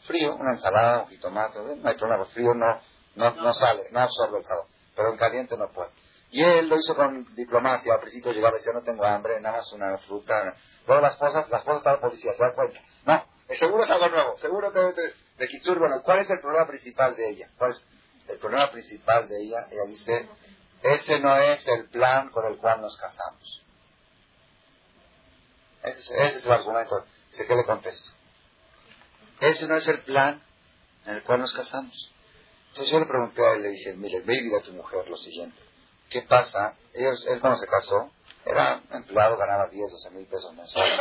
Frío, 0.06 0.34
una 0.36 0.52
ensalada, 0.52 1.02
un 1.02 1.08
jitomate, 1.08 1.58
no 1.58 1.88
hay 1.88 1.94
problema, 1.94 2.24
frío 2.26 2.54
no, 2.54 2.80
no, 3.14 3.30
no 3.36 3.54
sale, 3.54 3.84
no 3.92 4.00
absorbe 4.00 4.38
el 4.38 4.44
sabor. 4.44 4.66
Pero 4.96 5.10
en 5.10 5.16
caliente 5.16 5.56
no 5.56 5.70
puedo. 5.70 5.90
Y 6.30 6.42
él 6.42 6.68
lo 6.68 6.76
hizo 6.76 6.96
con 6.96 7.34
diplomacia. 7.34 7.94
Al 7.94 8.00
principio 8.00 8.32
llegaba 8.32 8.56
y 8.56 8.58
decía, 8.58 8.72
no 8.72 8.82
tengo 8.82 9.04
hambre, 9.04 9.38
nada 9.40 9.58
más 9.58 9.72
una 9.72 9.98
fruta. 9.98 10.56
Luego 10.86 11.02
las 11.02 11.16
cosas, 11.16 11.48
las 11.50 11.62
cosas 11.62 11.82
para 11.82 11.96
la 11.96 12.00
policía, 12.02 12.32
se 12.32 12.42
dan 12.42 12.54
cuenta. 12.54 12.80
No, 13.04 13.24
seguro 13.54 13.84
es 13.84 13.90
algo 13.90 14.08
nuevo, 14.08 14.38
seguro 14.38 14.72
que 14.72 15.12
Kitsur, 15.48 15.78
bueno, 15.78 16.02
¿cuál 16.02 16.20
es 16.20 16.30
el 16.30 16.40
problema 16.40 16.66
principal 16.66 17.16
de 17.16 17.30
ella? 17.30 17.50
¿Cuál 17.58 17.72
es 17.72 17.86
el 18.28 18.38
problema 18.38 18.70
principal 18.70 19.28
de 19.28 19.42
ella? 19.42 19.66
Ella 19.70 19.84
dice, 19.88 20.28
ese 20.82 21.20
no 21.20 21.36
es 21.36 21.66
el 21.68 21.88
plan 21.88 22.30
con 22.30 22.46
el 22.46 22.58
cual 22.58 22.80
nos 22.80 22.96
casamos. 22.96 23.62
Ese, 25.82 26.24
es 26.24 26.46
el 26.46 26.52
argumento. 26.52 27.04
Dice, 27.30 27.46
¿qué 27.46 27.54
le 27.54 27.64
contesto? 27.64 28.10
Ese 29.40 29.66
no 29.66 29.76
es 29.76 29.88
el 29.88 30.02
plan 30.02 30.42
en 31.06 31.16
el 31.16 31.22
cual 31.24 31.40
nos 31.40 31.52
casamos. 31.52 32.12
Entonces 32.68 32.92
yo 32.92 33.00
le 33.00 33.06
pregunté 33.06 33.44
a 33.44 33.54
él, 33.54 33.62
le 33.62 33.68
dije, 33.70 33.94
mire, 33.94 34.20
ve 34.20 34.36
y 34.36 34.54
a 34.54 34.62
tu 34.62 34.72
mujer 34.72 35.08
lo 35.08 35.16
siguiente. 35.16 35.60
¿Qué 36.08 36.22
pasa? 36.22 36.76
Ellos, 36.92 37.26
él 37.26 37.40
cuando 37.40 37.58
se 37.58 37.66
casó, 37.66 38.10
era 38.44 38.82
empleado, 38.92 39.36
ganaba 39.36 39.68
10, 39.68 39.90
12 39.90 40.10
mil 40.10 40.26
pesos 40.26 40.54
mensuales. 40.54 41.00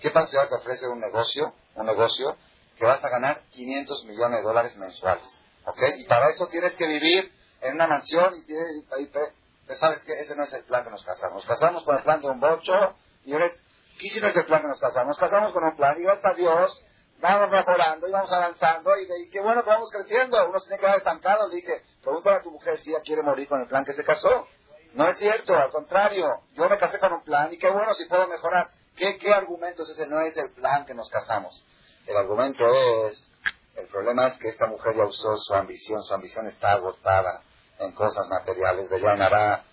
¿Qué 0.00 0.10
pasa 0.10 0.42
si 0.42 0.48
te 0.48 0.54
ofrece 0.56 0.88
un 0.88 1.00
negocio, 1.00 1.54
un 1.74 1.86
negocio 1.86 2.36
que 2.82 2.88
vas 2.88 3.04
a 3.04 3.10
ganar 3.10 3.42
500 3.50 4.06
millones 4.06 4.38
de 4.38 4.42
dólares 4.42 4.76
mensuales? 4.76 5.44
¿Ok? 5.66 5.80
Y 5.98 6.04
para 6.04 6.28
eso 6.30 6.48
tienes 6.48 6.72
que 6.72 6.88
vivir 6.88 7.32
en 7.60 7.74
una 7.74 7.86
mansión 7.86 8.34
y, 8.34 8.52
y, 8.52 9.04
y 9.04 9.74
sabes 9.76 10.02
que 10.02 10.18
ese 10.18 10.34
no 10.34 10.42
es 10.42 10.52
el 10.52 10.64
plan 10.64 10.82
que 10.82 10.90
nos 10.90 11.04
casamos. 11.04 11.46
Casamos 11.46 11.84
con 11.84 11.96
el 11.96 12.02
plan 12.02 12.20
de 12.20 12.28
un 12.28 12.40
bocho 12.40 12.96
y 13.24 13.34
eres 13.34 13.52
¿Qué 14.00 14.08
si 14.08 14.20
no 14.20 14.26
es 14.26 14.36
el 14.36 14.46
plan 14.46 14.62
que 14.62 14.66
nos 14.66 14.80
casamos? 14.80 15.06
Nos 15.06 15.18
casamos 15.18 15.52
con 15.52 15.62
un 15.62 15.76
plan 15.76 15.96
y 15.96 16.02
gracias 16.02 16.32
a 16.32 16.34
Dios 16.34 16.84
vamos 17.20 17.50
mejorando 17.50 18.08
y 18.08 18.10
vamos 18.10 18.32
avanzando 18.32 18.90
y, 18.98 19.30
qué 19.30 19.40
bueno 19.40 19.62
que 19.62 19.70
vamos 19.70 19.90
creciendo. 19.92 20.44
Uno 20.48 20.58
se 20.58 20.66
tiene 20.66 20.80
que 20.80 20.86
quedar 20.86 20.96
estancado. 20.96 21.48
Dije, 21.50 21.84
pregúntale 22.02 22.38
a 22.38 22.42
tu 22.42 22.50
mujer 22.50 22.80
si 22.80 22.90
ella 22.90 22.98
quiere 23.04 23.22
morir 23.22 23.46
con 23.46 23.60
el 23.60 23.68
plan 23.68 23.84
que 23.84 23.92
se 23.92 24.02
casó. 24.02 24.48
No 24.94 25.06
es 25.06 25.18
cierto, 25.18 25.56
al 25.56 25.70
contrario. 25.70 26.26
Yo 26.54 26.68
me 26.68 26.78
casé 26.78 26.98
con 26.98 27.12
un 27.12 27.22
plan 27.22 27.52
y 27.52 27.58
qué 27.58 27.70
bueno 27.70 27.94
si 27.94 28.06
puedo 28.06 28.26
mejorar. 28.26 28.70
¿Qué, 28.96 29.18
qué 29.18 29.32
argumento 29.32 29.84
es 29.84 29.90
ese? 29.90 30.08
No 30.08 30.20
es 30.20 30.36
el 30.36 30.50
plan 30.50 30.84
que 30.84 30.94
nos 30.94 31.08
casamos. 31.08 31.64
El 32.06 32.16
argumento 32.16 32.68
es, 33.08 33.30
el 33.76 33.86
problema 33.86 34.28
es 34.28 34.38
que 34.38 34.48
esta 34.48 34.66
mujer 34.66 34.96
ya 34.96 35.04
usó 35.04 35.36
su 35.38 35.54
ambición, 35.54 36.02
su 36.02 36.12
ambición 36.12 36.46
está 36.48 36.72
agotada 36.72 37.42
en 37.78 37.92
cosas 37.92 38.28
materiales. 38.28 38.90
De 38.90 39.00
ya 39.00 39.14
en 39.14 39.22
Ará, 39.22 39.64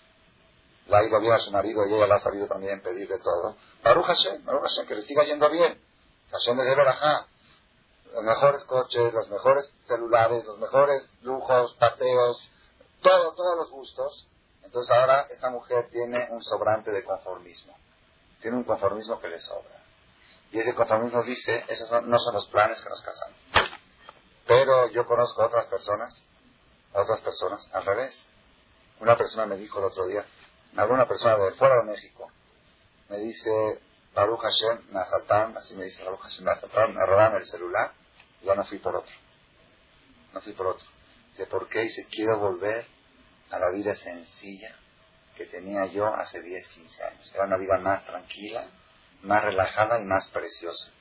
la 0.88 0.98
ha 0.98 1.04
ido 1.04 1.20
bien 1.20 1.34
a 1.34 1.40
su 1.40 1.52
marido 1.52 1.86
y 1.88 1.94
ella 1.94 2.08
la 2.08 2.16
ha 2.16 2.20
sabido 2.20 2.48
también 2.48 2.82
pedir 2.82 3.08
de 3.08 3.20
todo. 3.20 3.56
Baruch 3.84 4.06
Hashem, 4.06 4.46
Baruch 4.46 4.64
Hashem, 4.64 4.88
que 4.88 4.96
le 4.96 5.02
siga 5.04 5.24
yendo 5.24 5.50
bien. 5.50 5.80
Hashem 6.32 6.58
le 6.58 6.64
debe 6.64 6.84
la 6.84 7.28
Los 8.14 8.24
mejores 8.24 8.64
coches, 8.66 9.14
los 9.14 9.30
mejores 9.30 9.74
celulares, 9.88 10.46
los 10.46 10.60
mejores 10.60 11.10
lujos, 11.22 11.76
paseos, 11.76 12.50
todo, 13.02 13.34
todos 13.34 13.58
los 13.58 13.70
gustos. 13.70 14.28
Entonces 14.64 14.96
ahora 14.96 15.26
esta 15.30 15.50
mujer 15.50 15.90
tiene 15.90 16.28
un 16.32 16.44
sobrante 16.44 16.92
de 16.92 17.04
conformismo. 17.04 17.76
Tiene 18.42 18.58
un 18.58 18.64
conformismo 18.64 19.20
que 19.20 19.30
le 19.30 19.40
sobra. 19.40 19.79
Y 20.52 20.60
ese 20.60 20.74
conformismo 20.74 21.24
dice, 21.24 21.64
esos 21.68 21.90
no, 22.04 22.20
son 22.20 22.34
los 22.34 22.48
planes 22.48 22.82
que 22.82 22.90
nos 22.90 23.02
casan. 23.02 23.34
Pero 24.48 24.90
yo 24.92 25.06
conozco 25.06 25.44
a 25.44 25.48
otras 25.48 25.68
personas, 25.68 26.24
a 26.94 27.02
otras 27.02 27.22
personas, 27.22 27.70
al 27.74 27.86
revés. 27.86 28.28
Una 29.00 29.18
persona 29.18 29.46
me 29.46 29.58
dijo 29.58 29.80
el 29.80 29.86
otro 29.86 30.08
día, 30.08 30.26
me 30.74 30.82
habló 30.82 30.96
una 30.96 31.08
persona 31.08 31.38
de 31.38 31.52
fuera 31.54 31.78
de 31.78 31.92
México, 31.92 32.32
me 33.10 33.18
dice, 33.18 33.80
Baruch 34.14 34.42
Hashem, 34.42 34.92
me 34.92 35.00
así 35.58 35.76
me 35.76 35.86
dice 35.86 36.04
Baruch 36.04 36.22
Hashem, 36.22 36.46
me 36.46 36.94
me 36.94 37.06
robaron 37.06 37.38
el 37.38 37.46
celular, 37.46 37.94
ya 38.42 38.56
no 38.56 38.66
fui 38.66 38.80
por 38.80 38.96
otro. 38.96 39.16
No 40.34 40.42
fui 40.42 40.54
por 40.54 40.68
otro. 40.68 40.88
Dice, 41.32 41.46
¿por 41.46 41.68
qué? 41.70 41.82
Dice, 41.82 42.08
quiero 42.10 42.38
volver 42.40 42.86
a 43.52 43.60
la 43.60 43.70
vida 43.72 43.96
sencilla 43.96 44.76
que 45.36 45.46
tenía 45.46 45.86
yo 45.86 46.06
hace 46.06 46.42
10, 46.42 46.68
15 46.68 47.04
años. 47.04 47.32
Era 47.34 47.46
una 47.46 47.58
vida 47.58 47.78
más 47.78 48.06
tranquila, 48.06 48.68
más 49.24 49.44
relajada 49.44 50.00
y 50.00 50.06
más 50.06 50.28
preciosa. 50.30 50.92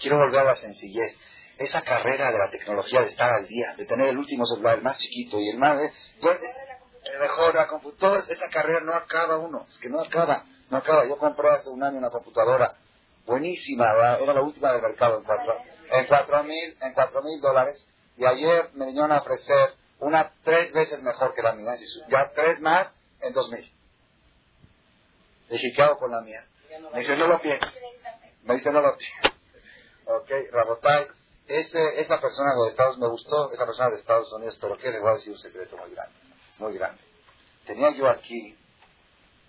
quiero 0.00 0.18
volver 0.18 0.40
a 0.40 0.44
la 0.44 0.56
sencillez. 0.56 1.18
Esa 1.58 1.82
carrera 1.82 2.32
de 2.32 2.38
la 2.38 2.50
tecnología, 2.50 3.02
de 3.02 3.08
estar 3.08 3.30
al 3.30 3.46
día, 3.46 3.74
de 3.76 3.84
tener 3.84 4.08
el 4.08 4.18
último 4.18 4.44
celular, 4.44 4.76
el 4.76 4.82
más 4.82 4.98
chiquito 4.98 5.38
y 5.38 5.48
el 5.48 5.58
más... 5.58 5.78
el 5.78 7.20
mejor, 7.20 7.54
la 7.54 7.68
computadora, 7.68 8.22
esa 8.28 8.48
carrera 8.48 8.80
no 8.80 8.92
acaba 8.92 9.38
uno, 9.38 9.66
es 9.70 9.78
que 9.78 9.88
no 9.88 10.00
acaba, 10.00 10.44
no 10.70 10.78
acaba. 10.78 11.06
Yo 11.06 11.16
compré 11.16 11.48
hace 11.50 11.70
un 11.70 11.82
año 11.84 11.98
una 11.98 12.10
computadora 12.10 12.76
buenísima, 13.24 13.92
era 14.20 14.34
la 14.34 14.42
última 14.42 14.72
del 14.72 14.82
mercado 14.82 15.18
en 15.18 15.24
cuatro, 15.24 15.56
en 15.92 16.06
cuatro 16.06 16.42
mil, 16.42 16.76
en 16.80 16.92
cuatro 16.92 17.22
mil 17.22 17.40
dólares, 17.40 17.88
y 18.16 18.24
ayer 18.24 18.70
me 18.74 18.86
vinieron 18.86 19.12
a 19.12 19.18
ofrecer 19.18 19.74
una 20.00 20.32
tres 20.42 20.72
veces 20.72 21.02
mejor 21.02 21.34
que 21.34 21.42
la 21.42 21.52
mía, 21.52 21.72
ya 22.08 22.32
tres 22.34 22.60
más 22.60 22.94
en 23.20 23.32
dos 23.32 23.48
mil. 23.50 23.72
Dije, 25.50 25.72
¿qué 25.74 25.82
hago 25.82 25.98
con 25.98 26.10
la 26.10 26.20
mía? 26.20 26.40
Me 26.92 27.00
dice, 27.00 27.16
no 27.16 27.26
lo 27.26 27.40
pienses. 27.40 27.82
Me 28.42 28.54
dice, 28.54 28.70
no 28.70 28.80
lo 28.80 28.96
pienses. 28.96 29.32
Ok, 30.06 30.30
Rabotai, 30.52 31.06
ese, 31.46 32.00
esa 32.00 32.20
persona 32.20 32.50
de 32.54 32.70
Estados 32.70 32.98
me 32.98 33.08
gustó, 33.08 33.50
esa 33.52 33.66
persona 33.66 33.90
de 33.90 33.96
Estados 33.96 34.32
Unidos, 34.32 34.58
pero 34.60 34.76
que 34.76 34.90
le 34.90 35.00
voy 35.00 35.10
a 35.10 35.14
decir 35.14 35.32
un 35.32 35.38
secreto 35.38 35.76
muy 35.76 35.90
grande, 35.90 36.14
muy 36.58 36.74
grande. 36.74 37.02
Tenía 37.66 37.90
yo 37.90 38.08
aquí 38.08 38.56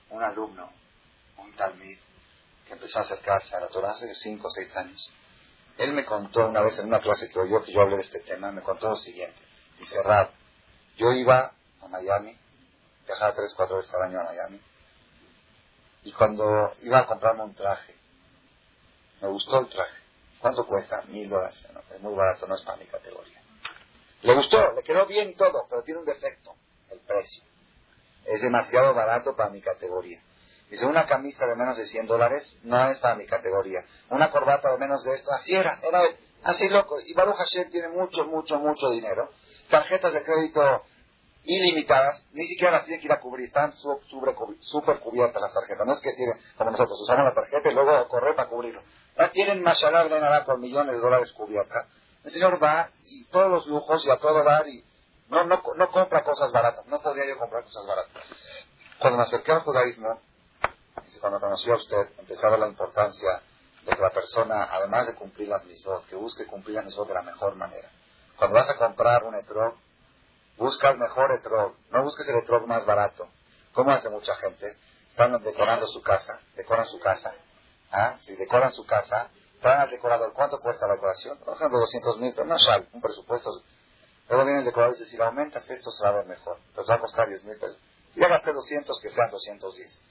un 0.10 0.24
alumno, 0.24 0.72
un 1.38 1.54
talmid, 1.56 1.98
que 2.68 2.74
empezó 2.74 3.00
a 3.00 3.02
acercarse 3.02 3.56
a 3.56 3.60
la 3.60 3.68
Torah 3.68 3.92
hace 3.92 4.14
cinco 4.16 4.48
o 4.48 4.52
seis 4.52 4.76
años. 4.78 5.12
Él 5.78 5.94
me 5.94 6.06
contó 6.06 6.48
una 6.48 6.62
vez 6.62 6.80
en 6.80 6.88
una 6.88 7.00
clase 7.00 7.30
que 7.30 7.40
oyó 7.40 7.64
que 7.64 7.74
yo 7.74 7.82
hablé 7.82 7.98
de 7.98 8.04
este 8.04 8.22
tema, 8.22 8.52
me 8.52 8.62
contó 8.62 8.90
lo 8.90 8.96
siguiente. 8.96 9.42
Dice, 9.78 10.02
Rab, 10.02 10.30
yo 10.96 11.12
iba 11.12 11.54
a 11.82 11.88
Miami, 11.88 12.38
viajaba 13.06 13.34
tres, 13.34 13.54
cuatro 13.56 13.78
veces 13.78 13.94
al 13.94 14.04
año 14.04 14.22
a 14.22 14.24
Miami, 14.24 14.62
y 16.06 16.12
cuando 16.12 16.74
iba 16.84 17.00
a 17.00 17.08
comprarme 17.08 17.44
un 17.44 17.56
traje, 17.56 17.96
me 19.22 19.28
gustó 19.28 19.60
el 19.60 19.68
traje. 19.68 20.04
¿Cuánto 20.40 20.68
cuesta? 20.68 21.02
Mil 21.08 21.28
dólares. 21.28 21.68
es 21.92 22.00
muy 22.00 22.14
barato, 22.14 22.46
no 22.46 22.54
es 22.54 22.62
para 22.62 22.78
mi 22.78 22.86
categoría. 22.86 23.42
Le 24.22 24.36
gustó, 24.36 24.72
le 24.74 24.84
quedó 24.84 25.08
bien 25.08 25.32
y 25.32 25.34
todo, 25.34 25.66
pero 25.68 25.82
tiene 25.82 26.02
un 26.02 26.06
defecto, 26.06 26.56
el 26.92 27.00
precio. 27.00 27.44
Es 28.24 28.40
demasiado 28.42 28.94
barato 28.94 29.36
para 29.36 29.50
mi 29.50 29.62
categoría. 29.62 30.22
Dice, 30.70 30.86
una 30.86 31.08
camisa 31.08 31.48
de 31.48 31.56
menos 31.56 31.76
de 31.76 31.88
100 31.88 32.06
dólares 32.06 32.58
no 32.62 32.88
es 32.90 33.00
para 33.00 33.16
mi 33.16 33.26
categoría. 33.26 33.80
Una 34.10 34.30
corbata 34.30 34.72
de 34.72 34.78
menos 34.78 35.04
de 35.04 35.16
esto, 35.16 35.32
así 35.32 35.56
era, 35.56 35.80
era 35.82 36.02
así 36.44 36.70
loco. 36.70 37.00
Y 37.04 37.14
Baruch 37.14 37.38
Hashem 37.38 37.72
tiene 37.72 37.90
mucho, 37.90 38.26
mucho, 38.26 38.60
mucho 38.60 38.92
dinero. 38.92 39.32
Tarjetas 39.72 40.14
de 40.14 40.24
crédito 40.24 40.84
ilimitadas, 41.46 42.26
ni 42.32 42.44
siquiera 42.44 42.72
las 42.72 42.86
tiene 42.86 43.00
que 43.00 43.08
ir 43.08 43.12
a 43.12 43.20
cubrir, 43.20 43.48
están 43.48 43.74
súper 43.76 45.00
cubiertas 45.00 45.42
las 45.42 45.54
tarjetas. 45.54 45.86
No 45.86 45.94
es 45.94 46.02
que 46.02 46.14
tienen, 46.14 46.38
como 46.58 46.72
nosotros, 46.72 47.00
usamos 47.02 47.26
la 47.26 47.34
tarjeta 47.34 47.70
y 47.70 47.74
luego 47.74 48.08
correr 48.08 48.36
para 48.36 48.50
cubrirlo. 48.50 48.82
Ya 49.18 49.32
tienen 49.32 49.62
Mashallah 49.64 50.04
de 50.06 50.20
nada 50.20 50.44
con 50.46 50.60
millones 50.60 50.96
de 50.96 51.02
dólares 51.02 51.32
cubiertas. 51.34 51.86
El 52.24 52.32
Señor 52.32 52.62
va 52.62 52.90
y 53.06 53.26
todos 53.26 53.50
los 53.50 53.68
lujos 53.68 54.06
y 54.06 54.10
a 54.10 54.18
todo 54.18 54.44
dar 54.44 54.68
y 54.68 54.84
no, 55.30 55.44
no, 55.46 55.62
no 55.76 55.92
compra 55.92 56.24
cosas 56.24 56.52
baratas. 56.52 56.86
No 56.88 57.02
podía 57.02 57.26
yo 57.28 57.38
comprar 57.38 57.64
cosas 57.64 57.86
baratas. 57.86 58.24
Cuando 59.00 59.18
me 59.18 59.24
acerqué 59.24 59.52
al 59.52 59.62
judaísmo, 59.62 60.20
cuando 61.22 61.40
conocí 61.40 61.70
a 61.70 61.76
usted, 61.76 62.10
empezaba 62.18 62.58
la 62.58 62.68
importancia 62.68 63.42
de 63.86 63.96
que 63.96 64.02
la 64.02 64.10
persona, 64.10 64.64
además 64.72 65.08
de 65.08 65.16
cumplir 65.16 65.48
las 65.48 65.64
misbot, 65.66 66.06
que 66.08 66.16
busque 66.16 66.46
cumplir 66.46 66.76
las 66.76 66.86
misbot 66.86 67.08
de 67.08 67.14
la 67.14 67.22
mejor 67.22 67.56
manera. 67.56 67.90
Cuando 68.38 68.56
vas 68.56 68.70
a 68.70 68.78
comprar 68.78 69.24
un 69.24 69.36
etrog, 69.36 69.76
busca 70.58 70.90
el 70.90 70.98
mejor 70.98 71.32
etrog, 71.32 71.74
no 71.92 72.04
busques 72.04 72.28
el 72.28 72.38
etrog 72.38 72.68
más 72.68 72.86
barato. 72.86 73.28
¿Cómo 73.74 73.92
hace 73.92 74.10
mucha 74.10 74.36
gente? 74.38 74.78
Están 75.10 75.42
decorando 75.42 75.88
su 75.88 76.02
casa, 76.02 76.40
decoran 76.56 76.86
su 76.86 77.00
casa. 77.00 77.34
¿Ah? 77.92 78.18
Si 78.20 78.36
decoran 78.36 78.72
su 78.72 78.86
casa, 78.86 79.30
traen 79.62 79.82
al 79.82 79.90
decorador. 79.90 80.34
¿Cuánto 80.34 80.60
cuesta 80.60 80.88
la 80.88 80.96
decoración? 80.96 81.38
Por 81.40 81.56
ejemplo, 81.56 81.80
200 81.80 82.18
mil, 82.20 82.34
pero 82.34 82.46
no 82.46 82.56
es 82.56 82.68
un 82.92 83.02
presupuesto. 83.02 83.64
Luego 84.28 84.44
viene 84.44 84.60
el 84.60 84.66
decorador 84.66 84.96
y 84.96 85.00
dice, 85.00 85.12
si 85.12 85.18
lo 85.18 85.26
aumentas 85.26 85.70
esto 85.70 85.92
se 85.92 86.04
va 86.04 86.10
a 86.10 86.14
ver 86.14 86.26
mejor. 86.26 86.58
Pues 86.74 86.90
va 86.90 86.96
a 86.96 87.00
costar 87.00 87.28
10 87.28 87.46
mil 87.46 87.58
pesos. 87.58 87.78
Ya 88.16 88.28
gasté 88.28 88.54
200, 88.54 89.00
que 89.02 89.10
sean 89.10 89.30
210. 89.30 90.02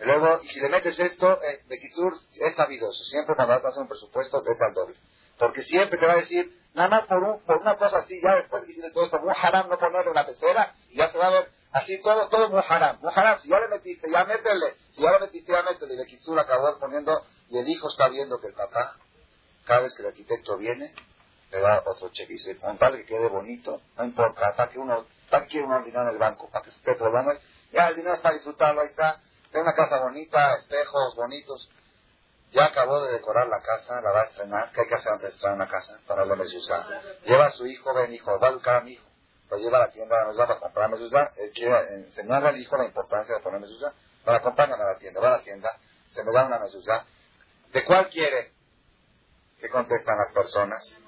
Y 0.00 0.04
luego, 0.04 0.42
si 0.42 0.60
le 0.60 0.68
metes 0.68 0.98
esto, 0.98 1.40
eh, 1.42 1.62
de 1.66 1.78
Kitsur 1.78 2.14
es 2.40 2.54
sabidoso. 2.54 3.04
Siempre 3.04 3.36
cuando 3.36 3.54
vas 3.54 3.64
a 3.64 3.68
hacer 3.68 3.82
un 3.82 3.88
presupuesto, 3.88 4.42
vete 4.42 4.64
al 4.64 4.74
doble. 4.74 4.96
Porque 5.38 5.62
siempre 5.62 5.98
te 5.98 6.06
va 6.06 6.14
a 6.14 6.16
decir, 6.16 6.63
nada 6.74 6.88
más 6.88 7.06
por, 7.06 7.22
un, 7.22 7.40
por 7.44 7.56
una 7.58 7.76
cosa 7.76 7.98
así, 7.98 8.20
ya 8.22 8.36
después 8.36 8.62
de 8.62 8.66
que 8.66 8.72
hiciste 8.72 8.90
todo 8.90 9.04
esto, 9.04 9.20
muy 9.20 9.34
haram 9.40 9.68
no 9.68 9.78
ponerle 9.78 10.10
una 10.10 10.26
pecera, 10.26 10.74
y 10.90 10.98
ya 10.98 11.08
se 11.08 11.18
va 11.18 11.28
a 11.28 11.30
ver 11.30 11.50
así 11.72 12.00
todo, 12.02 12.28
todo 12.28 12.50
muy 12.50 12.62
haram. 12.68 12.98
Muy 13.00 13.12
haram, 13.14 13.40
si 13.40 13.48
ya 13.48 13.60
le 13.60 13.68
metiste, 13.68 14.10
ya 14.10 14.24
métele. 14.24 14.76
Si 14.90 15.02
ya 15.02 15.12
le 15.12 15.20
metiste, 15.20 15.52
ya 15.52 15.62
métele. 15.62 15.94
Y 15.94 15.96
de 15.96 16.06
Kitsur 16.06 16.38
acabó 16.38 16.78
poniendo, 16.78 17.22
y 17.48 17.58
el 17.58 17.68
hijo 17.68 17.88
está 17.88 18.08
viendo 18.08 18.40
que 18.40 18.48
el 18.48 18.54
papá, 18.54 18.96
cada 19.64 19.80
vez 19.80 19.94
que 19.94 20.02
el 20.02 20.08
arquitecto 20.08 20.56
viene, 20.56 20.94
le 21.50 21.60
da 21.60 21.82
otro 21.86 22.10
cheque. 22.10 22.32
Y 22.32 22.36
dice, 22.36 22.58
con 22.58 22.76
tal 22.78 22.96
que 22.96 23.06
quede 23.06 23.28
bonito, 23.28 23.80
no 23.96 24.04
importa, 24.04 24.54
para 24.56 24.70
que 24.70 24.78
uno, 24.78 25.06
para 25.30 25.46
que 25.46 25.62
uno 25.62 25.82
dinero 25.82 26.02
en 26.02 26.08
el 26.08 26.18
banco, 26.18 26.48
para 26.50 26.64
que 26.64 26.70
se 26.70 26.76
esté 26.78 26.94
probando, 26.96 27.32
ya 27.72 27.88
el 27.88 27.96
dinero 27.96 28.14
es 28.14 28.20
para 28.20 28.34
disfrutarlo, 28.34 28.80
ahí 28.80 28.88
está 28.88 29.20
tiene 29.54 29.68
una 29.68 29.76
casa 29.76 30.02
bonita, 30.02 30.56
espejos 30.56 31.14
bonitos. 31.14 31.70
Ya 32.52 32.66
acabó 32.66 33.04
de 33.04 33.12
decorar 33.12 33.48
la 33.48 33.60
casa, 33.60 34.00
la 34.00 34.12
va 34.12 34.20
a 34.20 34.24
estrenar. 34.24 34.70
¿Qué 34.72 34.82
hay 34.82 34.88
que 34.88 34.94
hacer 34.94 35.12
antes 35.12 35.28
de 35.28 35.34
estrenar 35.34 35.56
una 35.56 35.68
casa? 35.68 35.98
Para 36.06 36.24
la 36.24 36.36
mezuzá. 36.36 36.86
Lleva 37.24 37.46
a 37.46 37.50
su 37.50 37.66
hijo, 37.66 37.92
ven 37.94 38.14
hijo, 38.14 38.38
va 38.38 38.48
a 38.48 38.50
educar 38.50 38.76
a 38.76 38.80
mi 38.82 38.92
hijo. 38.92 39.04
Lo 39.50 39.58
lleva 39.58 39.78
a 39.78 39.80
la 39.86 39.90
tienda 39.90 40.18
de 40.18 40.26
mezuzá 40.26 40.46
para 40.46 40.60
comprar 40.60 40.90
mezuzá. 40.90 41.32
Él 41.36 41.52
quiere 41.52 41.94
enseñarle 41.94 42.48
al 42.48 42.56
hijo 42.58 42.76
la 42.76 42.84
importancia 42.84 43.34
de 43.34 43.40
poner 43.40 43.60
mezuzá. 43.60 43.92
Para 44.24 44.38
acompañarme 44.38 44.84
a 44.84 44.92
la 44.92 44.98
tienda. 44.98 45.20
Va 45.20 45.28
a 45.28 45.38
la 45.38 45.42
tienda, 45.42 45.70
se 46.08 46.22
me 46.22 46.32
da 46.32 46.46
una 46.46 46.58
mezuzá. 46.58 47.04
¿De 47.72 47.84
cuál 47.84 48.08
quiere? 48.08 48.52
¿Qué 49.60 49.68
contestan 49.68 50.16
las 50.16 50.30
personas? 50.32 51.00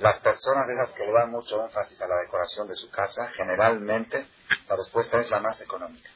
Las 0.00 0.18
personas 0.20 0.66
de 0.66 0.74
esas 0.74 0.92
que 0.92 1.04
le 1.04 1.12
dan 1.12 1.30
mucho 1.30 1.62
énfasis 1.62 2.00
a 2.00 2.08
la 2.08 2.16
decoración 2.16 2.68
de 2.68 2.74
su 2.74 2.88
casa, 2.90 3.28
generalmente 3.36 4.28
la 4.68 4.76
respuesta 4.76 5.20
es 5.20 5.28
la 5.30 5.40
más 5.40 5.60
económica. 5.60 6.08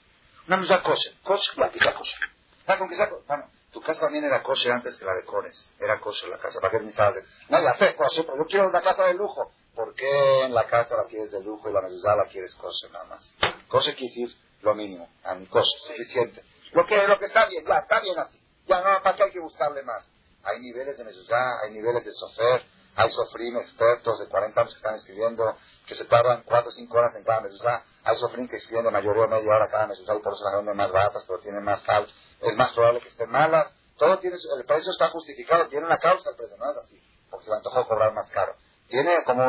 Una 0.47 0.57
mezuzá 0.57 0.83
kosher. 0.83 1.15
Kosher, 1.23 1.59
la 1.59 1.71
pizza 1.71 1.93
kosher. 1.95 2.21
¿Sabes 2.65 2.79
con 2.79 2.89
qué 2.89 2.97
saco? 2.97 3.23
Bueno, 3.27 3.51
tu 3.73 3.81
casa 3.81 4.03
también 4.03 4.25
era 4.25 4.43
kosher 4.43 4.71
antes 4.71 4.97
que 4.97 5.05
la 5.05 5.15
decores. 5.15 5.71
Era 5.81 5.99
kosher 5.99 6.29
la 6.29 6.39
casa. 6.39 6.61
¿Para 6.61 6.71
qué 6.71 6.79
necesitabas 6.81 7.15
de... 7.15 7.25
No, 7.49 7.61
ya 7.61 7.73
sé, 7.75 7.97
kosher, 7.97 8.27
pero 8.27 8.39
yo 8.39 8.47
quiero 8.47 8.69
una 8.69 8.83
casa 8.83 9.07
de 9.07 9.15
lujo. 9.15 9.51
¿Por 9.75 9.95
qué 9.95 10.43
en 10.43 10.55
la 10.55 10.67
casa 10.67 10.95
la 10.95 11.07
quieres 11.07 11.33
de 11.33 11.43
lujo 11.43 11.71
y 11.71 11.73
la 11.73 11.81
mezuzá 11.81 12.15
la 12.15 12.27
quieres 12.27 12.55
kosher 12.57 12.91
nada 12.91 13.07
más? 13.07 13.35
Kosher 13.69 13.97
quiere 13.97 14.15
decir 14.15 14.39
lo 14.61 14.75
mínimo. 14.75 15.09
A 15.25 15.35
mi 15.35 15.47
kosher, 15.47 15.81
suficiente. 15.81 16.45
Lo 16.73 16.85
que, 16.87 17.09
lo 17.09 17.19
que 17.19 17.25
está 17.25 17.47
bien, 17.47 17.65
ya, 17.65 17.79
está 17.79 18.01
bien 18.01 18.19
así. 18.19 18.39
Ya 18.67 18.81
no, 18.81 19.03
¿para 19.03 19.17
qué 19.17 19.23
hay 19.25 19.31
que 19.33 19.41
buscarle 19.41 19.83
más? 19.83 20.07
Hay 20.45 20.61
niveles 20.61 20.97
de 20.99 21.05
mezuzá, 21.05 21.61
hay 21.63 21.73
niveles 21.73 22.05
de 22.05 22.13
sofer, 22.13 22.63
hay 22.95 23.11
sofrim 23.11 23.57
expertos 23.57 24.21
de 24.21 24.29
40 24.29 24.61
años 24.61 24.75
que 24.75 24.79
están 24.79 24.95
escribiendo, 24.97 25.57
que 25.87 25.95
se 25.95 26.05
tardan 26.05 26.43
4 26.45 26.69
o 26.69 26.73
5 26.73 26.99
horas 26.99 27.15
en 27.17 27.25
cada 27.25 27.41
mezuzá. 27.41 27.85
Hay 28.05 28.17
sofrim 28.17 28.49
que 28.49 28.57
escriben 28.57 28.85
de 28.85 28.91
mayoría 28.91 29.27
media 29.29 29.55
hora 29.55 29.69
cada 29.69 29.87
mezuzá 29.87 30.15
y 30.15 30.21
por 30.21 30.35
eso 30.35 30.45
las 30.45 30.57
venden 30.57 30.77
más 30.77 30.93
baratas, 30.93 31.25
pero 31.27 31.39
tienen 31.39 31.65
más 31.65 31.81
sal. 31.83 32.07
Es 32.43 32.55
más 32.57 32.73
probable 32.73 33.01
que 33.01 33.09
estén 33.09 33.31
malas. 33.31 33.73
Todo 33.97 34.19
tiene, 34.19 34.37
el 34.59 34.65
precio 34.65 34.93
está 34.93 35.09
justificado, 35.09 35.69
tiene 35.69 35.87
una 35.87 35.99
causa 35.99 36.31
el 36.31 36.37
precio, 36.37 36.57
no 36.57 36.71
es 36.71 36.77
así, 36.77 37.01
porque 37.31 37.45
se 37.45 37.51
le 37.51 37.57
antojó 37.57 37.87
cobrar 37.87 38.13
más 38.13 38.29
caro. 38.31 38.57
Tiene, 38.89 39.23
como 39.25 39.45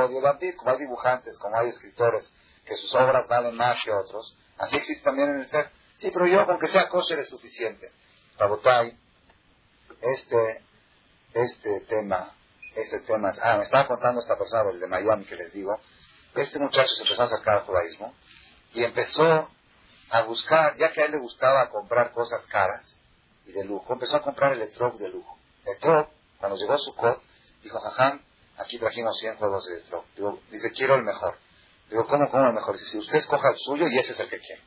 como 0.57 0.71
hay 0.71 0.77
dibujantes, 0.77 1.37
como 1.39 1.57
hay 1.57 1.69
escritores, 1.69 2.33
que 2.65 2.75
sus 2.75 2.93
obras 2.95 3.27
valen 3.27 3.55
más 3.55 3.83
que 3.83 3.91
otros, 3.91 4.37
así 4.57 4.77
existe 4.77 5.03
también 5.03 5.29
en 5.29 5.39
el 5.39 5.47
ser. 5.47 5.69
Sí, 5.95 6.11
pero 6.11 6.27
yo 6.27 6.45
con 6.45 6.59
que 6.59 6.67
sea 6.67 6.87
kosher 6.87 7.19
es 7.19 7.27
suficiente. 7.27 7.91
Rabotai, 8.37 8.97
este, 10.01 10.63
este 11.33 11.81
tema 11.81 12.33
este 12.75 12.99
tema. 13.01 13.31
Ah, 13.41 13.57
me 13.57 13.63
estaba 13.63 13.87
contando 13.87 14.21
esta 14.21 14.37
persona 14.37 14.63
del 14.63 14.79
de 14.79 14.87
Miami 14.87 15.25
que 15.25 15.35
les 15.35 15.53
digo. 15.53 15.79
Este 16.35 16.59
muchacho 16.59 16.93
se 16.95 17.03
empezó 17.03 17.21
a 17.21 17.25
acercar 17.25 17.57
al 17.59 17.65
judaísmo 17.65 18.13
y 18.73 18.83
empezó 18.83 19.49
a 20.13 20.21
buscar, 20.21 20.75
ya 20.77 20.91
que 20.91 21.01
a 21.01 21.05
él 21.05 21.13
le 21.13 21.17
gustaba 21.17 21.71
comprar 21.71 22.11
cosas 22.11 22.45
caras 22.45 22.99
y 23.47 23.51
de 23.51 23.65
lujo, 23.65 23.93
empezó 23.93 24.17
a 24.17 24.21
comprar 24.21 24.53
el 24.53 24.61
etrog 24.61 24.95
de 24.99 25.09
lujo. 25.09 25.39
Etrog, 25.65 26.07
cuando 26.37 26.55
llegó 26.55 26.73
a 26.73 26.77
su 26.77 26.93
cot, 26.95 27.19
dijo, 27.63 27.79
jajam, 27.79 28.21
aquí 28.57 28.77
trajimos 28.77 29.17
100 29.17 29.37
juegos 29.37 29.65
de 29.65 29.79
etrog. 29.79 30.05
dice, 30.51 30.71
quiero 30.71 30.95
el 30.95 31.03
mejor. 31.03 31.35
Digo, 31.89 32.05
¿cómo, 32.05 32.29
cómo 32.29 32.45
el 32.45 32.53
mejor? 32.53 32.73
Dice, 32.73 32.91
si 32.91 32.99
usted 32.99 33.17
escoja 33.17 33.49
el 33.49 33.57
suyo 33.57 33.87
y 33.87 33.97
ese 33.97 34.11
es 34.11 34.19
el 34.19 34.29
que 34.29 34.39
quiere. 34.39 34.61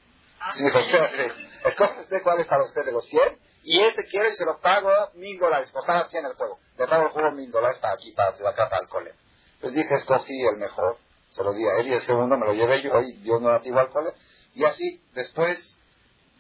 Si 0.53 0.64
me 0.64 0.70
dijo, 0.70 0.80
usted, 0.80 1.32
escoge 1.64 2.01
usted 2.01 2.22
cuál 2.24 2.40
es 2.40 2.47
para 2.47 2.64
usted 2.64 2.84
de 2.84 2.92
los 2.92 3.05
100 3.05 3.38
y 3.62 3.80
ese 3.82 4.05
quiere 4.07 4.30
y 4.30 4.32
se 4.32 4.44
lo 4.44 4.61
pago 4.61 4.90
mil 5.14 5.38
dólares. 5.38 5.70
Costaba 5.70 6.09
100 6.09 6.26
el 6.26 6.34
juego. 6.34 6.59
Le 6.76 6.88
pago 6.88 7.05
el 7.05 7.11
juego 7.11 7.30
mil 7.32 7.53
dólares 7.53 7.78
para 7.78 7.94
aquí, 7.94 8.11
para 8.12 8.30
acá, 8.30 8.68
para 8.68 8.82
el 8.82 8.88
cole. 8.88 9.14
Pues 9.61 9.72
dije, 9.74 9.94
escogí 9.94 10.44
el 10.44 10.59
mejor, 10.59 10.99
se 11.30 11.44
lo 11.44 11.53
di 11.53 11.64
a 11.64 11.80
él 11.80 11.86
y 11.86 11.92
el 11.92 12.03
segundo 12.03 12.36
me 12.36 12.47
lo 12.47 12.53
llevé 12.53 12.82
yo 12.82 13.01
y 13.01 13.12
Dios 13.18 13.40
no 13.40 13.53
nativo 13.53 13.78
al 13.78 13.90
cole. 13.90 14.11
Y 14.57 14.64
así, 14.64 15.02
después, 15.12 15.76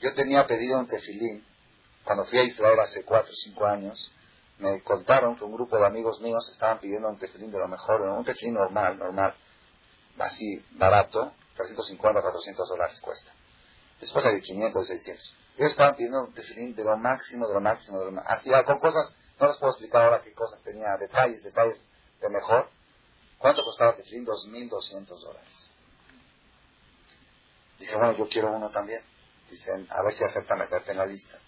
yo 0.00 0.14
tenía 0.14 0.46
pedido 0.46 0.78
un 0.78 0.86
tefilín. 0.86 1.46
Cuando 2.02 2.24
fui 2.24 2.38
a 2.38 2.44
Israel 2.44 2.80
hace 2.80 3.04
cuatro 3.04 3.30
o 3.30 3.36
cinco 3.36 3.66
años, 3.66 4.10
me 4.58 4.82
contaron 4.82 5.36
que 5.36 5.44
un 5.44 5.52
grupo 5.52 5.76
de 5.76 5.84
amigos 5.84 6.22
míos 6.22 6.48
estaban 6.50 6.80
pidiendo 6.80 7.10
un 7.10 7.18
tefilín 7.18 7.50
de 7.50 7.58
lo 7.58 7.68
mejor, 7.68 8.00
un 8.00 8.24
tefilín 8.24 8.54
normal, 8.54 8.98
normal, 8.98 9.34
así, 10.18 10.64
barato, 10.72 11.34
350 11.56 12.22
400 12.22 12.66
dólares 12.66 13.00
cuesta. 13.00 13.34
Después 14.00 14.24
hay 14.24 14.36
de 14.36 14.40
500, 14.40 14.86
600. 14.86 15.34
Ellos 15.58 15.70
estaban 15.72 15.94
pidiendo 15.94 16.24
un 16.24 16.32
tefilín 16.32 16.74
de 16.74 16.84
lo 16.84 16.96
máximo, 16.96 17.46
de 17.46 17.52
lo 17.52 17.60
máximo, 17.60 17.98
de 17.98 18.06
lo 18.06 18.12
máximo. 18.12 18.34
Así, 18.34 18.64
con 18.64 18.78
cosas, 18.78 19.14
no 19.38 19.46
les 19.46 19.58
puedo 19.58 19.72
explicar 19.72 20.02
ahora 20.02 20.22
qué 20.22 20.32
cosas 20.32 20.62
tenía, 20.62 20.96
detalles, 20.96 21.42
detalles 21.42 21.82
de 22.22 22.30
mejor. 22.30 22.70
¿Cuánto 23.36 23.62
costaba 23.62 23.90
el 23.90 23.98
tefilín? 23.98 24.24
2.200 24.24 25.20
dólares. 25.20 25.75
Dije, 27.78 27.94
bueno, 27.96 28.16
yo 28.16 28.28
quiero 28.28 28.52
uno 28.52 28.70
también. 28.70 29.02
Dicen, 29.50 29.86
a 29.90 30.02
ver 30.02 30.12
si 30.12 30.24
acepta 30.24 30.56
meterte 30.56 30.92
en 30.92 30.98
la 30.98 31.06
lista. 31.06 31.38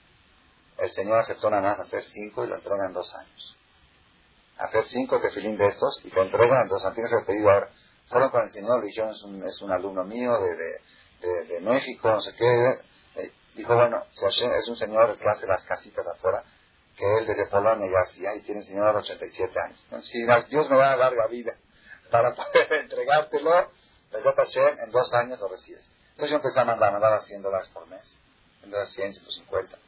El 0.76 0.90
Señor 0.90 1.18
aceptó 1.18 1.50
nada 1.50 1.62
más 1.62 1.80
hacer 1.80 2.04
cinco 2.04 2.44
y 2.44 2.48
lo 2.48 2.54
entrega 2.54 2.86
en 2.86 2.92
dos 2.92 3.14
años. 3.16 3.56
Hacer 4.58 4.84
cinco 4.84 5.20
tefilín 5.20 5.56
de 5.56 5.66
estos 5.66 6.00
y 6.04 6.10
te 6.10 6.20
entregan 6.20 6.62
en 6.62 6.68
dos 6.68 6.84
años. 6.84 6.94
Tienes 6.94 7.12
el 7.12 7.24
pedido 7.24 7.50
ahora. 7.50 7.70
Fueron 8.06 8.30
con 8.30 8.42
el 8.42 8.50
Señor, 8.50 8.80
le 8.80 8.86
dijeron, 8.86 9.10
es 9.10 9.22
un, 9.22 9.44
es 9.44 9.60
un 9.60 9.70
alumno 9.70 10.04
mío 10.04 10.38
de, 10.40 10.56
de, 11.20 11.44
de, 11.44 11.60
México, 11.60 12.08
no 12.08 12.20
sé 12.20 12.34
qué. 12.34 12.80
Eh, 13.16 13.32
dijo, 13.54 13.74
bueno, 13.74 14.04
es 14.10 14.68
un 14.68 14.76
señor 14.76 15.18
que 15.18 15.28
hace 15.28 15.46
las 15.46 15.62
casitas 15.64 16.06
afuera, 16.06 16.42
que 16.96 17.04
él 17.18 17.26
desde 17.26 17.46
Polonia 17.46 17.90
ya 17.90 18.00
hacía 18.00 18.34
y 18.34 18.40
tiene 18.40 18.60
el 18.60 18.66
Señor 18.66 18.96
87 18.96 19.60
años. 19.60 19.84
Si 20.02 20.24
Dios 20.48 20.70
me 20.70 20.78
da 20.78 20.96
larga 20.96 21.26
vida 21.26 21.52
para 22.10 22.34
poder 22.34 22.72
entregártelo, 22.72 23.70
en 24.12 24.90
dos 24.90 25.14
años 25.14 25.38
lo 25.38 25.48
recibes. 25.48 25.90
Entonces 26.18 26.30
yo 26.32 26.36
empecé 26.38 26.58
a 26.58 26.64
mandar, 26.64 26.90
mandaba 26.90 27.20
100 27.20 27.42
dólares 27.42 27.70
por 27.72 27.86
mes. 27.86 28.18
Entonces 28.64 28.92
100, 28.92 29.14
150. 29.14 29.78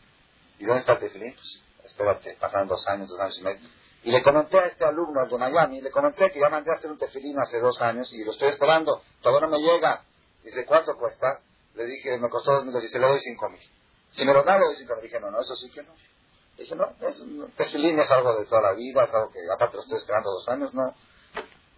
¿Y 0.60 0.64
dónde 0.64 0.78
está 0.78 0.92
el 0.92 1.00
tefilín? 1.00 1.34
Pues 1.34 1.60
espérate, 1.84 2.36
pasaron 2.38 2.68
dos 2.68 2.86
años, 2.86 3.08
dos 3.08 3.18
años 3.18 3.36
y 3.40 3.42
medio. 3.42 3.68
Y 4.04 4.12
le 4.12 4.22
comenté 4.22 4.60
a 4.60 4.66
este 4.66 4.84
alumno, 4.84 5.24
el 5.24 5.28
de 5.28 5.38
Miami, 5.38 5.80
le 5.80 5.90
comenté 5.90 6.30
que 6.30 6.38
ya 6.38 6.48
mandé 6.48 6.70
a 6.70 6.74
hacer 6.74 6.88
un 6.88 6.98
tefilín 6.98 7.36
hace 7.40 7.58
dos 7.58 7.82
años 7.82 8.12
y 8.12 8.24
lo 8.24 8.30
estoy 8.30 8.48
esperando, 8.48 9.02
todavía 9.20 9.48
no 9.48 9.58
me 9.58 9.60
llega. 9.60 10.04
Dice, 10.44 10.64
¿cuánto 10.66 10.96
cuesta? 10.96 11.40
Le 11.74 11.84
dije, 11.86 12.16
me 12.18 12.28
costó 12.28 12.52
dos 12.52 12.64
mil, 12.64 12.80
dice, 12.80 13.00
le 13.00 13.08
doy 13.08 13.18
cinco 13.18 13.48
mil. 13.48 13.60
Si 14.12 14.24
me 14.24 14.32
lo 14.32 14.44
da, 14.44 14.56
le 14.56 14.66
doy 14.66 14.76
cinco 14.76 14.94
mil. 14.94 15.02
Dije, 15.02 15.18
no, 15.18 15.32
no, 15.32 15.40
eso 15.40 15.56
sí 15.56 15.68
que 15.68 15.82
no. 15.82 15.92
Dije, 16.56 16.76
no, 16.76 16.94
es, 17.00 17.24
tefilín 17.56 17.98
es 17.98 18.10
algo 18.12 18.38
de 18.38 18.44
toda 18.44 18.62
la 18.62 18.72
vida, 18.74 19.02
es 19.02 19.12
algo 19.12 19.32
que 19.32 19.40
aparte 19.52 19.78
lo 19.78 19.82
estoy 19.82 19.98
esperando 19.98 20.30
dos 20.30 20.48
años, 20.48 20.72
no. 20.74 20.94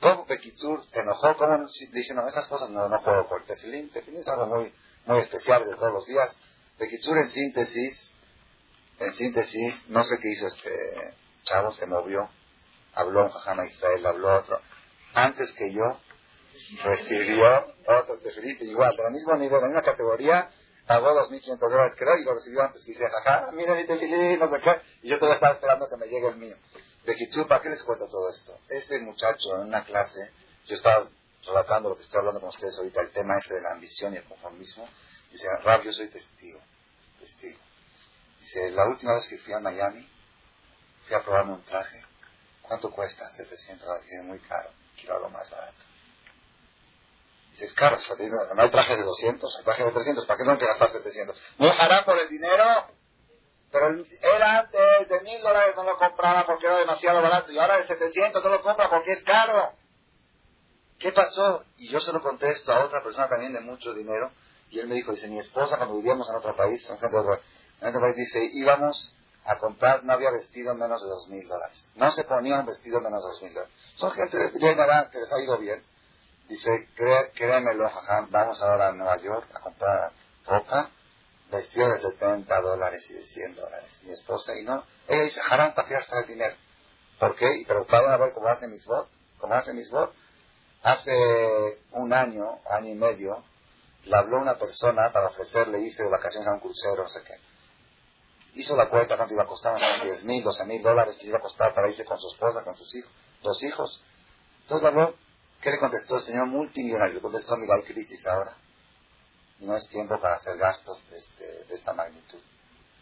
¿Cómo 0.03 0.27
Pekitsur 0.27 0.85
se 0.91 1.01
enojó? 1.01 1.37
¿Cómo? 1.37 1.65
Dije, 1.93 2.13
no, 2.13 2.27
esas 2.27 2.49
cosas 2.49 2.71
no, 2.71 2.89
no 2.89 3.01
juego 3.03 3.29
por 3.29 3.41
el 3.41 3.47
tefilín. 3.47 3.89
Tefilín 3.91 4.21
es 4.21 4.27
algo 4.27 4.47
muy, 4.47 4.75
muy 5.07 5.19
especial 5.21 5.65
de 5.65 5.77
todos 5.77 5.93
los 5.93 6.07
días. 6.07 6.41
Pekitsur 6.77 7.17
en 7.19 7.29
síntesis, 7.29 8.13
en 8.99 9.13
síntesis, 9.13 9.89
no 9.89 10.03
sé 10.03 10.19
qué 10.21 10.31
hizo 10.31 10.49
este 10.49 11.15
chavo, 11.45 11.71
se 11.71 11.87
movió, 11.87 12.29
habló 12.95 13.27
un 13.27 13.31
Jajama 13.31 13.65
Israel, 13.67 14.05
habló 14.05 14.39
otro. 14.39 14.61
Antes 15.15 15.53
que 15.53 15.73
yo, 15.73 16.01
recibió 16.83 17.73
otro 17.87 18.19
tefilín, 18.19 18.57
igual, 18.61 18.97
del 18.97 19.13
mismo 19.13 19.37
nivel, 19.37 19.63
en 19.63 19.71
una 19.71 19.83
categoría, 19.83 20.51
pagó 20.85 21.11
2.500 21.11 21.59
dólares, 21.59 21.95
creo, 21.97 22.17
y 22.17 22.25
lo 22.25 22.35
recibió 22.35 22.63
antes 22.63 22.85
que 22.85 22.91
hice, 22.91 23.09
jaja, 23.09 23.53
mira 23.53 23.77
mi 23.77 23.87
tefilín, 23.87 24.41
no 24.41 24.51
sé 24.51 24.61
qué, 24.61 24.81
y 25.03 25.11
yo 25.11 25.19
todavía 25.21 25.37
estaba 25.37 25.55
esperando 25.55 25.89
que 25.89 25.97
me 25.97 26.07
llegue 26.07 26.27
el 26.27 26.37
mío. 26.39 26.57
De 27.05 27.17
Kitsu, 27.17 27.49
¿para 27.49 27.61
qué 27.63 27.69
les 27.69 27.83
cuento 27.83 28.09
todo 28.09 28.31
esto? 28.31 28.59
Este 28.69 29.01
muchacho 29.01 29.57
en 29.57 29.69
una 29.69 29.85
clase, 29.85 30.33
yo 30.67 30.75
estaba 30.77 31.09
relatando 31.45 31.89
lo 31.89 31.97
que 31.97 32.05
estoy 32.05 32.19
hablando 32.19 32.41
con 32.41 32.51
ustedes 32.51 32.79
ahorita, 32.79 33.01
el 33.01 33.11
tema 33.11 33.39
este 33.39 33.55
de 33.55 33.63
la 33.63 33.73
ambición 33.73 34.15
y 34.15 34.19
el 34.19 34.25
conformismo, 34.25 34.89
dice, 35.31 35.49
Rab, 35.63 35.83
yo 35.83 35.93
soy 35.93 36.09
testigo, 36.09 36.61
testigo. 37.19 37.59
Dice, 38.39 38.71
la 38.71 38.87
última 38.87 39.15
vez 39.15 39.27
que 39.29 39.39
fui 39.39 39.53
a 39.53 39.61
Miami, 39.61 40.09
fui 41.07 41.17
a 41.17 41.23
probarme 41.23 41.53
un 41.55 41.65
traje. 41.65 42.05
¿Cuánto 42.63 42.91
cuesta? 42.91 43.31
700 43.33 43.87
dólares. 43.87 44.09
Es 44.11 44.25
muy 44.25 44.39
caro. 44.41 44.71
Quiero 44.97 45.17
algo 45.17 45.31
más 45.31 45.49
barato. 45.51 45.85
Dice, 47.53 47.67
es 47.67 47.75
caro. 47.75 47.99
No 48.55 48.63
hay 48.63 48.71
trajes 48.71 48.97
de 48.97 49.05
200, 49.05 49.57
hay 49.59 49.65
trajes 49.65 49.87
de 49.87 49.93
300. 49.93 50.27
¿Para 50.27 50.39
qué 50.39 50.45
tengo 50.45 50.59
que 50.59 50.67
gastar 50.67 50.91
700? 50.91 51.37
¿No 51.59 51.73
hará 51.73 52.05
por 52.05 52.19
el 52.19 52.29
dinero? 52.29 52.65
Pero 53.73 54.05
era 54.37 54.69
de, 54.71 55.07
de 55.07 55.21
mil 55.23 55.41
dólares 55.41 55.75
no 55.75 55.85
lo 55.85 55.97
compraba 55.97 56.45
porque 56.45 56.67
era 56.67 56.77
demasiado 56.77 57.23
barato 57.23 57.51
y 57.51 57.59
ahora 57.59 57.79
de 57.79 57.87
700 57.87 58.45
no 58.45 58.51
lo 58.51 58.63
compra 58.63 58.91
porque 58.91 59.13
es 59.13 59.23
caro. 59.25 59.73
¿Qué 60.99 61.11
pasó? 61.11 61.65
Y 61.79 61.91
yo 61.91 62.01
se 62.01 62.13
lo 62.13 62.23
contesto 62.23 62.71
a 62.71 62.85
otra 62.85 63.03
persona 63.03 63.29
también 63.29 63.55
de 63.55 63.61
mucho 63.61 63.95
dinero 63.95 64.31
y 64.71 64.79
él 64.79 64.89
me 64.89 64.95
dijo, 64.95 65.13
dice, 65.13 65.27
mi 65.29 65.39
esposa 65.39 65.79
cuando 65.79 65.97
vivíamos 65.97 66.29
en 66.29 66.37
otro 66.37 66.55
país, 66.55 66.89
en 66.89 66.97
otro, 66.97 67.41
en 67.81 67.89
otro 67.89 68.01
país, 68.01 68.17
dice, 68.17 68.49
íbamos 68.53 69.17
a 69.45 69.59
comprar, 69.59 70.05
no 70.05 70.13
había 70.13 70.31
vestido 70.31 70.75
menos 70.75 71.03
de 71.03 71.09
dos 71.09 71.29
mil 71.29 71.49
dólares. 71.49 71.89
No 71.95 72.11
se 72.11 72.25
ponía 72.25 72.61
un 72.61 72.67
vestido 72.67 73.01
menos 73.01 73.23
de 73.23 73.29
dos 73.29 73.43
mil 73.43 73.55
dólares. 73.55 73.75
Son 73.97 74.13
gente 74.13 74.37
de 74.37 74.53
que 74.53 74.59
les 74.59 75.33
ha 75.33 75.43
ido 75.43 75.59
bien. 75.59 75.83
Dice, 76.47 76.89
créemelo, 77.35 77.91
vamos 78.29 78.63
ahora 78.63 78.89
a 78.89 78.93
Nueva 78.93 79.17
York 79.17 79.49
a 79.55 79.61
comprar 79.61 80.13
ropa 80.45 80.91
vestido 81.53 81.89
de 81.93 82.01
70 82.01 82.61
dólares 82.61 83.09
y 83.11 83.15
de 83.15 83.27
100 83.27 83.55
dólares. 83.55 84.01
Mi 84.03 84.13
esposa, 84.13 84.53
y 84.59 84.65
no, 84.65 84.85
ella 85.07 85.23
dice, 85.23 85.41
Haram, 85.49 85.75
¿para 85.75 85.87
qué 85.87 85.95
gastar 85.95 86.23
el 86.23 86.29
dinero? 86.29 86.57
¿Por 87.21 87.37
qué? 87.37 87.47
Y 87.61 87.65
preocupado 87.65 88.09
a 88.09 88.17
ver 88.17 88.33
cómo 88.33 88.49
hace 88.49 88.67
mis 88.67 88.85
votos, 88.87 89.17
cómo 89.39 89.55
hace 89.55 89.73
mis 89.73 89.91
votos. 89.91 90.17
Hace 90.83 91.13
un 91.93 92.13
año, 92.13 92.59
año 92.69 92.89
y 92.89 92.95
medio, 92.95 93.45
le 94.05 94.17
habló 94.17 94.39
una 94.39 94.59
persona 94.59 95.13
para 95.13 95.29
ofrecerle 95.29 95.81
irse 95.81 96.03
de 96.03 96.09
vacaciones 96.09 96.49
a 96.49 96.55
un 96.55 96.61
crucero, 96.61 97.05
no 97.05 97.09
sé 97.09 97.23
qué. 97.23 97.35
Hizo 98.55 98.77
la 98.77 98.89
cuenta 98.89 99.17
cuánto 99.17 99.35
iba 99.35 99.45
a 99.45 99.47
costar, 99.47 99.79
10 100.03 100.25
mil, 100.25 100.43
12 100.43 100.65
mil 100.67 100.83
dólares 100.83 101.17
que 101.19 101.29
iba 101.29 101.39
a 101.39 101.41
costar 101.41 101.73
para 101.73 101.89
irse 101.89 102.05
con 102.05 102.19
su 102.19 102.27
esposa, 102.29 102.65
con 102.65 102.77
sus 102.77 102.93
hijos, 102.97 103.13
dos 103.43 103.63
hijos. 103.63 104.03
Entonces 104.63 104.83
le 104.83 104.89
habló, 104.89 105.15
¿qué 105.61 105.71
le 105.71 105.79
contestó 105.79 106.17
el 106.17 106.23
señor 106.25 106.47
multimillonario? 106.47 107.15
Le 107.15 107.21
contestó, 107.21 107.57
mira, 107.57 107.77
hay 107.77 107.85
crisis 107.85 108.27
ahora 108.27 108.57
y 109.63 109.67
no 109.67 109.77
es 109.77 109.87
tiempo 109.87 110.21
para 110.21 110.35
hacer 110.35 110.59
gastos 110.59 111.09
de, 111.09 111.19
este, 111.19 111.45
de 111.65 111.75
esta 111.75 111.93
magnitud. 111.93 112.41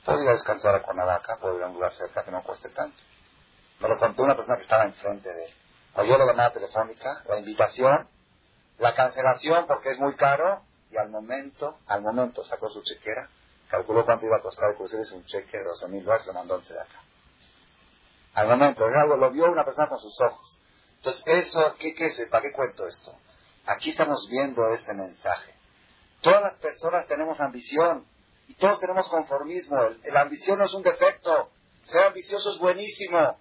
Puedo 0.05 0.23
ir 0.23 0.29
a 0.29 0.33
descansar 0.33 0.75
a 0.75 0.83
Cuernavaca, 0.83 1.39
puedo 1.39 1.57
ir 1.57 1.63
a 1.63 1.69
un 1.69 1.75
lugar 1.75 1.93
cerca 1.95 2.23
que 2.23 2.31
no 2.31 2.43
cueste 2.43 2.69
tanto. 2.69 3.03
Me 3.81 3.89
lo 3.89 3.99
contó 3.99 4.25
una 4.25 4.37
persona 4.37 4.59
que 4.59 4.65
estaba 4.65 4.85
enfrente 4.85 5.33
de 5.33 5.47
él. 5.47 5.55
Oyó 5.95 6.19
la 6.19 6.27
llamada 6.27 6.53
telefónica, 6.53 7.25
la 7.27 7.39
invitación, 7.39 8.07
la 8.77 8.95
cancelación 8.95 9.67
porque 9.67 9.91
es 9.93 9.99
muy 9.99 10.15
caro 10.17 10.63
y 10.91 10.99
al 10.99 11.09
momento, 11.09 11.79
al 11.87 12.03
momento 12.03 12.45
sacó 12.45 12.69
su 12.69 12.83
chequera, 12.83 13.31
calculó 13.71 14.05
cuánto 14.05 14.27
iba 14.27 14.37
a 14.37 14.43
costar 14.43 14.75
es 14.79 15.13
un 15.13 15.25
cheque 15.25 15.57
de 15.57 15.65
12 15.65 15.89
mil 15.89 16.05
dólares, 16.05 16.27
lo 16.27 16.35
mandó 16.35 16.59
de 16.59 16.79
acá. 16.79 17.01
Al 18.35 18.49
momento, 18.49 18.87
es 18.87 18.95
algo, 18.97 19.17
lo 19.17 19.31
vio 19.31 19.51
una 19.51 19.65
persona 19.65 19.89
con 19.89 19.99
sus 19.99 20.21
ojos. 20.21 20.61
Entonces, 20.97 21.23
eso, 21.27 21.75
¿qué, 21.79 21.95
qué 21.95 22.07
es? 22.07 22.29
¿Para 22.31 22.43
qué 22.43 22.53
cuento 22.53 22.87
esto? 22.87 23.17
Aquí 23.65 23.91
estamos 23.91 24.29
viendo 24.29 24.69
este 24.75 24.93
mensaje. 24.93 25.60
Todas 26.21 26.43
las 26.43 26.57
personas 26.59 27.07
tenemos 27.07 27.41
ambición 27.41 28.07
y 28.49 28.55
todos 28.55 28.79
tenemos 28.79 29.09
conformismo. 29.09 29.77
La 30.05 30.23
ambición 30.23 30.59
no 30.59 30.67
es 30.67 30.75
un 30.75 30.83
defecto. 30.83 31.51
Ser 31.85 32.05
ambicioso 32.05 32.53
es 32.53 32.59
buenísimo 32.59 33.39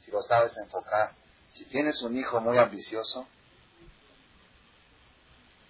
si 0.00 0.10
lo 0.10 0.20
sabes 0.20 0.56
enfocar. 0.56 1.14
Si 1.50 1.66
tienes 1.66 2.00
un 2.02 2.16
hijo 2.16 2.40
muy 2.40 2.56
ambicioso, 2.56 3.26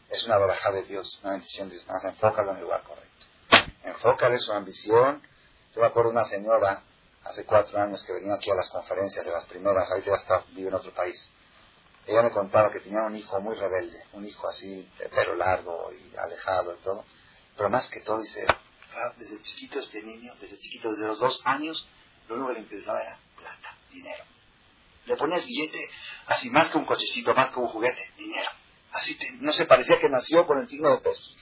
es 0.09 0.25
una 0.25 0.39
baraja 0.39 0.71
de 0.71 0.85
Dios, 0.85 1.19
una 1.23 1.33
bendición 1.33 1.69
de 1.69 1.75
Dios. 1.75 1.87
Más 1.89 2.05
enfócalo 2.05 2.53
en 2.53 2.59
el 2.59 2.63
lugar 2.63 2.83
correcto. 2.85 3.27
Enfócale 3.83 4.39
su 4.39 4.53
ambición. 4.53 5.23
Yo 5.75 5.81
me 5.81 5.89
acuerdo 5.89 6.11
de 6.11 6.17
una 6.17 6.27
señora 6.27 6.83
hace 7.25 7.45
cuatro 7.45 7.81
años 7.81 8.05
que 8.05 8.13
venía 8.13 8.35
aquí 8.35 8.51
a 8.51 8.55
las 8.55 8.69
conferencias 8.69 9.25
de 9.25 9.33
las 9.33 9.47
primeras, 9.47 9.91
ahorita 9.91 10.11
ya 10.11 10.17
está, 10.17 10.45
vive 10.53 10.69
en 10.69 10.75
otro 10.75 10.93
país 10.93 11.31
ella 12.07 12.23
me 12.23 12.31
contaba 12.31 12.71
que 12.71 12.81
tenía 12.81 13.03
un 13.03 13.17
hijo 13.17 13.41
muy 13.41 13.55
rebelde, 13.55 14.05
un 14.13 14.25
hijo 14.25 14.49
así, 14.49 14.89
de 14.99 15.09
pelo 15.09 15.37
largo 15.37 15.91
y 15.93 16.17
alejado 16.17 16.75
y 16.75 16.83
todo. 16.83 17.05
Pero 17.57 17.71
más 17.71 17.89
que 17.89 18.01
todo, 18.01 18.19
dice, 18.21 18.45
ah, 18.49 19.13
desde 19.17 19.41
chiquito 19.41 19.79
este 19.79 20.03
niño, 20.03 20.35
desde 20.41 20.59
chiquito, 20.59 20.91
desde 20.91 21.07
los 21.07 21.21
dos 21.21 21.41
años, 21.45 21.89
lo 22.29 22.35
único 22.35 22.49
que 22.49 22.55
le 22.55 22.61
interesaba 22.61 23.03
era 23.03 23.19
plata, 23.37 23.77
dinero. 23.91 24.25
Le 25.07 25.17
ponías 25.17 25.45
billete 25.45 25.79
así, 26.27 26.51
más 26.51 26.71
que 26.71 26.79
un 26.79 26.87
cochecito, 26.87 27.35
más 27.35 27.53
que 27.53 27.61
un 27.61 27.69
juguete, 27.69 28.11
dinero. 28.17 28.51
Así, 28.93 29.17
no 29.41 29.53
se 29.53 29.67
parecía 29.67 30.01
que 30.01 30.09
nació 30.09 30.47
con 30.47 30.59
el 30.59 30.69
signo 30.69 30.91
de 30.91 30.99
pesos. 30.99 31.37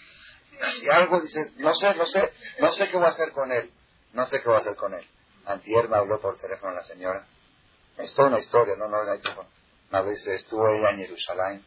Así 0.60 0.88
algo, 0.90 1.20
dice, 1.20 1.52
no 1.56 1.74
sé, 1.74 1.94
no 1.94 2.04
sé, 2.04 2.32
no 2.58 2.70
sé 2.72 2.88
qué 2.88 2.96
voy 2.96 3.06
a 3.06 3.10
hacer 3.10 3.32
con 3.32 3.50
él. 3.50 3.72
No 4.12 4.24
sé 4.24 4.40
qué 4.40 4.48
voy 4.48 4.56
a 4.56 4.60
hacer 4.60 4.76
con 4.76 4.92
él. 4.92 5.06
Antier 5.46 5.88
me 5.88 5.96
habló 5.96 6.20
por 6.20 6.36
teléfono 6.38 6.74
la 6.74 6.84
señora. 6.84 7.26
Es 7.96 8.14
toda 8.14 8.28
una 8.28 8.38
historia, 8.38 8.76
no, 8.76 8.88
no, 8.88 8.98
hay 8.98 9.20
que 9.20 9.30
una 9.90 10.02
vez 10.02 10.24
estuvo 10.28 10.68
ella 10.68 10.90
en 10.90 10.98
Jerusalén 10.98 11.64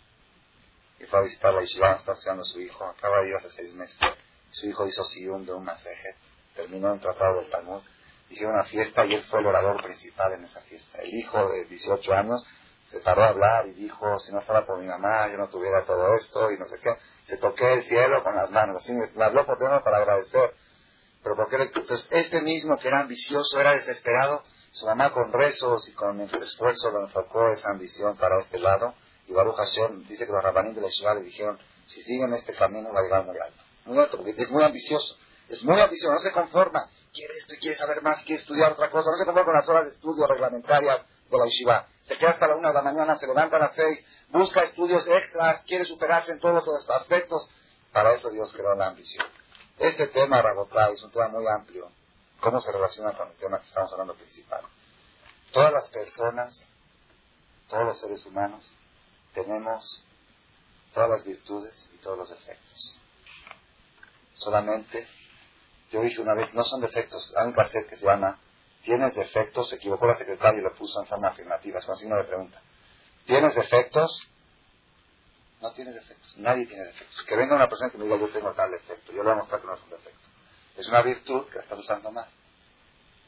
y 1.00 1.04
fue 1.06 1.20
a 1.20 1.22
visitar 1.24 1.54
la 1.54 1.62
Yeshiva, 1.62 1.92
está 1.94 2.14
estudiando 2.14 2.46
su 2.46 2.62
hijo, 2.62 2.86
acaba 2.86 3.22
de 3.22 3.30
ir 3.30 3.36
hace 3.36 3.50
seis 3.50 3.74
meses. 3.74 3.98
Su 4.50 4.68
hijo 4.68 4.88
hizo 4.88 5.04
Siyum 5.04 5.46
de 5.46 5.54
un 5.54 5.66
masaje, 5.66 6.16
terminó 6.56 6.94
un 6.94 7.00
tratado 7.00 7.42
del 7.42 7.50
Talmud, 7.50 7.82
hicieron 8.30 8.56
una 8.56 8.64
fiesta 8.64 9.06
y 9.06 9.16
él 9.16 9.24
fue 9.24 9.42
el 9.42 9.48
orador 9.48 9.84
principal 9.84 10.32
en 10.34 10.46
esa 10.46 10.62
fiesta. 10.62 11.02
El 11.02 11.14
hijo 11.14 11.50
de 11.50 11.66
18 11.66 12.14
años 12.14 12.46
se 12.86 13.02
paró 13.02 13.24
a 13.24 13.30
hablar 13.30 13.68
y 13.68 13.74
dijo, 13.74 14.20
si 14.20 14.32
no 14.32 14.42
fuera 14.42 14.66
por 14.66 14.80
mi 14.80 14.88
mamá, 14.88 15.28
yo 15.30 15.38
no 15.38 15.50
tuviera 15.50 15.84
todo 15.84 16.14
esto 16.14 16.50
y 16.52 16.58
no 16.58 16.66
sé 16.66 16.80
qué. 16.80 16.92
Se 17.26 17.38
toqué 17.38 17.74
el 17.74 17.84
cielo 17.84 18.24
con 18.24 18.36
las 18.36 18.52
manos, 18.52 18.78
así 18.78 18.94
me, 18.94 19.06
habló 19.24 19.46
por 19.46 19.58
teléfono 19.58 19.84
para 19.84 19.98
agradecer. 19.98 20.56
Pero 21.24 21.36
porque 21.36 21.56
entonces 21.58 22.08
este 22.12 22.42
mismo 22.42 22.78
que 22.78 22.88
era 22.88 23.00
ambicioso, 23.00 23.60
era 23.60 23.72
desesperado, 23.72 24.44
su 24.74 24.86
mamá 24.86 25.14
con 25.14 25.32
rezos 25.32 25.88
y 25.88 25.94
con 25.94 26.20
esfuerzo 26.20 26.92
lo 26.92 27.04
enfocó 27.04 27.48
esa 27.48 27.70
ambición 27.70 28.18
para 28.18 28.42
este 28.42 28.60
lado. 28.60 28.94
Y 29.28 29.32
Baruch 29.32 29.56
Hashem 29.56 30.06
dice 30.06 30.26
que 30.26 30.34
los 30.34 30.44
rabanín 30.44 30.76
de 30.76 30.82
la 30.82 30.90
ciudad 30.90 31.16
le 31.16 31.22
dijeron, 31.22 31.58
si 31.86 32.04
siguen 32.04 32.34
este 32.34 32.54
camino 32.54 32.92
va 32.92 33.00
a 33.00 33.04
llegar 33.04 33.26
muy 33.26 33.38
alto. 33.38 33.64
Muy 33.86 33.98
alto, 33.98 34.18
porque 34.18 34.34
es 34.36 34.52
muy 34.52 34.64
ambicioso. 34.64 35.16
Es 35.48 35.64
muy 35.64 35.80
ambicioso, 35.80 36.14
no 36.14 36.20
se 36.20 36.34
conforma. 36.34 36.90
Quiere 37.14 37.34
esto 37.36 37.54
y 37.54 37.58
quiere 37.60 37.78
saber 37.78 38.02
más, 38.02 38.18
quiere 38.24 38.42
estudiar 38.42 38.74
otra 38.74 38.92
cosa. 38.92 39.12
No 39.12 39.18
se 39.18 39.26
conforma 39.26 39.46
con 39.46 39.54
las 39.54 39.70
horas 39.70 39.86
de 39.86 39.92
estudio 39.92 40.28
reglamentarias 40.28 41.06
de 41.30 41.38
la 41.38 41.46
yeshiva 41.46 41.88
se 42.08 42.18
queda 42.18 42.32
hasta 42.32 42.48
la 42.48 42.56
una 42.56 42.70
de 42.70 42.74
la 42.74 42.82
mañana, 42.82 43.18
se 43.18 43.28
levanta 43.28 43.58
a 43.58 43.60
las 43.60 43.76
seis, 43.76 44.06
busca 44.30 44.62
estudios 44.62 45.08
extras, 45.08 45.64
quiere 45.64 45.86
superarse 45.86 46.34
en 46.34 46.40
todos 46.40 46.66
los 46.66 46.90
aspectos. 46.90 47.50
Para 47.92 48.14
eso 48.14 48.30
Dios 48.30 48.52
creó 48.52 48.76
la 48.76 48.88
ambición. 48.88 49.26
Este 49.80 50.08
tema, 50.08 50.42
Rabotá, 50.42 50.90
es 50.90 51.02
un 51.02 51.12
tema 51.12 51.30
muy 51.30 51.46
amplio. 51.48 51.92
¿Cómo 52.44 52.60
se 52.60 52.74
relaciona 52.74 53.14
con 53.14 53.30
el 53.30 53.36
tema 53.36 53.58
que 53.60 53.68
estamos 53.68 53.90
hablando 53.94 54.16
principal? 54.16 54.66
Todas 55.54 55.72
las 55.72 55.88
personas, 55.88 56.70
todos 57.70 57.86
los 57.86 57.98
seres 57.98 58.26
humanos, 58.26 58.70
tenemos 59.34 60.04
todas 60.92 61.10
las 61.10 61.24
virtudes 61.24 61.90
y 61.94 61.98
todos 62.00 62.18
los 62.18 62.30
defectos. 62.30 63.00
Solamente, 64.34 65.08
yo 65.90 66.02
dije 66.02 66.20
una 66.20 66.34
vez, 66.34 66.54
no 66.54 66.66
son 66.66 66.82
defectos, 66.82 67.34
hay 67.38 67.48
un 67.48 67.54
cassette 67.54 67.88
que 67.88 67.96
se 67.96 68.06
llama 68.06 68.38
¿Tienes 68.84 69.16
defectos? 69.16 69.70
Se 69.70 69.76
equivocó 69.78 70.06
la 70.06 70.16
secretaria 70.16 70.60
y 70.60 70.64
lo 70.64 70.76
puso 70.76 71.00
en 71.00 71.08
forma 71.08 71.30
afirmativa, 71.30 71.80
es 71.80 71.86
con 71.86 71.96
signo 71.96 72.18
de 72.18 72.26
pregunta. 72.26 72.62
¿Tienes 73.26 73.56
defectos? 73.56 74.28
No 75.62 75.72
tienes 75.72 75.96
defectos. 75.96 76.38
Nadie 76.40 76.66
tiene 76.66 76.84
defectos. 76.84 77.24
Que 77.24 77.38
venga 77.38 77.56
una 77.56 77.70
persona 77.70 77.90
que 77.90 77.98
me 77.98 78.04
diga 78.04 78.18
yo 78.18 78.30
tengo 78.34 78.52
tal 78.52 78.70
defecto. 78.70 79.14
Yo 79.14 79.20
le 79.20 79.30
voy 79.30 79.32
a 79.32 79.36
mostrar 79.36 79.62
que 79.62 79.68
no 79.68 79.76
es 79.76 79.82
un 79.84 79.90
defecto. 79.92 80.23
Es 80.76 80.88
una 80.88 81.02
virtud 81.02 81.48
que 81.48 81.56
la 81.56 81.64
estás 81.64 81.80
usando 81.80 82.12
mal. 82.12 82.28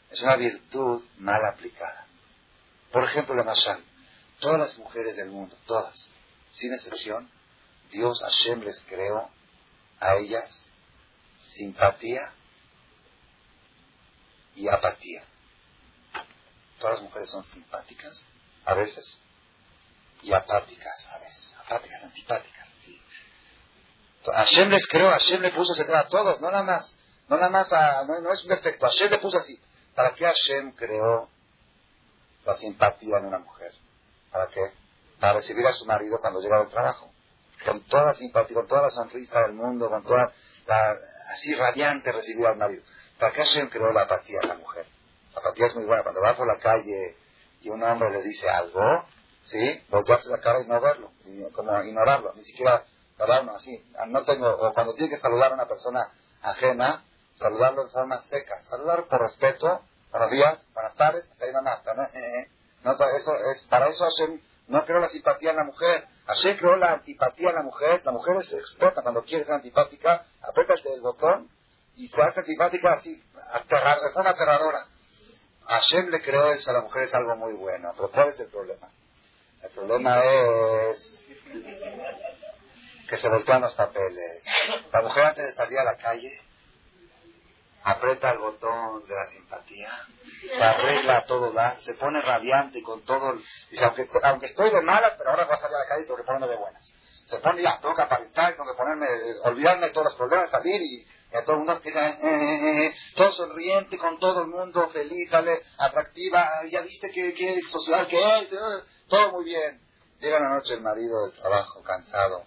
Es 0.09 0.21
una 0.21 0.35
virtud 0.35 1.03
mal 1.17 1.43
aplicada. 1.45 2.07
Por 2.91 3.03
ejemplo, 3.03 3.35
la 3.35 3.43
Mashan. 3.43 3.83
Todas 4.39 4.59
las 4.59 4.77
mujeres 4.77 5.15
del 5.15 5.29
mundo, 5.29 5.57
todas, 5.65 6.09
sin 6.51 6.73
excepción, 6.73 7.29
Dios 7.89 8.21
Hashem 8.21 8.61
les 8.61 8.81
creó 8.81 9.29
a 9.99 10.15
ellas 10.15 10.67
simpatía 11.53 12.33
y 14.55 14.67
apatía. 14.67 15.23
Todas 16.79 16.95
las 16.95 17.03
mujeres 17.03 17.29
son 17.29 17.45
simpáticas, 17.45 18.25
a 18.65 18.73
veces, 18.73 19.21
y 20.21 20.33
apáticas, 20.33 21.07
a 21.07 21.19
veces. 21.19 21.55
Apáticas, 21.57 22.03
antipáticas. 22.03 22.65
Hashem 24.33 24.69
les 24.69 24.87
creó, 24.87 25.09
Hashem 25.09 25.41
le 25.41 25.51
puso 25.51 25.73
ese 25.73 25.95
a 25.95 26.07
todos, 26.07 26.41
no 26.41 26.49
nada 26.49 26.63
más. 26.63 26.95
No 27.27 27.37
nada 27.37 27.49
más, 27.49 27.69
no, 28.07 28.31
es 28.31 28.43
un 28.43 28.49
defecto. 28.49 28.85
Hashem 28.85 29.09
le 29.09 29.17
puso 29.17 29.37
así. 29.37 29.59
¿Para 29.95 30.13
qué 30.13 30.25
Hashem 30.25 30.73
creó 30.73 31.29
la 32.45 32.53
simpatía 32.55 33.17
en 33.17 33.25
una 33.25 33.39
mujer? 33.39 33.73
¿Para 34.31 34.47
qué? 34.47 34.61
Para 35.19 35.33
recibir 35.33 35.65
a 35.65 35.73
su 35.73 35.85
marido 35.85 36.19
cuando 36.19 36.41
llega 36.41 36.59
del 36.59 36.69
trabajo. 36.69 37.11
Con 37.65 37.81
toda 37.87 38.05
la 38.05 38.13
simpatía, 38.13 38.55
con 38.55 38.67
toda 38.67 38.83
la 38.83 38.91
sonrisa 38.91 39.41
del 39.41 39.53
mundo, 39.53 39.89
con 39.89 40.03
toda 40.03 40.33
la, 40.67 40.97
así 41.31 41.55
radiante 41.55 42.11
recibir 42.11 42.45
al 42.45 42.57
marido. 42.57 42.83
¿Para 43.17 43.33
qué 43.33 43.39
Hashem 43.39 43.69
creó 43.69 43.91
la 43.91 44.01
apatía 44.01 44.39
en 44.43 44.49
la 44.49 44.55
mujer? 44.55 44.85
La 45.33 45.39
apatía 45.39 45.67
es 45.67 45.75
muy 45.75 45.85
buena. 45.85 46.03
Cuando 46.03 46.21
va 46.21 46.35
por 46.35 46.45
la 46.45 46.59
calle 46.59 47.17
y 47.61 47.69
un 47.69 47.81
hombre 47.81 48.11
le 48.11 48.21
dice 48.21 48.47
algo, 48.49 49.05
¿sí? 49.43 49.83
Voltearse 49.89 50.29
la 50.29 50.39
cara 50.39 50.61
y 50.61 50.67
no 50.67 50.79
verlo, 50.79 51.11
como 51.53 51.81
ignorarlo, 51.81 52.33
ni 52.35 52.43
siquiera 52.43 52.85
hablarlo 53.17 53.55
así. 53.55 53.83
No 54.07 54.23
tengo, 54.23 54.49
o 54.49 54.73
cuando 54.73 54.93
tiene 54.93 55.09
que 55.09 55.19
saludar 55.19 55.51
a 55.51 55.55
una 55.55 55.67
persona 55.67 56.11
ajena, 56.41 57.03
saludarlo 57.35 57.85
de 57.85 57.91
forma 57.91 58.19
seca. 58.21 58.61
Saludar 58.63 59.07
por 59.07 59.21
respeto, 59.21 59.81
buenos 60.11 60.31
días, 60.31 60.65
buenas 60.73 60.95
tardes, 60.95 61.27
hasta 61.31 61.45
ahí 61.45 61.51
nada 61.51 61.63
más. 61.63 61.85
¿no? 61.85 62.03
Eh, 62.03 62.09
eh. 62.13 62.47
eso 63.19 63.35
es, 63.51 63.63
para 63.69 63.87
eso 63.87 64.03
Hashem 64.03 64.41
no 64.67 64.85
creó 64.85 64.99
la 64.99 65.09
simpatía 65.09 65.51
en 65.51 65.57
la 65.57 65.63
mujer. 65.63 66.07
Hashem 66.25 66.57
creó 66.57 66.75
la 66.77 66.93
antipatía 66.93 67.49
en 67.49 67.55
la 67.55 67.63
mujer. 67.63 68.01
La 68.03 68.11
mujer 68.11 68.37
es 68.37 68.53
experta 68.53 69.01
cuando 69.01 69.23
quiere 69.23 69.45
ser 69.45 69.53
antipática, 69.53 70.25
aprieta 70.41 70.73
el 70.73 71.01
botón 71.01 71.49
y 71.95 72.07
se 72.07 72.21
hace 72.21 72.39
antipática 72.39 72.93
así, 72.93 73.23
aterrada, 73.51 74.07
de 74.07 74.13
forma 74.13 74.31
aterradora. 74.31 74.79
Hashem 75.67 76.09
le 76.09 76.21
creó 76.21 76.51
eso 76.51 76.69
a 76.71 76.73
la 76.73 76.81
mujer 76.81 77.03
es 77.03 77.13
algo 77.13 77.35
muy 77.35 77.53
bueno, 77.53 77.91
pero 77.95 78.11
¿cuál 78.11 78.29
es 78.29 78.39
el 78.39 78.47
problema? 78.47 78.89
El 79.61 79.69
problema 79.71 80.23
es 80.23 81.23
que 83.07 83.17
se 83.17 83.29
voltean 83.29 83.61
los 83.61 83.73
papeles. 83.75 84.43
La 84.91 85.01
mujer 85.01 85.25
antes 85.25 85.45
de 85.45 85.53
salir 85.53 85.79
a 85.79 85.83
la 85.83 85.97
calle 85.97 86.44
aprieta 87.85 88.31
el 88.31 88.39
botón 88.39 89.07
de 89.07 89.15
la 89.15 89.25
simpatía, 89.27 90.07
se 90.41 90.63
arregla 90.63 91.23
todo, 91.25 91.51
da, 91.51 91.79
se 91.79 91.93
pone 91.93 92.19
radiante 92.19 92.81
con 92.81 93.03
todo. 93.03 93.37
Dice, 93.69 93.85
aunque, 93.85 94.09
aunque 94.23 94.47
estoy 94.47 94.71
de 94.71 94.81
malas, 94.81 95.13
pero 95.17 95.29
ahora 95.29 95.45
voy 95.45 95.53
a 95.53 95.57
salir 95.57 95.75
a 95.75 95.79
la 95.79 95.87
calle 95.87 96.01
y 96.01 96.05
tengo 96.07 96.17
que 96.17 96.47
de 96.47 96.55
buenas. 96.57 96.93
Se 97.25 97.37
pone 97.39 97.61
ya, 97.61 97.79
tengo 97.79 97.95
que 97.95 98.01
aparentar, 98.01 98.55
tengo 98.55 98.71
que 98.71 98.77
ponerme, 98.77 99.07
olvidarme 99.43 99.87
de 99.87 99.91
todos 99.93 100.05
los 100.05 100.15
problemas, 100.15 100.49
salir 100.49 100.81
y 100.81 101.07
todo 101.43 101.53
el 101.53 101.57
mundo 101.59 101.81
eh, 101.83 101.91
eh, 101.93 102.85
eh, 102.85 102.95
todo 103.13 103.31
sonriente, 103.31 103.97
con 103.99 104.17
todo 104.17 104.41
el 104.41 104.47
mundo 104.47 104.89
feliz, 104.89 105.29
sale 105.29 105.61
atractiva, 105.77 106.49
ya 106.71 106.81
viste 106.81 107.11
qué, 107.11 107.33
qué 107.35 107.61
social 107.67 108.07
que 108.07 108.17
es, 108.39 108.49
todo 109.07 109.31
muy 109.31 109.45
bien. 109.45 109.79
Llega 110.19 110.39
la 110.39 110.49
noche 110.49 110.73
el 110.73 110.81
marido 110.81 111.27
del 111.27 111.39
trabajo, 111.39 111.83
cansado. 111.83 112.45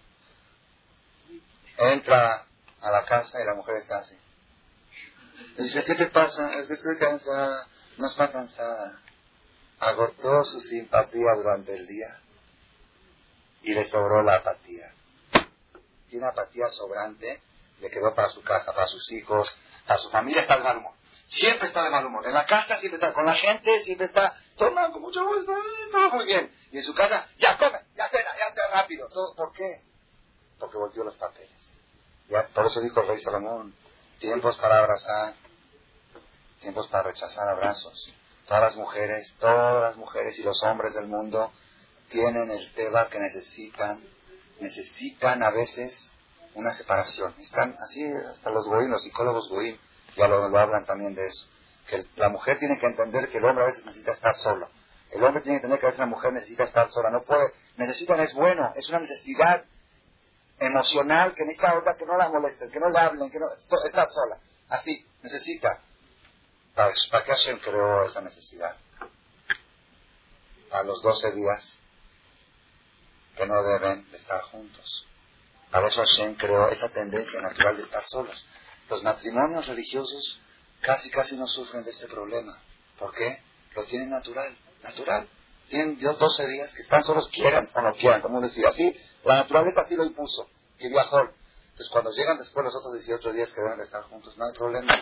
Entra 1.76 2.46
a 2.80 2.90
la 2.90 3.04
casa 3.04 3.40
y 3.40 3.46
la 3.46 3.54
mujer 3.54 3.76
está 3.76 3.98
así. 3.98 4.18
Le 5.56 5.64
dice, 5.64 5.84
¿qué 5.84 5.94
te 5.94 6.06
pasa? 6.06 6.52
Es 6.54 6.66
que 6.66 6.74
estoy 6.74 6.96
cansada. 6.98 7.66
No 7.96 8.06
está 8.06 8.30
cansada. 8.30 9.00
Agotó 9.80 10.44
su 10.44 10.60
simpatía 10.60 11.34
durante 11.34 11.74
el 11.74 11.86
día 11.86 12.20
y 13.62 13.74
le 13.74 13.88
sobró 13.88 14.22
la 14.22 14.36
apatía. 14.36 14.92
Tiene 16.08 16.26
apatía 16.26 16.68
sobrante 16.68 17.42
le 17.80 17.90
quedó 17.90 18.14
para 18.14 18.28
su 18.28 18.42
casa, 18.42 18.72
para 18.74 18.86
sus 18.86 19.10
hijos, 19.12 19.60
para 19.86 19.98
su 19.98 20.10
familia, 20.10 20.42
está 20.42 20.56
de 20.56 20.64
mal 20.64 20.78
humor. 20.78 20.94
Siempre 21.28 21.68
está 21.68 21.84
de 21.84 21.90
mal 21.90 22.06
humor. 22.06 22.26
En 22.26 22.32
la 22.32 22.46
casa 22.46 22.78
siempre 22.78 22.96
está 22.96 23.12
con 23.12 23.26
la 23.26 23.34
gente, 23.34 23.80
siempre 23.80 24.06
está 24.06 24.36
tomando 24.56 24.94
con 24.94 25.02
mucho 25.02 25.24
gusto, 25.26 25.52
todo 25.92 26.10
muy 26.10 26.26
bien. 26.26 26.52
Y 26.72 26.78
en 26.78 26.84
su 26.84 26.94
casa, 26.94 27.28
ya 27.38 27.56
come, 27.58 27.78
ya 27.96 28.08
cena, 28.08 28.30
ya 28.38 28.54
cena 28.54 28.80
rápido. 28.80 29.08
Todo, 29.08 29.34
¿Por 29.34 29.52
qué? 29.52 29.82
Porque 30.58 30.76
volteó 30.76 31.04
los 31.04 31.16
papeles. 31.16 31.50
Ya, 32.28 32.48
por 32.48 32.66
eso 32.66 32.80
dijo 32.80 33.00
el 33.00 33.08
rey 33.08 33.20
Salomón, 33.20 33.74
tiempos 34.18 34.58
para 34.58 34.78
abrazar, 34.78 35.34
tiempos 36.60 36.88
para 36.88 37.04
rechazar 37.04 37.48
abrazos. 37.48 38.14
Todas 38.46 38.62
las 38.62 38.76
mujeres, 38.76 39.34
todas 39.38 39.82
las 39.82 39.96
mujeres 39.96 40.38
y 40.38 40.42
los 40.42 40.62
hombres 40.62 40.94
del 40.94 41.06
mundo 41.06 41.52
tienen 42.08 42.50
el 42.50 42.72
teba 42.72 43.08
que 43.08 43.18
necesitan, 43.18 44.02
necesitan 44.60 45.42
a 45.42 45.50
veces 45.50 46.12
una 46.54 46.72
separación. 46.72 47.34
Están 47.38 47.76
así, 47.80 48.02
hasta 48.04 48.50
los 48.50 48.66
goín, 48.66 48.90
los 48.90 49.02
psicólogos 49.02 49.48
goín, 49.48 49.78
ya 50.16 50.28
lo, 50.28 50.44
hablan 50.58 50.84
también 50.86 51.14
de 51.14 51.26
eso. 51.26 51.46
Que 51.86 52.06
la 52.16 52.28
mujer 52.28 52.58
tiene 52.58 52.78
que 52.78 52.86
entender 52.86 53.30
que 53.30 53.38
el 53.38 53.44
hombre 53.44 53.64
a 53.64 53.66
veces 53.68 53.84
necesita 53.84 54.12
estar 54.12 54.34
solo. 54.34 54.70
El 55.10 55.22
hombre 55.24 55.42
tiene 55.42 55.56
que 55.56 55.66
entender 55.66 55.80
que 55.80 55.86
a 55.86 55.88
veces 55.88 56.00
la 56.00 56.06
mujer 56.06 56.32
necesita 56.32 56.64
estar 56.64 56.90
sola. 56.90 57.10
No 57.10 57.22
puede, 57.22 57.50
necesitan 57.76 58.20
es 58.20 58.34
bueno, 58.34 58.72
es 58.74 58.88
una 58.88 58.98
necesidad 58.98 59.64
emocional 60.58 61.34
que 61.34 61.44
necesita 61.44 61.78
otra 61.78 61.96
que 61.96 62.06
no 62.06 62.16
la 62.16 62.28
molesten, 62.28 62.70
que 62.70 62.80
no 62.80 62.88
la 62.90 63.06
hablen, 63.06 63.30
que 63.30 63.38
no, 63.38 63.46
estar 63.84 64.08
sola. 64.08 64.40
Así, 64.68 65.06
necesita. 65.22 65.82
¿Para, 66.74 66.92
para 67.10 67.24
qué 67.24 67.32
Hashem 67.32 67.58
creó 67.60 68.04
esa 68.04 68.20
necesidad? 68.20 68.76
A 70.70 70.82
los 70.82 71.02
12 71.02 71.32
días 71.32 71.78
que 73.36 73.46
no 73.46 73.62
deben 73.62 74.06
estar 74.12 74.42
juntos. 74.42 75.06
Para 75.70 75.88
eso 75.88 76.00
Hashem 76.00 76.34
creó 76.36 76.68
esa 76.70 76.88
tendencia 76.88 77.40
natural 77.40 77.76
de 77.76 77.82
estar 77.84 78.04
solos. 78.06 78.44
Los 78.88 79.02
matrimonios 79.02 79.66
religiosos 79.66 80.40
casi 80.80 81.10
casi 81.10 81.36
no 81.36 81.46
sufren 81.46 81.84
de 81.84 81.90
este 81.90 82.08
problema. 82.08 82.60
¿Por 82.98 83.14
qué? 83.14 83.42
Lo 83.74 83.84
tienen 83.84 84.10
natural, 84.10 84.56
natural. 84.82 85.28
Tienen 85.68 85.98
12 85.98 86.46
días 86.48 86.74
que 86.74 86.82
están 86.82 87.04
solos, 87.04 87.28
quieran 87.28 87.68
o 87.74 87.80
no 87.80 87.92
quieran, 87.94 88.20
como 88.20 88.40
decía. 88.40 88.68
Así, 88.68 88.96
la 89.24 89.36
naturaleza 89.36 89.82
así 89.82 89.96
lo 89.96 90.04
impuso. 90.04 90.48
Y 90.78 90.88
viajó. 90.88 91.20
Entonces, 91.20 91.88
cuando 91.90 92.10
llegan 92.12 92.38
después 92.38 92.64
los 92.64 92.76
otros 92.76 92.94
18 92.94 93.32
días 93.32 93.52
que 93.52 93.60
deben 93.60 93.80
estar 93.80 94.02
juntos, 94.04 94.36
no 94.36 94.46
hay 94.46 94.52
problema. 94.52 94.94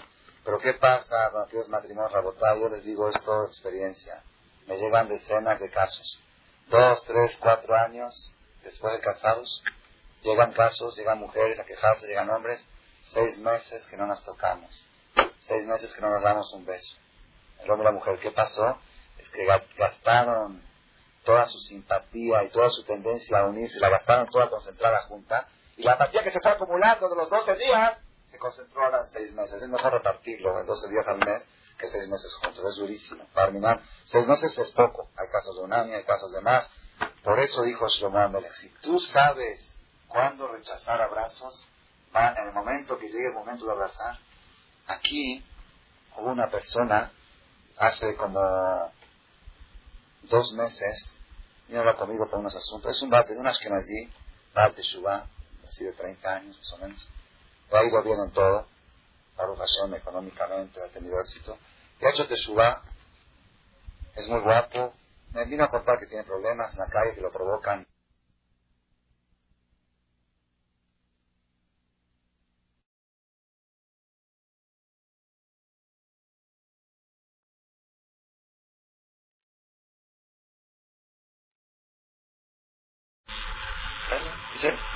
Pero 0.44 0.58
¿qué 0.58 0.74
pasa 0.74 1.30
con 1.32 1.42
aquellos 1.42 1.68
matrimonios 1.68 2.12
rabotados? 2.12 2.60
Yo 2.60 2.68
les 2.68 2.84
digo 2.84 3.08
esto 3.08 3.42
de 3.42 3.46
experiencia. 3.48 4.22
Me 4.66 4.78
llegan 4.78 5.08
decenas 5.08 5.60
de 5.60 5.70
casos. 5.70 6.20
Dos, 6.68 7.04
tres, 7.04 7.36
cuatro 7.40 7.74
años 7.74 8.32
después 8.62 8.92
de 8.94 9.00
casados, 9.00 9.62
Llegan 10.26 10.52
casos, 10.52 10.96
llegan 10.96 11.20
mujeres 11.20 11.56
a 11.60 11.64
quejarse, 11.64 12.08
llegan 12.08 12.28
hombres, 12.30 12.60
seis 13.04 13.38
meses 13.38 13.86
que 13.86 13.96
no 13.96 14.06
nos 14.06 14.24
tocamos, 14.24 14.88
seis 15.46 15.64
meses 15.66 15.94
que 15.94 16.00
no 16.00 16.10
nos 16.10 16.20
damos 16.20 16.52
un 16.52 16.66
beso. 16.66 16.96
El 17.62 17.70
hombre 17.70 17.84
y 17.84 17.92
la 17.92 17.98
mujer, 17.98 18.18
¿qué 18.18 18.32
pasó? 18.32 18.76
Que 19.32 19.44
gastaron 19.76 20.62
toda 21.24 21.46
su 21.46 21.58
simpatía 21.60 22.44
y 22.44 22.48
toda 22.48 22.70
su 22.70 22.84
tendencia 22.84 23.38
a 23.38 23.46
unirse, 23.46 23.80
la 23.80 23.88
gastaron 23.88 24.28
toda 24.28 24.48
concentrada 24.48 25.02
junta, 25.02 25.48
y 25.76 25.82
la 25.82 25.92
apatía 25.92 26.22
que 26.22 26.30
se 26.30 26.40
fue 26.40 26.52
acumulando 26.52 27.08
de 27.08 27.16
los 27.16 27.28
12 27.28 27.56
días 27.56 27.98
se 28.30 28.38
concentró 28.38 28.84
ahora 28.84 29.00
en 29.00 29.08
seis 29.08 29.32
meses. 29.32 29.62
Es 29.62 29.68
mejor 29.68 29.92
repartirlo 29.92 30.58
en 30.60 30.66
12 30.66 30.90
días 30.90 31.06
al 31.08 31.18
mes 31.18 31.50
que 31.78 31.86
seis 31.88 32.08
meses 32.08 32.34
juntos. 32.36 32.64
Es 32.64 32.76
durísimo. 32.76 33.24
Para 33.34 33.46
terminar, 33.46 33.82
seis 34.06 34.26
meses 34.26 34.56
es 34.58 34.70
poco. 34.72 35.10
Hay 35.16 35.28
casos 35.28 35.56
de 35.56 35.62
un 35.62 35.72
año, 35.72 35.94
hay 35.94 36.04
casos 36.04 36.32
de 36.32 36.40
más. 36.40 36.70
Por 37.22 37.38
eso 37.38 37.62
dijo 37.62 37.88
Shlomo 37.88 38.18
Amelech, 38.18 38.54
si 38.54 38.68
tú 38.80 38.98
sabes 38.98 39.76
cuándo 40.08 40.48
rechazar 40.48 41.00
abrazos, 41.02 41.66
en 42.14 42.48
el 42.48 42.54
momento 42.54 42.98
que 42.98 43.08
llegue 43.08 43.26
el 43.26 43.34
momento 43.34 43.66
de 43.66 43.72
abrazar. 43.72 44.18
Aquí 44.86 45.44
hubo 46.16 46.30
una 46.30 46.48
persona 46.48 47.12
hace 47.76 48.16
como 48.16 48.90
dos 50.22 50.52
meses, 50.52 51.16
vino 51.68 51.88
a 51.88 51.96
conmigo 51.96 52.28
por 52.28 52.38
unos 52.38 52.54
asuntos. 52.54 52.90
Es 52.90 53.02
un 53.02 53.10
bate 53.10 53.34
de 53.34 53.40
un 53.40 53.46
Ashkenazi, 53.46 54.12
bate 54.54 54.82
Shubá, 54.82 55.26
así 55.68 55.84
de 55.84 55.92
30 55.92 56.30
años 56.30 56.56
más 56.56 56.72
o 56.72 56.78
menos. 56.78 57.08
Le 57.70 57.78
ha 57.78 57.84
ido 57.84 58.02
bien 58.02 58.20
en 58.20 58.30
todo, 58.32 58.66
Baruch 59.36 59.58
Hashem 59.58 59.94
económicamente, 59.94 60.82
ha 60.82 60.88
tenido 60.88 61.20
éxito. 61.20 61.58
Y 62.00 62.06
ha 62.06 62.10
hecho 62.10 62.26
Teshuvah, 62.26 62.82
es 64.14 64.28
muy 64.28 64.40
guapo. 64.40 64.94
Me 65.32 65.44
vino 65.44 65.64
a 65.64 65.70
contar 65.70 65.98
que 65.98 66.06
tiene 66.06 66.24
problemas 66.24 66.72
en 66.72 66.80
la 66.80 66.88
calle 66.88 67.14
que 67.14 67.20
lo 67.20 67.30
provocan 67.30 67.86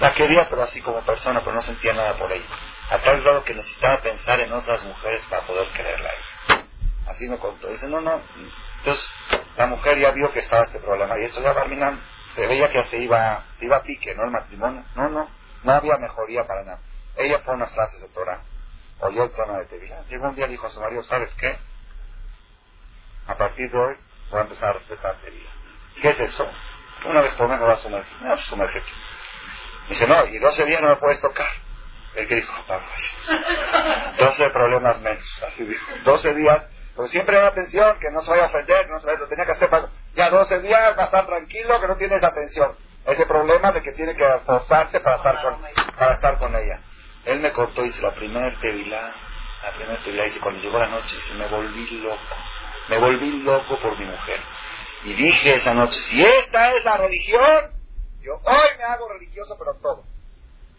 la 0.00 0.14
quería, 0.14 0.48
pero 0.48 0.62
así 0.62 0.80
como 0.80 1.04
persona, 1.04 1.40
pero 1.40 1.54
no 1.54 1.60
sentía 1.62 1.92
nada 1.92 2.16
por 2.18 2.32
ella. 2.32 2.46
A 2.90 2.98
tal 2.98 3.22
grado 3.22 3.44
que 3.44 3.54
necesitaba 3.54 4.02
pensar 4.02 4.40
en 4.40 4.52
otras 4.52 4.82
mujeres 4.84 5.24
para 5.26 5.46
poder 5.46 5.68
quererla 5.72 6.10
Así 7.06 7.28
me 7.28 7.38
contó. 7.38 7.68
Dice, 7.68 7.88
no, 7.88 8.00
no. 8.00 8.20
Entonces, 8.78 9.12
la 9.56 9.66
mujer 9.66 9.98
ya 9.98 10.10
vio 10.12 10.30
que 10.32 10.40
estaba 10.40 10.64
este 10.64 10.80
problema. 10.80 11.18
Y 11.18 11.24
esto 11.24 11.42
ya 11.42 11.52
Barminan 11.52 12.02
se 12.34 12.46
veía 12.46 12.70
que 12.70 12.84
se 12.84 12.98
iba, 12.98 13.44
iba 13.60 13.76
a 13.76 13.82
pique, 13.82 14.14
¿no? 14.14 14.24
El 14.24 14.30
matrimonio. 14.30 14.84
No, 14.94 15.08
no. 15.08 15.28
No 15.62 15.72
había 15.72 15.96
mejoría 15.98 16.44
para 16.46 16.64
nada. 16.64 16.80
Ella 17.16 17.40
fue 17.40 17.54
a 17.54 17.56
unas 17.56 17.72
clases 17.72 18.00
de 18.00 18.08
Torah. 18.08 18.40
Oyó 19.00 19.24
el 19.24 19.30
tono 19.32 19.58
de 19.58 19.66
Tevila. 19.66 20.02
Llegó 20.08 20.28
un 20.28 20.34
día 20.34 20.46
y 20.46 20.50
dijo 20.50 20.66
a 20.66 20.70
su 20.70 20.80
marido, 20.80 21.02
¿sabes 21.04 21.30
qué? 21.34 21.58
A 23.26 23.36
partir 23.36 23.70
de 23.70 23.78
hoy 23.78 23.96
voy 24.30 24.40
a 24.40 24.42
empezar 24.42 24.70
a 24.70 24.72
respetar 24.74 25.16
Tevila. 25.16 25.50
¿Qué 26.00 26.08
es 26.08 26.20
eso? 26.20 26.48
Una 27.06 27.22
vez 27.22 27.32
por 27.34 27.48
menos 27.48 27.68
va 27.68 27.72
a 27.72 27.76
sumergir. 27.76 28.22
No, 28.22 28.36
sumergir. 28.38 28.82
Dice, 29.90 30.06
no, 30.06 30.24
y 30.24 30.38
12 30.38 30.66
días 30.66 30.80
no 30.82 30.90
me 30.90 30.96
puedes 30.96 31.20
tocar. 31.20 31.48
El 32.14 32.28
que 32.28 32.36
dijo, 32.36 32.54
vamos, 32.68 33.16
12 34.18 34.50
problemas 34.50 35.00
menos. 35.00 35.42
Así 35.48 35.64
dijo, 35.64 35.84
12 36.04 36.34
días, 36.34 36.64
pero 36.94 37.08
siempre 37.08 37.36
una 37.36 37.48
atención, 37.48 37.98
que 37.98 38.08
no 38.12 38.20
se 38.20 38.30
vaya 38.30 38.44
a 38.44 38.46
ofender, 38.46 38.88
no 38.88 39.00
se 39.00 39.06
vaya, 39.06 39.18
lo 39.18 39.28
tenía 39.28 39.46
que 39.46 39.52
hacer 39.52 39.68
para... 39.68 39.88
Ya 40.14 40.30
12 40.30 40.60
días 40.60 40.96
va 40.96 41.02
a 41.02 41.06
estar 41.06 41.26
tranquilo, 41.26 41.80
que 41.80 41.88
no 41.88 41.96
tiene 41.96 42.16
esa 42.16 42.28
atención. 42.28 42.76
Ese 43.04 43.26
problema 43.26 43.72
de 43.72 43.82
que 43.82 43.90
tiene 43.92 44.14
que 44.14 44.24
forzarse 44.46 45.00
para 45.00 45.16
estar 45.16 45.42
con, 45.42 45.60
para 45.98 46.14
estar 46.14 46.38
con 46.38 46.54
ella. 46.54 46.80
Él 47.24 47.40
me 47.40 47.50
cortó, 47.52 47.82
dice, 47.82 48.00
la 48.00 48.14
primera 48.14 48.56
tevilá, 48.60 49.12
la 49.64 49.72
primera 49.72 50.00
tevilá, 50.04 50.22
dice, 50.24 50.38
cuando 50.38 50.60
llegó 50.62 50.78
la 50.78 50.86
noche, 50.86 51.16
dice, 51.16 51.34
me 51.34 51.48
volví 51.48 51.98
loco. 51.98 52.36
Me 52.88 52.98
volví 52.98 53.42
loco 53.42 53.76
por 53.82 53.98
mi 53.98 54.06
mujer. 54.06 54.40
Y 55.02 55.14
dije 55.14 55.54
esa 55.54 55.74
noche, 55.74 55.98
si 55.98 56.24
esta 56.24 56.74
es 56.76 56.84
la 56.84 56.96
religión, 56.96 57.79
yo 58.22 58.34
hoy 58.34 58.78
me 58.78 58.84
hago 58.84 59.08
religioso, 59.08 59.56
pero 59.58 59.74
todo. 59.80 60.04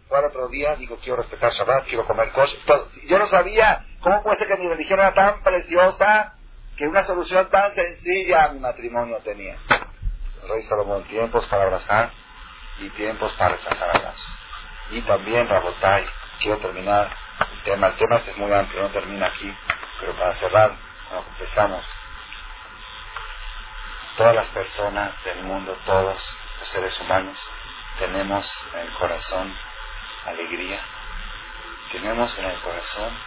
Fue 0.08 0.24
otro 0.24 0.48
día, 0.48 0.76
digo, 0.76 0.98
quiero 1.02 1.16
respetar 1.16 1.52
Shabbat, 1.52 1.86
quiero 1.86 2.06
comer 2.06 2.32
kosher. 2.32 2.60
Yo 3.08 3.18
no 3.18 3.26
sabía 3.26 3.86
cómo 4.00 4.22
puede 4.22 4.36
ser 4.36 4.48
que 4.48 4.56
mi 4.56 4.68
religión 4.68 5.00
era 5.00 5.14
tan 5.14 5.42
preciosa 5.42 6.34
que 6.76 6.86
una 6.86 7.02
solución 7.02 7.48
tan 7.50 7.72
sencilla 7.74 8.50
mi 8.52 8.60
matrimonio 8.60 9.18
tenía. 9.24 9.56
El 10.42 10.48
rey 10.48 10.62
Salomón, 10.68 11.04
tiempos 11.08 11.46
para 11.46 11.64
abrazar 11.64 12.12
y 12.78 12.90
tiempos 12.90 13.32
para 13.38 13.56
rechazar 13.56 13.96
abrazos. 13.96 14.28
Y 14.90 15.00
también, 15.02 15.48
Rabotai, 15.48 16.04
quiero 16.40 16.58
terminar 16.58 17.10
el 17.40 17.62
tema. 17.64 17.88
El 17.88 17.96
tema 17.96 18.16
es 18.16 18.36
muy 18.36 18.52
amplio, 18.52 18.82
no 18.82 18.92
termina 18.92 19.26
aquí, 19.26 19.56
pero 20.00 20.16
para 20.16 20.34
cerrar, 20.34 20.76
cuando 21.08 21.28
empezamos, 21.30 21.86
todas 24.16 24.34
las 24.34 24.48
personas 24.48 25.24
del 25.24 25.44
mundo, 25.44 25.76
todos, 25.86 26.38
los 26.62 26.68
seres 26.68 27.00
humanos 27.00 27.36
tenemos 27.98 28.66
en 28.72 28.86
el 28.86 28.94
corazón 28.94 29.52
alegría, 30.26 30.78
tenemos 31.90 32.38
en 32.38 32.44
el 32.44 32.62
corazón 32.62 33.18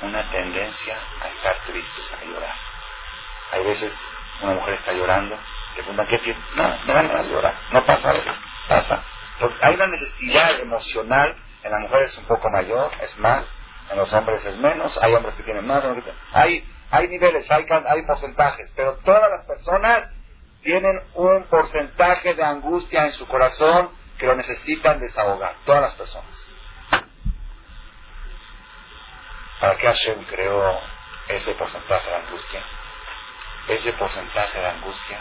una 0.00 0.30
tendencia 0.30 0.98
a 1.20 1.28
estar 1.28 1.56
tristes, 1.66 2.10
a 2.14 2.24
llorar. 2.24 2.54
Hay 3.52 3.64
veces 3.64 4.02
una 4.42 4.54
mujer 4.54 4.74
está 4.74 4.94
llorando, 4.94 5.36
le 5.36 5.82
preguntan, 5.82 6.06
¿qué 6.06 6.18
tiene? 6.20 6.40
No, 6.54 6.62
dan 6.86 7.08
ganas 7.08 7.28
de 7.28 7.34
llorar. 7.34 7.54
No 7.70 7.84
pasa 7.84 8.08
a 8.08 8.12
veces, 8.14 8.40
pasa. 8.66 9.04
Porque 9.38 9.58
hay 9.60 9.74
una 9.74 9.88
necesidad 9.88 10.58
emocional, 10.58 11.36
en 11.64 11.70
las 11.70 11.80
mujeres 11.82 12.12
es 12.12 12.18
un 12.18 12.28
poco 12.28 12.48
mayor, 12.48 12.92
es 13.02 13.18
más, 13.18 13.44
en 13.90 13.98
los 13.98 14.10
hombres 14.14 14.42
es 14.46 14.56
menos, 14.56 14.98
hay 15.02 15.12
hombres 15.12 15.34
que 15.34 15.42
tienen 15.42 15.66
más, 15.66 15.84
hay, 16.32 16.66
hay 16.90 17.08
niveles, 17.08 17.50
hay, 17.50 17.66
hay 17.68 18.02
porcentajes, 18.06 18.72
pero 18.74 18.96
todas 19.04 19.30
las 19.30 19.44
personas 19.44 20.17
tienen 20.62 21.00
un 21.14 21.44
porcentaje 21.44 22.34
de 22.34 22.44
angustia 22.44 23.06
en 23.06 23.12
su 23.12 23.26
corazón 23.26 23.90
que 24.18 24.26
lo 24.26 24.34
necesitan 24.34 25.00
desahogar, 25.00 25.54
todas 25.64 25.82
las 25.82 25.94
personas. 25.94 26.46
¿Para 29.60 29.76
qué 29.76 29.86
Hashem 29.86 30.24
creó 30.26 30.80
ese 31.28 31.54
porcentaje 31.54 32.10
de 32.10 32.16
angustia? 32.16 32.64
Ese 33.68 33.92
porcentaje 33.92 34.58
de 34.58 34.66
angustia 34.66 35.18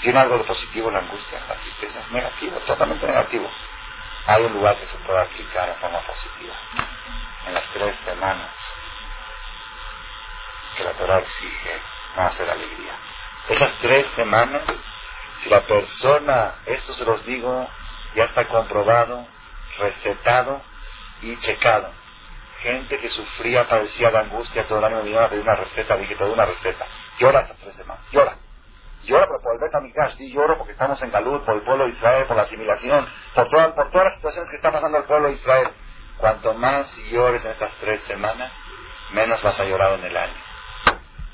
tiene 0.00 0.18
algo 0.18 0.38
de 0.38 0.44
positivo 0.44 0.90
la 0.90 0.98
angustia, 0.98 1.44
la 1.46 1.60
tristeza 1.60 2.00
es 2.00 2.10
negativo, 2.10 2.58
totalmente 2.60 3.06
negativo. 3.06 3.48
Hay 4.26 4.44
un 4.44 4.52
lugar 4.54 4.78
que 4.78 4.86
se 4.86 4.98
puede 4.98 5.20
aplicar 5.20 5.68
de 5.68 5.74
forma 5.74 6.06
positiva. 6.06 6.54
En 7.46 7.54
las 7.54 7.64
tres 7.72 7.96
semanas 7.98 8.54
que 10.76 10.84
la 10.84 10.92
Torah 10.94 11.18
exige 11.18 11.82
no 12.16 12.22
hacer 12.22 12.48
alegría 12.48 13.11
esas 13.48 13.78
tres 13.80 14.06
semanas, 14.16 14.62
si 15.42 15.50
la 15.50 15.66
persona, 15.66 16.54
esto 16.66 16.92
se 16.94 17.04
los 17.04 17.24
digo, 17.26 17.68
ya 18.14 18.24
está 18.24 18.46
comprobado, 18.48 19.26
recetado 19.78 20.62
y 21.22 21.36
checado. 21.38 21.90
Gente 22.60 22.98
que 22.98 23.08
sufría, 23.08 23.68
padecía 23.68 24.10
de 24.10 24.18
angustia 24.18 24.66
todo 24.68 24.78
el 24.78 24.84
año, 24.84 25.02
me 25.02 25.18
a 25.18 25.28
una 25.28 25.56
receta, 25.56 25.96
dije, 25.96 26.14
te 26.14 26.24
una 26.24 26.46
receta. 26.46 26.86
Llora 27.18 27.40
esas 27.40 27.56
tres 27.58 27.74
semanas, 27.74 28.04
llora. 28.12 28.36
Llora 29.02 29.26
por 29.26 29.54
el 29.54 29.60
Betamigdash, 29.60 30.16
sí 30.16 30.32
lloro 30.32 30.58
porque 30.58 30.72
estamos 30.72 31.02
en 31.02 31.10
Galut, 31.10 31.44
por 31.44 31.56
el 31.56 31.62
pueblo 31.62 31.84
de 31.84 31.90
Israel, 31.90 32.26
por 32.26 32.36
la 32.36 32.44
asimilación, 32.44 33.08
por, 33.34 33.50
por 33.74 33.90
todas 33.90 34.04
las 34.04 34.14
situaciones 34.14 34.48
que 34.48 34.56
está 34.56 34.70
pasando 34.70 34.98
el 34.98 35.04
pueblo 35.04 35.28
de 35.28 35.34
Israel. 35.34 35.68
Cuanto 36.18 36.54
más 36.54 36.96
llores 37.10 37.44
en 37.44 37.50
estas 37.50 37.72
tres 37.80 38.00
semanas, 38.04 38.52
menos 39.10 39.42
vas 39.42 39.58
a 39.58 39.64
llorar 39.64 39.98
en 39.98 40.04
el 40.04 40.16
año. 40.16 40.51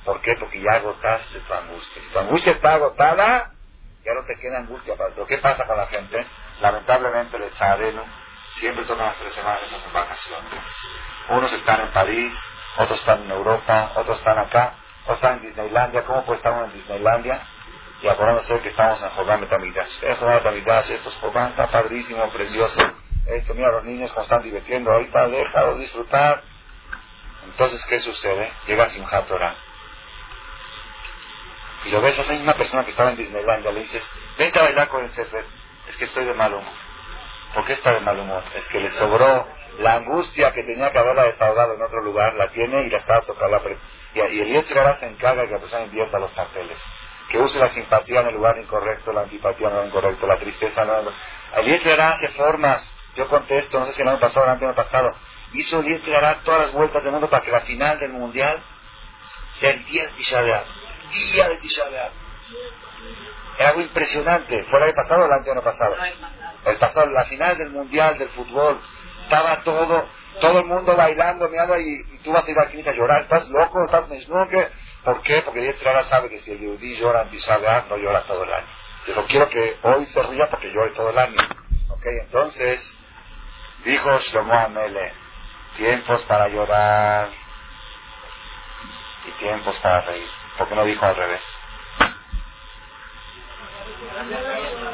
¿Por 0.09 0.22
qué? 0.22 0.34
Porque 0.40 0.59
ya 0.59 0.78
agotaste 0.78 1.38
tu 1.38 1.52
angustia. 1.52 2.00
Si 2.00 2.09
tu 2.09 2.18
angustia 2.18 2.52
está 2.52 2.72
agotada, 2.76 3.52
ya 4.02 4.14
no 4.14 4.24
te 4.24 4.38
queda 4.40 4.56
angustia. 4.56 4.94
Pero 4.96 5.26
¿qué 5.26 5.36
pasa 5.36 5.66
con 5.66 5.76
la 5.76 5.86
gente? 5.88 6.26
Lamentablemente 6.62 7.36
el 7.36 7.42
Echadeno 7.42 8.04
siempre 8.52 8.86
toma 8.86 9.02
las 9.02 9.16
tres 9.16 9.34
semanas 9.34 9.61
en 9.70 9.92
vacaciones. 9.92 10.88
Unos 11.28 11.52
están 11.52 11.82
en 11.82 11.92
París, 11.92 12.50
otros 12.78 13.00
están 13.00 13.24
en 13.24 13.30
Europa, 13.32 13.92
otros 13.96 14.16
están 14.16 14.38
acá, 14.38 14.76
otros 15.02 15.18
están 15.18 15.40
en 15.40 15.42
Disneylandia. 15.42 16.02
¿Cómo 16.06 16.24
puede 16.24 16.38
estar 16.38 16.54
uno 16.54 16.64
en 16.64 16.72
Disneylandia? 16.72 17.46
Y 18.00 18.09
acordándose 18.09 18.59
que 18.61 18.70
estamos 18.70 19.02
en 19.02 19.11
Jordán 19.11 19.42
Betamidash. 19.42 20.04
Es 20.04 20.16
Jordán 20.16 20.36
Betamidash, 20.38 20.90
esto 20.90 21.11
es 21.11 21.16
Jordán, 21.16 21.50
está 21.50 21.70
padrísimo, 21.70 22.32
precioso. 22.32 22.80
Esto, 23.26 23.52
mira, 23.52 23.72
los 23.72 23.84
niños 23.84 24.11
como 24.12 24.22
están 24.22 24.42
divirtiendo 24.42 24.90
ahorita, 24.90 25.28
déjalo 25.28 25.76
disfrutar. 25.76 26.44
Entonces, 27.44 27.84
¿qué 27.84 28.00
sucede? 28.00 28.50
Llega 28.66 28.86
Simchat 28.86 29.28
Torah 29.28 29.67
y 31.84 31.90
lo 31.90 32.00
ves 32.00 32.18
a 32.18 32.22
esa 32.22 32.32
misma 32.32 32.54
persona 32.54 32.84
que 32.84 32.90
estaba 32.90 33.10
en 33.10 33.16
Disneylandia, 33.16 33.72
le 33.72 33.80
dices, 33.80 34.08
vente 34.38 34.58
a 34.58 34.62
bailar 34.62 34.88
con 34.88 35.04
el 35.04 35.10
Sefer, 35.10 35.44
es 35.88 35.96
que 35.96 36.04
estoy 36.04 36.24
de 36.24 36.34
mal 36.34 36.52
humor. 36.52 36.72
¿Por 37.54 37.64
qué 37.64 37.72
está 37.74 37.92
de 37.92 38.00
mal 38.00 38.18
humor? 38.18 38.44
Es 38.54 38.68
que 38.68 38.80
le 38.80 38.90
sobró 38.90 39.46
la 39.78 39.94
angustia 39.94 40.52
que 40.52 40.64
tenía 40.64 40.90
que 40.90 40.98
haberla 40.98 41.24
desahogado 41.24 41.74
en 41.74 41.82
otro 41.82 42.02
lugar, 42.02 42.34
la 42.34 42.50
tiene 42.50 42.82
y 42.82 42.90
la 42.90 42.98
está 42.98 43.20
tocar 43.22 43.48
la 43.48 43.60
y, 44.14 44.18
y 44.18 44.40
el 44.40 44.48
Yetzirah 44.48 44.94
se 44.94 45.06
encarga 45.06 45.42
de 45.42 45.48
que 45.48 45.54
la 45.54 45.60
persona 45.60 45.84
invierta 45.84 46.18
los 46.18 46.32
papeles. 46.32 46.78
Que 47.28 47.38
use 47.38 47.58
la 47.58 47.68
simpatía 47.68 48.20
en 48.20 48.28
el 48.28 48.34
lugar 48.34 48.58
incorrecto, 48.58 49.12
la 49.12 49.22
antipatía 49.22 49.68
en 49.68 49.74
el 49.74 49.78
lugar 49.78 49.88
incorrecto, 49.88 50.26
la 50.26 50.38
tristeza 50.38 50.82
en 50.82 51.68
El 51.68 52.00
hace 52.00 52.28
formas. 52.28 52.96
Yo 53.16 53.28
contesto, 53.28 53.78
no 53.78 53.86
sé 53.86 53.92
si 53.92 54.02
el 54.02 54.08
año 54.08 54.20
pasado 54.20 54.46
o 54.46 54.50
el 54.50 54.62
año 54.62 54.74
pasado. 54.74 55.10
Hizo 55.52 55.80
el 55.80 56.00
todas 56.44 56.60
las 56.60 56.72
vueltas 56.72 57.02
del 57.02 57.12
mundo 57.12 57.28
para 57.28 57.42
que 57.42 57.50
la 57.50 57.60
final 57.60 57.98
del 57.98 58.12
mundial 58.12 58.62
sea 59.54 59.72
el 59.72 59.84
día 59.84 60.04
de 60.04 60.12
Tisha 60.12 60.42
Día 61.12 61.48
de 61.48 61.56
Tisha 61.59 61.82
Era 63.59 63.68
algo 63.70 63.80
impresionante. 63.80 64.64
¿Fue 64.64 64.78
el 64.78 64.84
año 64.84 64.94
pasado 64.94 65.22
o 65.22 65.26
el 65.26 65.32
año 65.32 65.62
pasado? 65.62 65.96
El 66.66 66.76
pasado, 66.76 67.11
la 67.11 67.24
final 67.24 67.56
del 67.56 67.70
mundial 67.70 68.18
del 68.18 68.28
fútbol. 68.30 68.80
Estaba 69.22 69.62
todo, 69.62 70.09
todo 70.40 70.61
el 70.61 70.66
mundo 70.66 70.94
bailando, 70.96 71.48
mirando 71.48 71.78
y, 71.78 72.06
y 72.12 72.18
tú 72.18 72.32
vas 72.32 72.46
a 72.46 72.50
ir 72.50 72.59
aquí 72.59 72.88
a 72.88 72.92
llorar. 72.92 73.22
¿Estás 73.22 73.48
loco? 73.48 73.84
¿Estás 73.84 74.09
que 74.48 74.68
¿Por 75.04 75.22
qué? 75.22 75.42
Porque 75.42 75.61
el 75.70 75.86
ahora 75.86 76.04
sabe 76.04 76.28
que 76.28 76.38
si 76.40 76.52
el 76.52 76.59
Yudí 76.59 76.96
llora 76.96 77.22
en 77.22 77.30
Tisha 77.30 77.56
no 77.56 77.96
llora 77.96 78.24
todo 78.24 78.44
el 78.44 78.52
año. 78.52 78.66
Yo 79.06 79.14
quiero 79.26 79.48
que 79.48 79.78
hoy 79.82 80.04
se 80.06 80.22
ría 80.24 80.48
porque 80.50 80.70
llore 80.70 80.90
todo 80.90 81.11
el 81.11 81.18
año. 81.18 81.36
¿Ok? 81.88 82.04
Entonces, 82.24 82.98
dijo 83.84 84.18
Shlomo 84.18 84.52
Amele, 84.52 85.14
tiempos 85.76 86.22
para 86.24 86.48
llorar 86.48 87.30
y 89.26 89.30
tiempos 89.42 89.76
para 89.80 90.02
reír. 90.02 90.28
¿Por 90.59 90.68
qué 90.68 90.74
no 90.74 90.84
dijo 90.84 91.06
al 91.06 91.16
revés? 91.16 91.40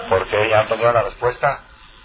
Porque 0.08 0.48
ya 0.48 0.62
entendió 0.62 0.92
la 0.92 1.02
respuesta. 1.02 1.62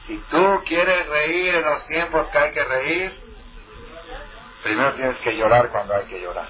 Si 0.08 0.18
tú 0.30 0.64
quieres 0.66 1.06
reír 1.08 1.56
en 1.56 1.66
los 1.66 1.86
tiempos 1.86 2.28
que 2.30 2.38
hay 2.38 2.52
que 2.52 2.64
reír, 2.64 3.24
primero 4.64 4.94
tienes 4.94 5.18
que 5.18 5.36
llorar 5.36 5.70
cuando 5.72 5.94
hay 5.94 6.06
que 6.06 6.22
llorar. 6.22 6.48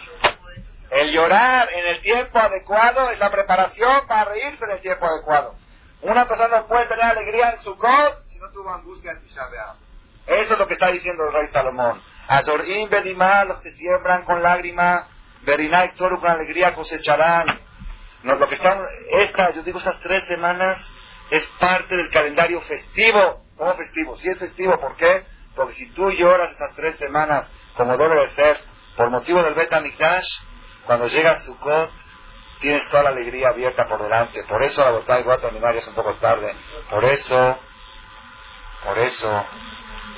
El 0.91 1.11
llorar 1.11 1.69
en 1.73 1.87
el 1.87 2.01
tiempo 2.01 2.39
adecuado 2.39 3.09
es 3.09 3.19
la 3.19 3.29
preparación 3.29 4.07
para 4.07 4.25
reírse 4.25 4.63
en 4.63 4.71
el 4.71 4.81
tiempo 4.81 5.05
adecuado. 5.05 5.55
Una 6.01 6.27
persona 6.27 6.59
no 6.59 6.67
puede 6.67 6.85
tener 6.85 7.03
alegría 7.03 7.51
en 7.51 7.59
su 7.59 7.75
God 7.75 8.13
si 8.31 8.39
no 8.39 8.49
tuvo 8.51 8.71
angustia 8.71 9.11
en 9.11 9.21
Tisha 9.21 9.41
Eso 10.27 10.53
es 10.53 10.59
lo 10.59 10.67
que 10.67 10.75
está 10.75 10.87
diciendo 10.87 11.27
el 11.27 11.33
rey 11.33 11.47
Salomón. 11.47 12.01
Adorim 12.27 12.89
Bedimá, 12.89 13.43
los 13.45 13.59
que 13.59 13.71
siembran 13.71 14.23
con 14.23 14.41
lágrima, 14.41 15.07
Berinay 15.49 15.93
Toru 15.95 16.19
con 16.19 16.29
alegría 16.29 16.75
cosecharán. 16.75 17.47
lo 18.23 18.47
que 18.47 18.55
están, 18.55 18.81
esta, 19.11 19.51
yo 19.51 19.63
digo, 19.63 19.79
estas 19.79 19.99
tres 20.01 20.25
semanas 20.25 20.79
es 21.31 21.45
parte 21.59 21.97
del 21.97 22.09
calendario 22.11 22.61
festivo. 22.61 23.45
¿Cómo 23.57 23.73
festivo? 23.75 24.15
Si 24.17 24.29
es 24.29 24.37
festivo, 24.37 24.79
¿por 24.79 24.95
qué? 24.95 25.25
Porque 25.55 25.73
si 25.73 25.89
tú 25.91 26.09
lloras 26.11 26.51
esas 26.51 26.73
tres 26.75 26.97
semanas 26.97 27.51
como 27.75 27.97
debe 27.97 28.15
de 28.15 28.29
ser, 28.29 28.61
por 28.95 29.09
motivo 29.09 29.41
del 29.41 29.53
Beta 29.53 29.79
Mikdash, 29.81 30.27
cuando 30.85 31.07
llega 31.07 31.37
Sukkot, 31.37 31.91
tienes 32.59 32.87
toda 32.89 33.03
la 33.03 33.09
alegría 33.09 33.49
abierta 33.49 33.87
por 33.87 34.03
delante. 34.03 34.43
Por 34.43 34.63
eso 34.63 34.81
la 34.83 34.91
voluntad 34.91 35.19
igual 35.19 35.41
terminar 35.41 35.73
ya 35.73 35.79
es 35.79 35.87
un 35.87 35.95
poco 35.95 36.15
tarde. 36.17 36.53
Por 36.89 37.03
eso, 37.05 37.57
por 38.83 38.97
eso, 38.99 39.45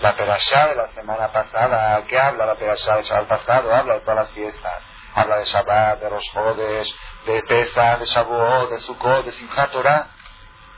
la 0.01 0.15
perashá 0.15 0.67
de 0.67 0.75
la 0.75 0.87
semana 0.89 1.31
pasada, 1.31 2.03
¿qué 2.07 2.19
habla 2.19 2.45
la 2.47 2.55
perashá 2.55 2.97
del 2.97 3.27
pasado? 3.27 3.73
Habla 3.73 3.95
de 3.95 3.99
todas 4.01 4.15
las 4.15 4.31
fiestas. 4.31 4.90
Habla 5.13 5.37
de 5.37 5.45
Shabbat, 5.45 5.99
de 5.99 6.09
Rosh 6.09 6.31
Chodesh, 6.31 6.95
de 7.25 7.43
Pesach, 7.43 7.99
de 7.99 8.05
Shavuot, 8.05 8.69
de 8.69 8.79
Sukkot, 8.79 9.25
de 9.25 9.31
Simchat. 9.31 9.73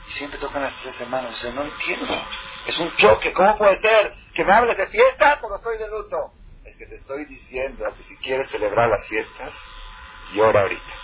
Y 0.06 0.10
siempre 0.10 0.38
tocan 0.38 0.62
las 0.62 0.74
tres 0.82 0.94
semanas. 0.96 1.44
O 1.44 1.52
no 1.52 1.64
entiendo. 1.64 2.12
Es 2.66 2.78
un 2.78 2.94
choque. 2.96 3.32
¿Cómo 3.32 3.56
puede 3.58 3.80
ser 3.80 4.14
que 4.34 4.44
me 4.44 4.52
hables 4.52 4.76
de 4.76 4.86
fiesta 4.88 5.38
cuando 5.40 5.56
estoy 5.56 5.78
de 5.78 5.88
luto? 5.88 6.32
Es 6.64 6.76
que 6.76 6.86
te 6.86 6.96
estoy 6.96 7.24
diciendo 7.26 7.84
que 7.96 8.02
si 8.02 8.16
quieres 8.18 8.50
celebrar 8.50 8.88
las 8.88 9.06
fiestas, 9.06 9.54
llora 10.32 10.62
ahorita. 10.62 10.94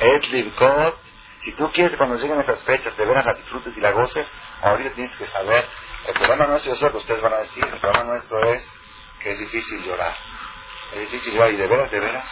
Es 0.00 0.32
Livkot. 0.32 0.98
Si 1.40 1.52
tú 1.52 1.70
quieres 1.72 1.96
cuando 1.96 2.16
lleguen 2.16 2.40
esas 2.40 2.62
fechas 2.62 2.96
de 2.96 3.04
veras 3.04 3.24
la 3.24 3.34
disfrutes 3.34 3.76
y 3.76 3.80
la 3.80 3.90
goces, 3.90 4.30
ahorita 4.62 4.94
tienes 4.94 5.16
que 5.16 5.26
saber. 5.26 5.68
El 6.06 6.14
problema 6.14 6.46
nuestro, 6.46 6.74
sé 6.74 6.84
lo 6.84 6.92
que 6.92 6.98
ustedes 6.98 7.20
van 7.20 7.34
a 7.34 7.38
decir, 7.38 7.64
el 7.64 7.80
problema 7.80 8.04
nuestro 8.04 8.44
es 8.44 8.68
que 9.20 9.32
es 9.32 9.38
difícil 9.38 9.82
llorar. 9.84 10.14
Es 10.92 11.00
difícil 11.10 11.34
llorar 11.34 11.52
y 11.52 11.56
de 11.56 11.66
veras, 11.66 11.90
de 11.90 12.00
veras. 12.00 12.26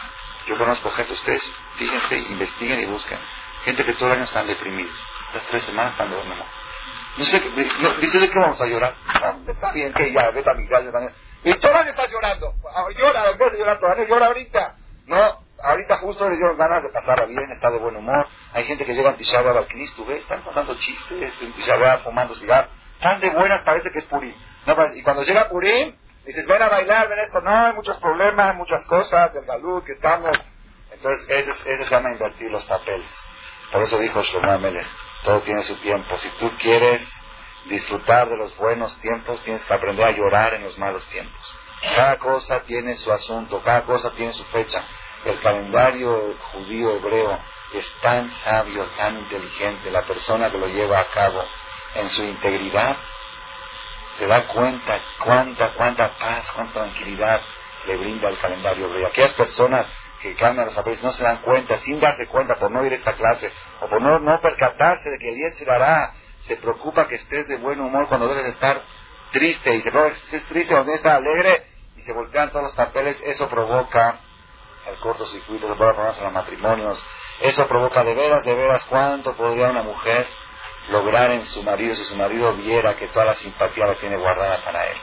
Yo 0.47 0.59
conozco 0.59 0.91
gente, 0.91 1.13
ustedes 1.13 1.55
fíjense, 1.77 2.17
investiguen 2.17 2.81
y 2.81 2.87
busquen. 2.87 3.19
Gente 3.65 3.85
que 3.85 3.93
todo 3.95 4.09
el 4.09 4.17
año 4.17 4.25
están 4.25 4.47
deprimidos. 4.47 4.95
Estas 5.29 5.47
tres 5.49 5.65
semanas 5.65 5.93
están 5.93 6.11
de 6.11 6.17
buen 6.17 6.29
No 6.29 7.25
sé, 7.25 7.43
no, 7.81 7.95
dice 7.95 8.31
qué 8.31 8.39
vamos 8.39 8.61
a 8.61 8.67
llorar. 8.67 8.95
Ah, 9.07 9.37
está 9.47 9.73
bien 9.73 9.93
que 9.93 10.13
ya, 10.13 10.31
vete 10.31 10.51
a 10.51 10.55
mi 10.55 10.67
gallo 10.67 10.91
también. 10.91 11.15
Y 11.45 11.55
todo 11.55 11.73
el 11.73 11.79
año 11.79 11.91
estás 11.91 12.11
llorando. 12.11 12.55
Ah, 12.75 12.85
llora, 12.99 13.31
en 13.31 13.39
vez 13.39 13.53
de 13.53 13.59
llorar 13.59 13.79
todo 13.79 13.93
el 13.93 13.99
año, 13.99 14.09
llora 14.09 14.27
ahorita. 14.27 14.77
No, 15.07 15.45
ahorita 15.63 15.97
justo 15.99 16.29
le 16.29 16.37
dieron 16.37 16.57
ganas 16.57 16.83
de 16.83 16.91
pasarla 16.91 17.27
bien, 17.27 17.51
está 17.51 17.71
de 17.71 17.79
buen 17.79 17.97
humor. 17.97 18.27
Hay 18.53 18.65
gente 18.65 18.85
que 18.85 18.95
llega 18.95 19.11
en 19.11 19.17
Tisha 19.17 19.39
al 19.39 19.67
Cristo, 19.69 20.05
¿ves? 20.05 20.21
Están 20.21 20.43
contando 20.43 20.75
chistes 20.79 21.35
en 21.41 21.55
fumando 22.05 22.35
cigarros. 22.35 22.71
Están 22.95 23.21
de 23.21 23.31
buenas, 23.31 23.63
parece 23.63 23.91
que 23.91 24.01
es 24.01 24.05
Purim. 24.05 24.35
y 24.95 25.03
cuando 25.03 25.23
llega 25.23 25.49
Purim, 25.49 25.97
dices, 26.31 26.47
ven 26.47 26.63
a 26.63 26.69
bailar, 26.69 27.09
ven 27.09 27.19
esto. 27.19 27.41
No, 27.41 27.67
hay 27.67 27.73
muchos 27.75 27.97
problemas, 27.99 28.55
muchas 28.57 28.85
cosas, 28.87 29.33
del 29.35 29.45
galú 29.45 29.83
que 29.85 29.93
estamos. 29.93 30.31
Entonces, 30.93 31.29
ese, 31.29 31.51
ese 31.73 31.85
se 31.85 31.91
llama 31.91 32.13
invertir 32.13 32.51
los 32.51 32.65
papeles. 32.65 33.11
Por 33.73 33.83
eso 33.83 33.99
dijo 33.99 34.23
Shlomo 34.23 34.53
Amelech, 34.53 34.87
todo 35.25 35.41
tiene 35.41 35.63
su 35.63 35.77
tiempo. 35.79 36.17
Si 36.19 36.29
tú 36.39 36.51
quieres 36.59 37.03
disfrutar 37.69 38.29
de 38.29 38.37
los 38.37 38.57
buenos 38.57 38.97
tiempos, 39.01 39.43
tienes 39.43 39.65
que 39.65 39.75
aprender 39.75 40.07
a 40.07 40.13
llorar 40.13 40.55
en 40.55 40.65
los 40.65 40.79
malos 40.79 41.07
tiempos. 41.09 41.55
Cada 41.97 42.19
cosa 42.19 42.63
tiene 42.63 42.95
su 42.97 43.11
asunto, 43.11 43.63
cada 43.63 43.85
cosa 43.85 44.11
tiene 44.13 44.33
su 44.33 44.45
fecha. 44.47 44.85
El 45.25 45.41
calendario 45.41 46.37
judío 46.53 46.97
hebreo 46.97 47.39
es 47.75 47.87
tan 48.03 48.31
sabio, 48.45 48.87
tan 48.97 49.19
inteligente, 49.19 49.91
la 49.91 50.07
persona 50.07 50.51
que 50.51 50.59
lo 50.59 50.67
lleva 50.67 51.01
a 51.01 51.11
cabo 51.11 51.43
en 51.95 52.11
su 52.11 52.23
integridad 52.25 52.97
se 54.21 54.27
da 54.27 54.47
cuenta 54.49 55.01
cuánta, 55.25 55.73
cuánta 55.73 56.11
paz, 56.19 56.53
cuánta 56.53 56.75
tranquilidad 56.75 57.41
le 57.87 57.97
brinda 57.97 58.29
el 58.29 58.39
calendario 58.39 58.85
hebreo. 58.85 59.07
Aquellas 59.07 59.33
personas 59.33 59.91
que 60.21 60.35
cambian 60.35 60.67
los 60.67 60.75
papeles 60.75 61.03
no 61.03 61.11
se 61.11 61.25
dan 61.25 61.39
cuenta, 61.39 61.79
sin 61.79 61.99
darse 61.99 62.29
cuenta 62.29 62.57
por 62.57 62.71
no 62.71 62.85
ir 62.85 62.93
a 62.93 62.97
esta 62.97 63.15
clase 63.15 63.51
o 63.81 63.89
por 63.89 64.03
no, 64.03 64.19
no 64.19 64.39
percatarse 64.43 65.09
de 65.09 65.19
que 65.19 65.31
el 65.31 65.71
hará, 65.71 66.13
se 66.43 66.59
preocupa 66.59 67.09
que 67.09 67.15
estés 67.15 67.49
de 67.49 67.57
buen 67.57 67.81
humor 67.81 68.09
cuando 68.09 68.29
debes 68.29 68.45
estar 68.45 68.83
triste 69.33 69.77
y 69.77 69.81
se 69.81 69.91
preocupa 69.91 70.15
que 70.15 70.25
estés 70.27 70.45
triste 70.51 70.69
cuando 70.69 70.93
debes 70.93 71.01
estar 71.01 71.17
alegre 71.17 71.67
y 71.97 72.03
se 72.03 72.13
voltean 72.13 72.51
todos 72.51 72.65
los 72.65 72.75
papeles, 72.75 73.19
eso 73.25 73.49
provoca 73.49 74.21
el 74.87 75.01
cortocircuito, 75.01 75.67
se 75.67 75.77
puede 75.77 75.95
ponerse 75.95 76.19
en 76.19 76.25
los 76.25 76.35
matrimonios, 76.35 77.07
eso 77.41 77.67
provoca 77.67 78.05
de 78.05 78.15
veras, 78.15 78.45
de 78.45 78.55
veras, 78.55 78.85
cuánto 78.85 79.35
podría 79.35 79.71
una 79.71 79.83
mujer 79.83 80.29
lograr 80.89 81.31
en 81.31 81.45
su 81.47 81.63
marido 81.63 81.95
si 81.95 82.05
su 82.05 82.17
marido 82.17 82.55
viera 82.57 82.97
que 82.97 83.09
toda 83.09 83.27
la 83.27 83.35
simpatía 83.35 83.87
la 83.87 83.95
tiene 83.97 84.17
guardada 84.17 84.65
para 84.65 84.87
él. 84.87 84.97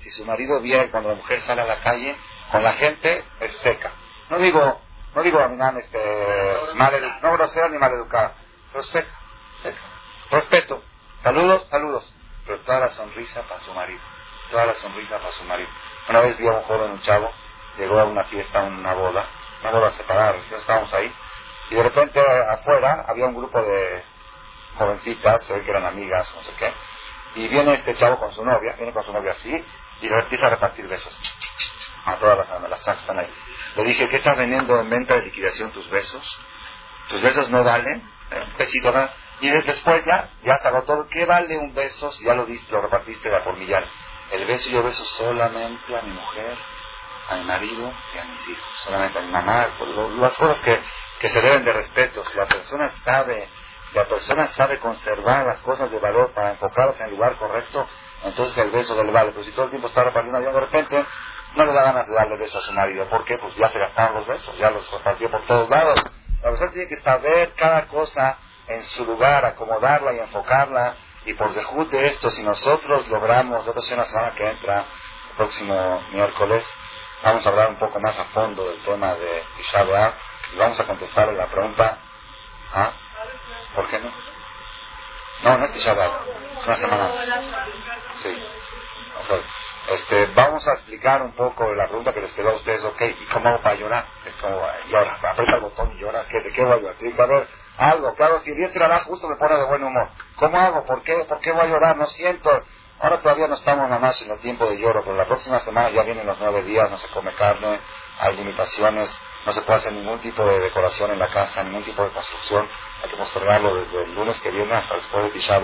Si 0.00 0.10
su 0.10 0.24
marido 0.24 0.60
viera 0.60 0.84
que 0.84 0.90
cuando 0.90 1.10
la 1.10 1.16
mujer 1.16 1.40
sale 1.40 1.62
a 1.62 1.66
la 1.66 1.80
calle, 1.80 2.16
con 2.50 2.62
la 2.62 2.72
gente 2.74 3.24
es 3.40 3.56
seca. 3.58 3.92
No 4.30 4.38
digo, 4.38 4.80
no 5.14 5.22
digo 5.22 5.38
a 5.38 5.74
este, 5.78 6.74
mal 6.74 7.20
no 7.22 7.32
grosera 7.32 7.68
ni 7.68 7.78
mal 7.78 7.92
educada, 7.92 8.34
pero 8.72 8.82
seca, 8.84 9.18
seca. 9.62 9.80
Respeto, 10.30 10.82
saludos, 11.22 11.66
saludos, 11.70 12.12
pero 12.44 12.60
toda 12.60 12.80
la 12.80 12.90
sonrisa 12.90 13.42
para 13.42 13.60
su 13.60 13.72
marido, 13.72 14.00
toda 14.50 14.66
la 14.66 14.74
sonrisa 14.74 15.18
para 15.18 15.32
su 15.32 15.44
marido. 15.44 15.70
Una 16.08 16.20
vez 16.20 16.38
vi 16.38 16.46
a 16.46 16.52
un 16.52 16.62
joven, 16.62 16.90
un 16.92 17.02
chavo, 17.02 17.30
llegó 17.78 17.98
a 17.98 18.04
una 18.04 18.24
fiesta, 18.24 18.62
una 18.62 18.94
boda, 18.94 19.28
una 19.60 19.70
boda 19.70 19.90
separada, 19.92 20.36
estábamos 20.56 20.92
ahí, 20.94 21.12
y 21.70 21.74
de 21.74 21.82
repente 21.82 22.20
afuera 22.20 23.04
había 23.08 23.26
un 23.26 23.34
grupo 23.34 23.60
de 23.62 24.04
jovencitas, 24.76 25.44
se 25.44 25.54
ve 25.54 25.62
que 25.62 25.70
eran 25.70 25.86
amigas, 25.86 26.32
no 26.34 26.42
sé 26.42 26.52
qué, 26.58 26.72
y 27.36 27.48
viene 27.48 27.74
este 27.74 27.94
chavo 27.94 28.18
con 28.18 28.32
su 28.34 28.44
novia, 28.44 28.74
viene 28.76 28.92
con 28.92 29.02
su 29.02 29.12
novia 29.12 29.32
así, 29.32 29.64
y 30.00 30.08
le 30.08 30.14
empieza 30.14 30.46
a 30.46 30.50
repartir 30.50 30.86
besos 30.86 31.18
a 32.04 32.16
todas 32.16 32.38
las. 32.38 32.86
Le 33.76 33.84
dije, 33.84 34.08
¿qué 34.08 34.16
estás 34.16 34.36
vendiendo 34.36 34.80
en 34.80 34.88
venta 34.88 35.14
de 35.16 35.22
liquidación 35.22 35.70
tus 35.72 35.88
besos? 35.90 36.40
¿Tus 37.08 37.20
besos 37.20 37.50
no 37.50 37.62
valen? 37.62 38.08
Eh, 38.30 38.44
un 38.50 38.56
besito, 38.56 38.90
¿no? 38.90 39.08
Y 39.40 39.50
después 39.50 40.04
ya, 40.04 40.30
ya 40.42 40.56
se 40.56 40.70
todo. 40.86 41.06
¿Qué 41.08 41.26
vale 41.26 41.58
un 41.58 41.74
beso 41.74 42.10
si 42.12 42.24
ya 42.24 42.34
lo 42.34 42.46
diste, 42.46 42.72
lo 42.72 42.80
repartiste 42.80 43.28
de 43.28 43.40
por 43.40 43.56
millar? 43.58 43.84
El 44.32 44.46
beso 44.46 44.70
yo 44.70 44.82
beso 44.82 45.04
solamente 45.04 45.96
a 45.96 46.02
mi 46.02 46.12
mujer, 46.12 46.56
a 47.28 47.36
mi 47.36 47.44
marido 47.44 47.92
y 48.14 48.18
a 48.18 48.24
mis 48.24 48.48
hijos, 48.48 48.78
solamente 48.84 49.18
a 49.18 49.22
mi 49.22 49.30
mamá, 49.30 49.68
las 50.18 50.36
cosas 50.36 50.60
que, 50.62 50.80
que 51.20 51.28
se 51.28 51.40
deben 51.42 51.64
de 51.64 51.72
respeto. 51.72 52.24
Si 52.24 52.36
la 52.36 52.46
persona 52.46 52.90
sabe, 53.04 53.48
la 53.96 54.06
persona 54.06 54.48
sabe 54.48 54.78
conservar 54.78 55.46
las 55.46 55.62
cosas 55.62 55.90
de 55.90 55.98
valor 55.98 56.34
para 56.34 56.50
enfocarlas 56.50 57.00
en 57.00 57.06
el 57.06 57.12
lugar 57.12 57.38
correcto, 57.38 57.88
entonces 58.24 58.56
el 58.58 58.70
beso 58.70 58.94
del 58.94 59.10
vale. 59.10 59.32
Pero 59.32 59.42
si 59.42 59.52
todo 59.52 59.64
el 59.64 59.70
tiempo 59.70 59.88
está 59.88 60.04
repartiendo 60.04 60.38
ya 60.42 60.52
de 60.52 60.60
repente, 60.60 61.06
no 61.56 61.64
le 61.64 61.72
da 61.72 61.82
ganas 61.82 62.06
de 62.06 62.14
darle 62.14 62.36
beso 62.36 62.58
a 62.58 62.60
su 62.60 62.74
marido. 62.74 63.08
¿Por 63.08 63.24
qué? 63.24 63.38
Pues 63.38 63.54
ya 63.56 63.68
se 63.68 63.78
gastaron 63.78 64.16
los 64.16 64.26
besos, 64.26 64.54
ya 64.58 64.70
los 64.70 64.90
repartió 64.92 65.30
por 65.30 65.46
todos 65.46 65.70
lados. 65.70 65.94
La 66.42 66.50
persona 66.50 66.72
tiene 66.72 66.88
que 66.88 66.98
saber 66.98 67.54
cada 67.54 67.88
cosa 67.88 68.36
en 68.68 68.82
su 68.82 69.06
lugar, 69.06 69.46
acomodarla 69.46 70.12
y 70.12 70.18
enfocarla 70.18 70.96
y 71.24 71.32
por 71.32 71.54
dejud 71.54 71.90
de 71.90 72.06
esto, 72.06 72.28
si 72.30 72.42
nosotros 72.42 73.08
logramos, 73.08 73.66
la 73.66 74.04
semana 74.04 74.34
que 74.34 74.46
entra, 74.46 74.84
el 75.30 75.36
próximo 75.38 76.02
miércoles, 76.12 76.64
vamos 77.24 77.46
a 77.46 77.48
hablar 77.48 77.70
un 77.70 77.78
poco 77.78 77.98
más 77.98 78.16
a 78.18 78.24
fondo 78.26 78.68
del 78.68 78.82
tema 78.82 79.14
de 79.14 79.42
Isha 79.58 80.12
y 80.52 80.56
vamos 80.58 80.78
a 80.78 80.86
contestar 80.86 81.32
la 81.32 81.46
pregunta. 81.46 81.98
¿Por 83.76 83.88
qué 83.88 84.00
no? 84.00 84.10
No, 85.44 85.58
no 85.58 85.64
es 85.66 85.72
Tisha 85.72 85.92
Una 85.92 86.74
semana 86.74 87.12
Sí. 88.16 88.42
Este, 89.88 90.26
vamos 90.34 90.66
a 90.66 90.72
explicar 90.72 91.22
un 91.22 91.32
poco 91.36 91.72
la 91.74 91.86
pregunta 91.86 92.12
que 92.12 92.22
les 92.22 92.32
quedó 92.32 92.50
a 92.50 92.56
ustedes, 92.56 92.82
ok, 92.84 93.00
¿y 93.02 93.26
cómo 93.26 93.48
hago 93.48 93.62
para 93.62 93.76
llorar? 93.76 94.06
¿Cómo 94.40 94.60
llora? 94.88 95.18
Aprieta 95.22 95.56
el 95.56 95.60
botón 95.60 95.92
y 95.92 95.98
llora, 95.98 96.24
¿de 96.24 96.52
qué 96.52 96.64
voy 96.64 96.78
a 96.78 96.80
llorar? 96.80 97.20
Va 97.20 97.24
a 97.24 97.26
haber 97.26 97.48
algo, 97.76 98.14
claro, 98.14 98.40
si 98.40 98.52
día 98.54 98.72
trabajo 98.72 99.10
justo 99.10 99.28
me 99.28 99.36
pone 99.36 99.56
de 99.56 99.66
buen 99.66 99.84
humor. 99.84 100.08
¿Cómo 100.36 100.58
hago? 100.58 100.84
¿Por 100.86 101.02
qué? 101.02 101.24
¿Por 101.28 101.38
qué 101.40 101.52
voy 101.52 101.66
a 101.66 101.68
llorar? 101.68 101.96
No 101.96 102.06
siento. 102.06 102.50
Ahora 102.98 103.20
todavía 103.20 103.46
no 103.46 103.54
estamos 103.54 103.88
nada 103.88 104.00
más 104.00 104.20
en 104.22 104.30
el 104.32 104.40
tiempo 104.40 104.66
de 104.66 104.78
lloro, 104.78 105.02
pero 105.04 105.14
la 105.14 105.26
próxima 105.26 105.60
semana 105.60 105.90
ya 105.90 106.02
vienen 106.02 106.26
los 106.26 106.40
nueve 106.40 106.62
días, 106.62 106.90
no 106.90 106.98
se 106.98 107.08
come 107.08 107.32
carne, 107.34 107.80
hay 108.18 108.36
limitaciones, 108.38 109.10
no 109.46 109.52
se 109.52 109.62
puede 109.62 109.78
hacer 109.78 109.92
ningún 109.92 110.18
tipo 110.18 110.44
de 110.44 110.58
decoración 110.58 111.12
en 111.12 111.20
la 111.20 111.28
casa, 111.28 111.62
ningún 111.62 111.84
tipo 111.84 112.02
de 112.02 112.10
construcción. 112.10 112.68
Hay 113.02 113.10
que 113.10 113.16
mostrarlo 113.16 113.76
desde 113.76 114.02
el 114.02 114.14
lunes 114.14 114.40
que 114.40 114.50
viene 114.50 114.74
hasta 114.74 114.96
después 114.96 115.24
de 115.24 115.30
Tisha 115.30 115.60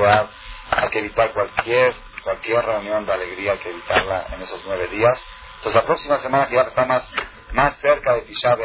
Hay 0.71 0.89
que 0.91 1.01
evitar 1.01 1.33
cualquier 1.33 1.95
cualquier 2.23 2.65
reunión 2.65 3.05
de 3.05 3.13
alegría 3.13 3.53
hay 3.53 3.59
que 3.59 3.71
evitarla 3.71 4.27
en 4.33 4.43
esos 4.43 4.63
nueve 4.65 4.87
días. 4.87 5.27
Entonces 5.57 5.75
la 5.75 5.85
próxima 5.85 6.19
semana 6.19 6.47
que 6.47 6.55
ya 6.55 6.63
está 6.63 6.87
más, 6.87 7.11
más 7.53 7.77
cerca 7.79 8.15
de 8.15 8.23
Tisha 8.23 8.57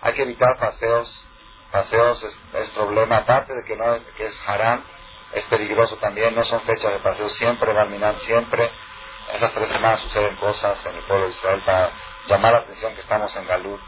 hay 0.00 0.12
que 0.14 0.22
evitar 0.22 0.58
paseos. 0.58 1.22
Paseos 1.70 2.22
es, 2.22 2.70
problema, 2.70 3.18
aparte 3.18 3.52
de 3.54 3.64
que 3.64 3.76
no 3.76 3.94
es, 3.94 4.02
que 4.16 4.26
es 4.26 4.40
haram, 4.48 4.84
es 5.32 5.44
peligroso 5.46 5.96
también, 5.96 6.34
no 6.34 6.44
son 6.44 6.62
fechas 6.62 6.92
de 6.92 7.00
paseos, 7.00 7.32
siempre 7.32 7.72
van 7.72 7.90
minar, 7.90 8.18
siempre. 8.20 8.70
Esas 9.34 9.52
tres 9.52 9.68
semanas 9.68 10.00
suceden 10.00 10.36
cosas 10.36 10.84
en 10.86 10.96
el 10.96 11.04
pueblo 11.06 11.26
de 11.26 11.32
Israel 11.32 11.62
para 11.66 11.92
llamar 12.28 12.52
la 12.52 12.58
atención 12.60 12.94
que 12.94 13.00
estamos 13.00 13.34
en 13.36 13.46
Galut. 13.46 13.80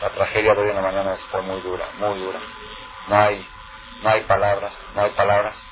La 0.00 0.10
tragedia 0.10 0.54
de 0.54 0.60
hoy 0.60 0.70
en 0.70 0.76
la 0.76 0.82
mañana 0.82 1.16
fue 1.30 1.42
muy 1.42 1.60
dura, 1.62 1.88
muy 1.98 2.18
dura. 2.18 2.38
No 3.08 3.16
hay, 3.16 3.48
no 4.02 4.10
hay 4.10 4.22
palabras, 4.22 4.78
no 4.94 5.02
hay 5.02 5.10
palabras 5.10 5.66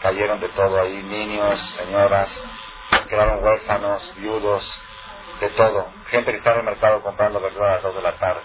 cayeron 0.00 0.40
de 0.40 0.48
todo 0.50 0.80
ahí, 0.80 1.02
niños, 1.02 1.58
señoras, 1.76 2.42
quedaron 3.08 3.44
huérfanos, 3.44 4.14
viudos, 4.16 4.82
de 5.40 5.50
todo. 5.50 5.88
Gente 6.06 6.32
que 6.32 6.38
está 6.38 6.52
en 6.52 6.60
el 6.60 6.64
mercado 6.64 7.02
comprando 7.02 7.40
verduras 7.40 7.70
a 7.70 7.74
las 7.74 7.82
2 7.82 7.96
de 7.96 8.02
la 8.02 8.18
tarde. 8.18 8.42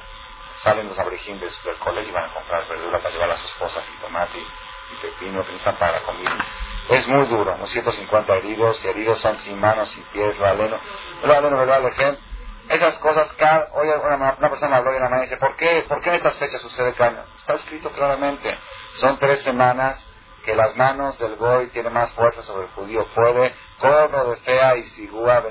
Salen 0.56 0.88
los 0.88 0.98
aborigines 0.98 1.64
del 1.64 1.78
colegio 1.80 2.12
y 2.12 2.14
van 2.14 2.30
a 2.30 2.34
comprar 2.34 2.68
verdura 2.70 3.00
para 3.00 3.10
llevar 3.10 3.32
a 3.32 3.38
su 3.38 3.46
esposa 3.46 3.84
y 3.94 4.02
tomate 4.02 4.38
y 4.40 5.02
pepino 5.02 5.42
que 5.42 5.52
necesitan 5.52 5.78
para 5.78 6.02
comida. 6.04 6.46
Es 6.90 7.08
muy 7.08 7.26
duro, 7.28 7.56
unos 7.56 7.70
150 7.72 8.36
heridos, 8.36 8.84
y 8.86 8.88
heridos 8.88 9.20
son 9.20 9.38
sin 9.38 9.60
manos, 9.60 9.90
sin 9.90 10.04
pies, 10.06 10.38
valeno. 10.38 10.80
Valeno, 11.26 11.58
¿verdad, 11.58 11.86
ejemplo? 11.88 12.25
Esas 12.70 12.98
cosas, 13.00 13.32
cada, 13.34 13.70
hoy 13.74 13.88
una, 13.88 14.50
persona 14.50 14.78
habló 14.78 14.94
y 14.94 14.98
una 14.98 15.10
mañana 15.10 15.24
dice, 15.24 15.38
¿por 15.38 15.56
qué, 15.56 15.86
¿por 15.88 16.02
qué 16.02 16.10
en 16.10 16.16
estas 16.16 16.38
fechas 16.38 16.62
sucede 16.62 16.94
cambio? 16.94 17.24
Está 17.38 17.54
escrito 17.54 17.92
claramente, 17.92 18.58
son 18.94 19.18
tres 19.20 19.42
semanas 19.42 20.04
que 20.44 20.56
las 20.56 20.76
manos 20.76 21.18
del 21.20 21.36
Goy 21.36 21.68
tienen 21.68 21.92
más 21.92 22.12
fuerza 22.14 22.44
sobre 22.44 22.68
el 22.68 22.72
judío. 22.74 23.06
Puede, 23.14 23.56
corno 23.80 24.26
de 24.26 24.38
fea 24.38 24.78
y 24.78 24.84
sigúa 24.90 25.44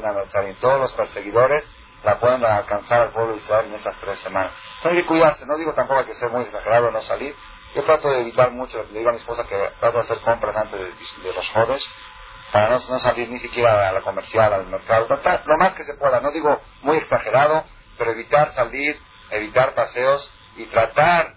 y 0.49 0.55
todos 0.55 0.81
los 0.81 0.93
perseguidores 0.93 1.65
la 2.05 2.21
pueden 2.21 2.45
alcanzar 2.45 3.03
al 3.03 3.13
pueblo 3.13 3.33
de 3.33 3.41
Israel 3.41 3.67
en 3.67 3.75
estas 3.75 3.97
tres 3.97 4.19
semanas. 4.21 4.53
Entonces 4.77 4.99
hay 4.99 5.03
que 5.03 5.09
cuidarse, 5.09 5.47
no 5.47 5.57
digo 5.57 5.73
tampoco 5.75 6.05
que 6.05 6.15
sea 6.15 6.29
muy 6.29 6.43
exagerado 6.43 6.91
no 6.91 7.03
salir. 7.03 7.35
Yo 7.75 7.83
trato 7.83 8.09
de 8.09 8.21
evitar 8.21 8.53
mucho, 8.53 8.85
le 8.85 8.99
digo 8.99 9.09
a 9.09 9.13
mi 9.13 9.19
esposa 9.19 9.45
que 9.49 9.57
trato 9.81 9.99
de 9.99 10.05
hacer 10.05 10.21
compras 10.21 10.57
antes 10.57 10.81
de, 10.81 11.33
los 11.33 11.49
jóvenes 11.49 11.85
para 12.55 12.69
no, 12.69 12.79
no, 12.89 13.01
salir 13.01 13.29
ni 13.31 13.41
siquiera 13.41 13.89
a 13.89 13.91
la 13.91 14.03
comercial, 14.03 14.53
al 14.53 14.69
mercado, 14.69 15.09
lo 15.09 15.59
más 15.59 15.75
que 15.75 15.83
se 15.83 15.95
pueda, 15.95 16.21
no 16.21 16.31
digo 16.31 16.63
muy 16.83 16.99
exagerado, 16.99 17.65
pero 17.99 18.13
evitar 18.13 18.53
salir, 18.53 18.97
evitar 19.31 19.75
paseos 19.75 20.31
y 20.57 20.67
tratar 20.67 21.35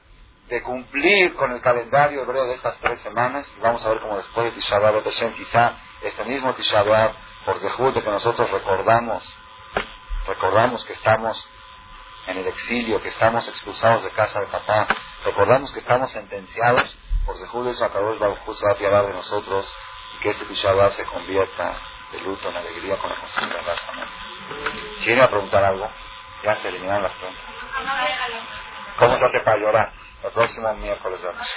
de 0.47 0.61
cumplir 0.61 1.33
con 1.33 1.53
el 1.53 1.61
calendario 1.61 2.21
hebreo 2.21 2.45
de 2.45 2.53
estas 2.53 2.77
tres 2.81 2.99
semanas. 2.99 3.51
Vamos 3.63 3.83
a 3.83 3.89
ver 3.89 3.99
cómo 3.99 4.17
después 4.17 4.45
de 4.45 4.51
Tisha 4.51 4.77
B'Av, 4.77 5.03
quizá 5.35 5.73
este 6.03 6.23
mismo 6.25 6.53
Tisha 6.53 6.83
B'Av, 6.83 7.13
por 7.47 7.59
de 7.59 8.03
que 8.03 8.11
nosotros 8.11 8.51
recordamos, 8.51 9.23
recordamos 10.27 10.85
que 10.85 10.93
estamos 10.93 11.49
en 12.27 12.37
el 12.37 12.45
exilio, 12.45 13.01
que 13.01 13.07
estamos 13.07 13.47
expulsados 13.47 14.03
de 14.03 14.11
casa 14.11 14.39
de 14.39 14.45
papá, 14.47 14.87
recordamos 15.25 15.71
que 15.71 15.79
estamos 15.79 16.11
sentenciados, 16.11 16.95
por 17.25 17.63
de 17.63 17.71
eso 17.71 17.85
Akadosh 17.85 18.19
Baruj 18.19 18.37
se 18.53 18.63
va 18.63 18.73
a 18.73 18.75
apiadar 18.75 19.07
de 19.07 19.13
nosotros 19.13 19.67
que 20.21 20.29
este 20.29 20.45
Tisha 20.45 20.73
B'Av 20.73 20.91
se 20.91 21.05
convierta 21.05 21.77
de 22.11 22.21
luto 22.21 22.49
en 22.49 22.57
alegría 22.57 22.97
con 22.97 23.09
la 23.09 23.15
conciencia 23.15 23.57
de 23.57 25.03
¿Quieren 25.03 25.23
a 25.23 25.27
preguntar 25.27 25.63
algo? 25.63 25.89
Ya 26.43 26.55
se 26.55 26.69
eliminan 26.69 27.01
las 27.01 27.13
preguntas. 27.15 27.45
¿Cómo 28.97 29.09
se 29.09 29.25
hace 29.25 29.39
para 29.41 29.57
llorar? 29.57 29.91
el 30.23 30.31
próximo 30.31 30.73
miércoles 30.75 31.21
noche. 31.21 31.55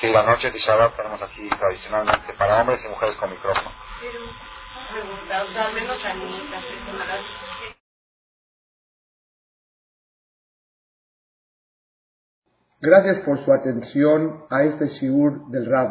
Sí, 0.00 0.12
la 0.12 0.22
noche 0.24 0.50
de 0.50 0.58
tenemos 0.96 1.22
aquí 1.22 1.48
tradicionalmente 1.48 2.34
para 2.34 2.60
hombres 2.60 2.84
y 2.84 2.88
mujeres 2.88 3.16
con 3.16 3.30
micrófono. 3.30 3.70
Gracias 12.80 13.24
por 13.24 13.44
su 13.44 13.52
atención 13.52 14.46
a 14.50 14.64
este 14.64 14.86
shiur 14.88 15.48
del 15.48 15.66
Rav. 15.70 15.90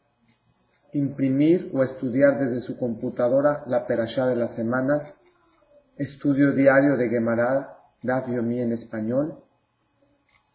imprimir 0.93 1.71
o 1.73 1.83
estudiar 1.83 2.39
desde 2.39 2.61
su 2.61 2.77
computadora 2.77 3.63
la 3.67 3.87
perashá 3.87 4.27
de 4.27 4.35
las 4.35 4.55
semanas, 4.55 5.13
estudio 5.97 6.51
diario 6.51 6.97
de 6.97 7.09
Gemara, 7.09 7.77
Daf 8.03 8.27
Yomi 8.27 8.59
en 8.59 8.73
español, 8.73 9.35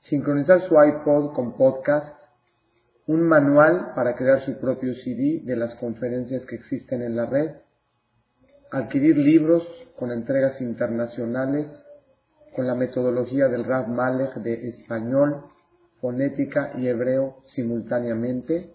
sincronizar 0.03 0.69
su 0.69 0.75
iPod 0.75 1.33
con 1.33 1.57
podcast, 1.57 2.15
un 3.07 3.23
manual 3.23 3.93
para 3.95 4.17
crear 4.17 4.45
su 4.45 4.59
propio 4.59 4.95
CD 4.97 5.43
de 5.45 5.57
las 5.57 5.75
conferencias 5.77 6.45
que 6.47 6.57
existen 6.57 7.03
en 7.03 7.17
la 7.17 7.27
red, 7.27 7.53
adquirir 8.71 9.17
libros 9.17 9.63
con 9.97 10.11
entregas 10.11 10.61
internacionales 10.61 11.67
con 12.55 12.67
la 12.67 12.75
metodología 12.75 13.49
del 13.49 13.65
Rav 13.65 13.87
Malek 13.89 14.35
de 14.37 14.69
español, 14.71 15.45
fonética 16.01 16.73
y 16.79 16.89
hebreo 16.89 17.43
simultáneamente, 17.47 18.75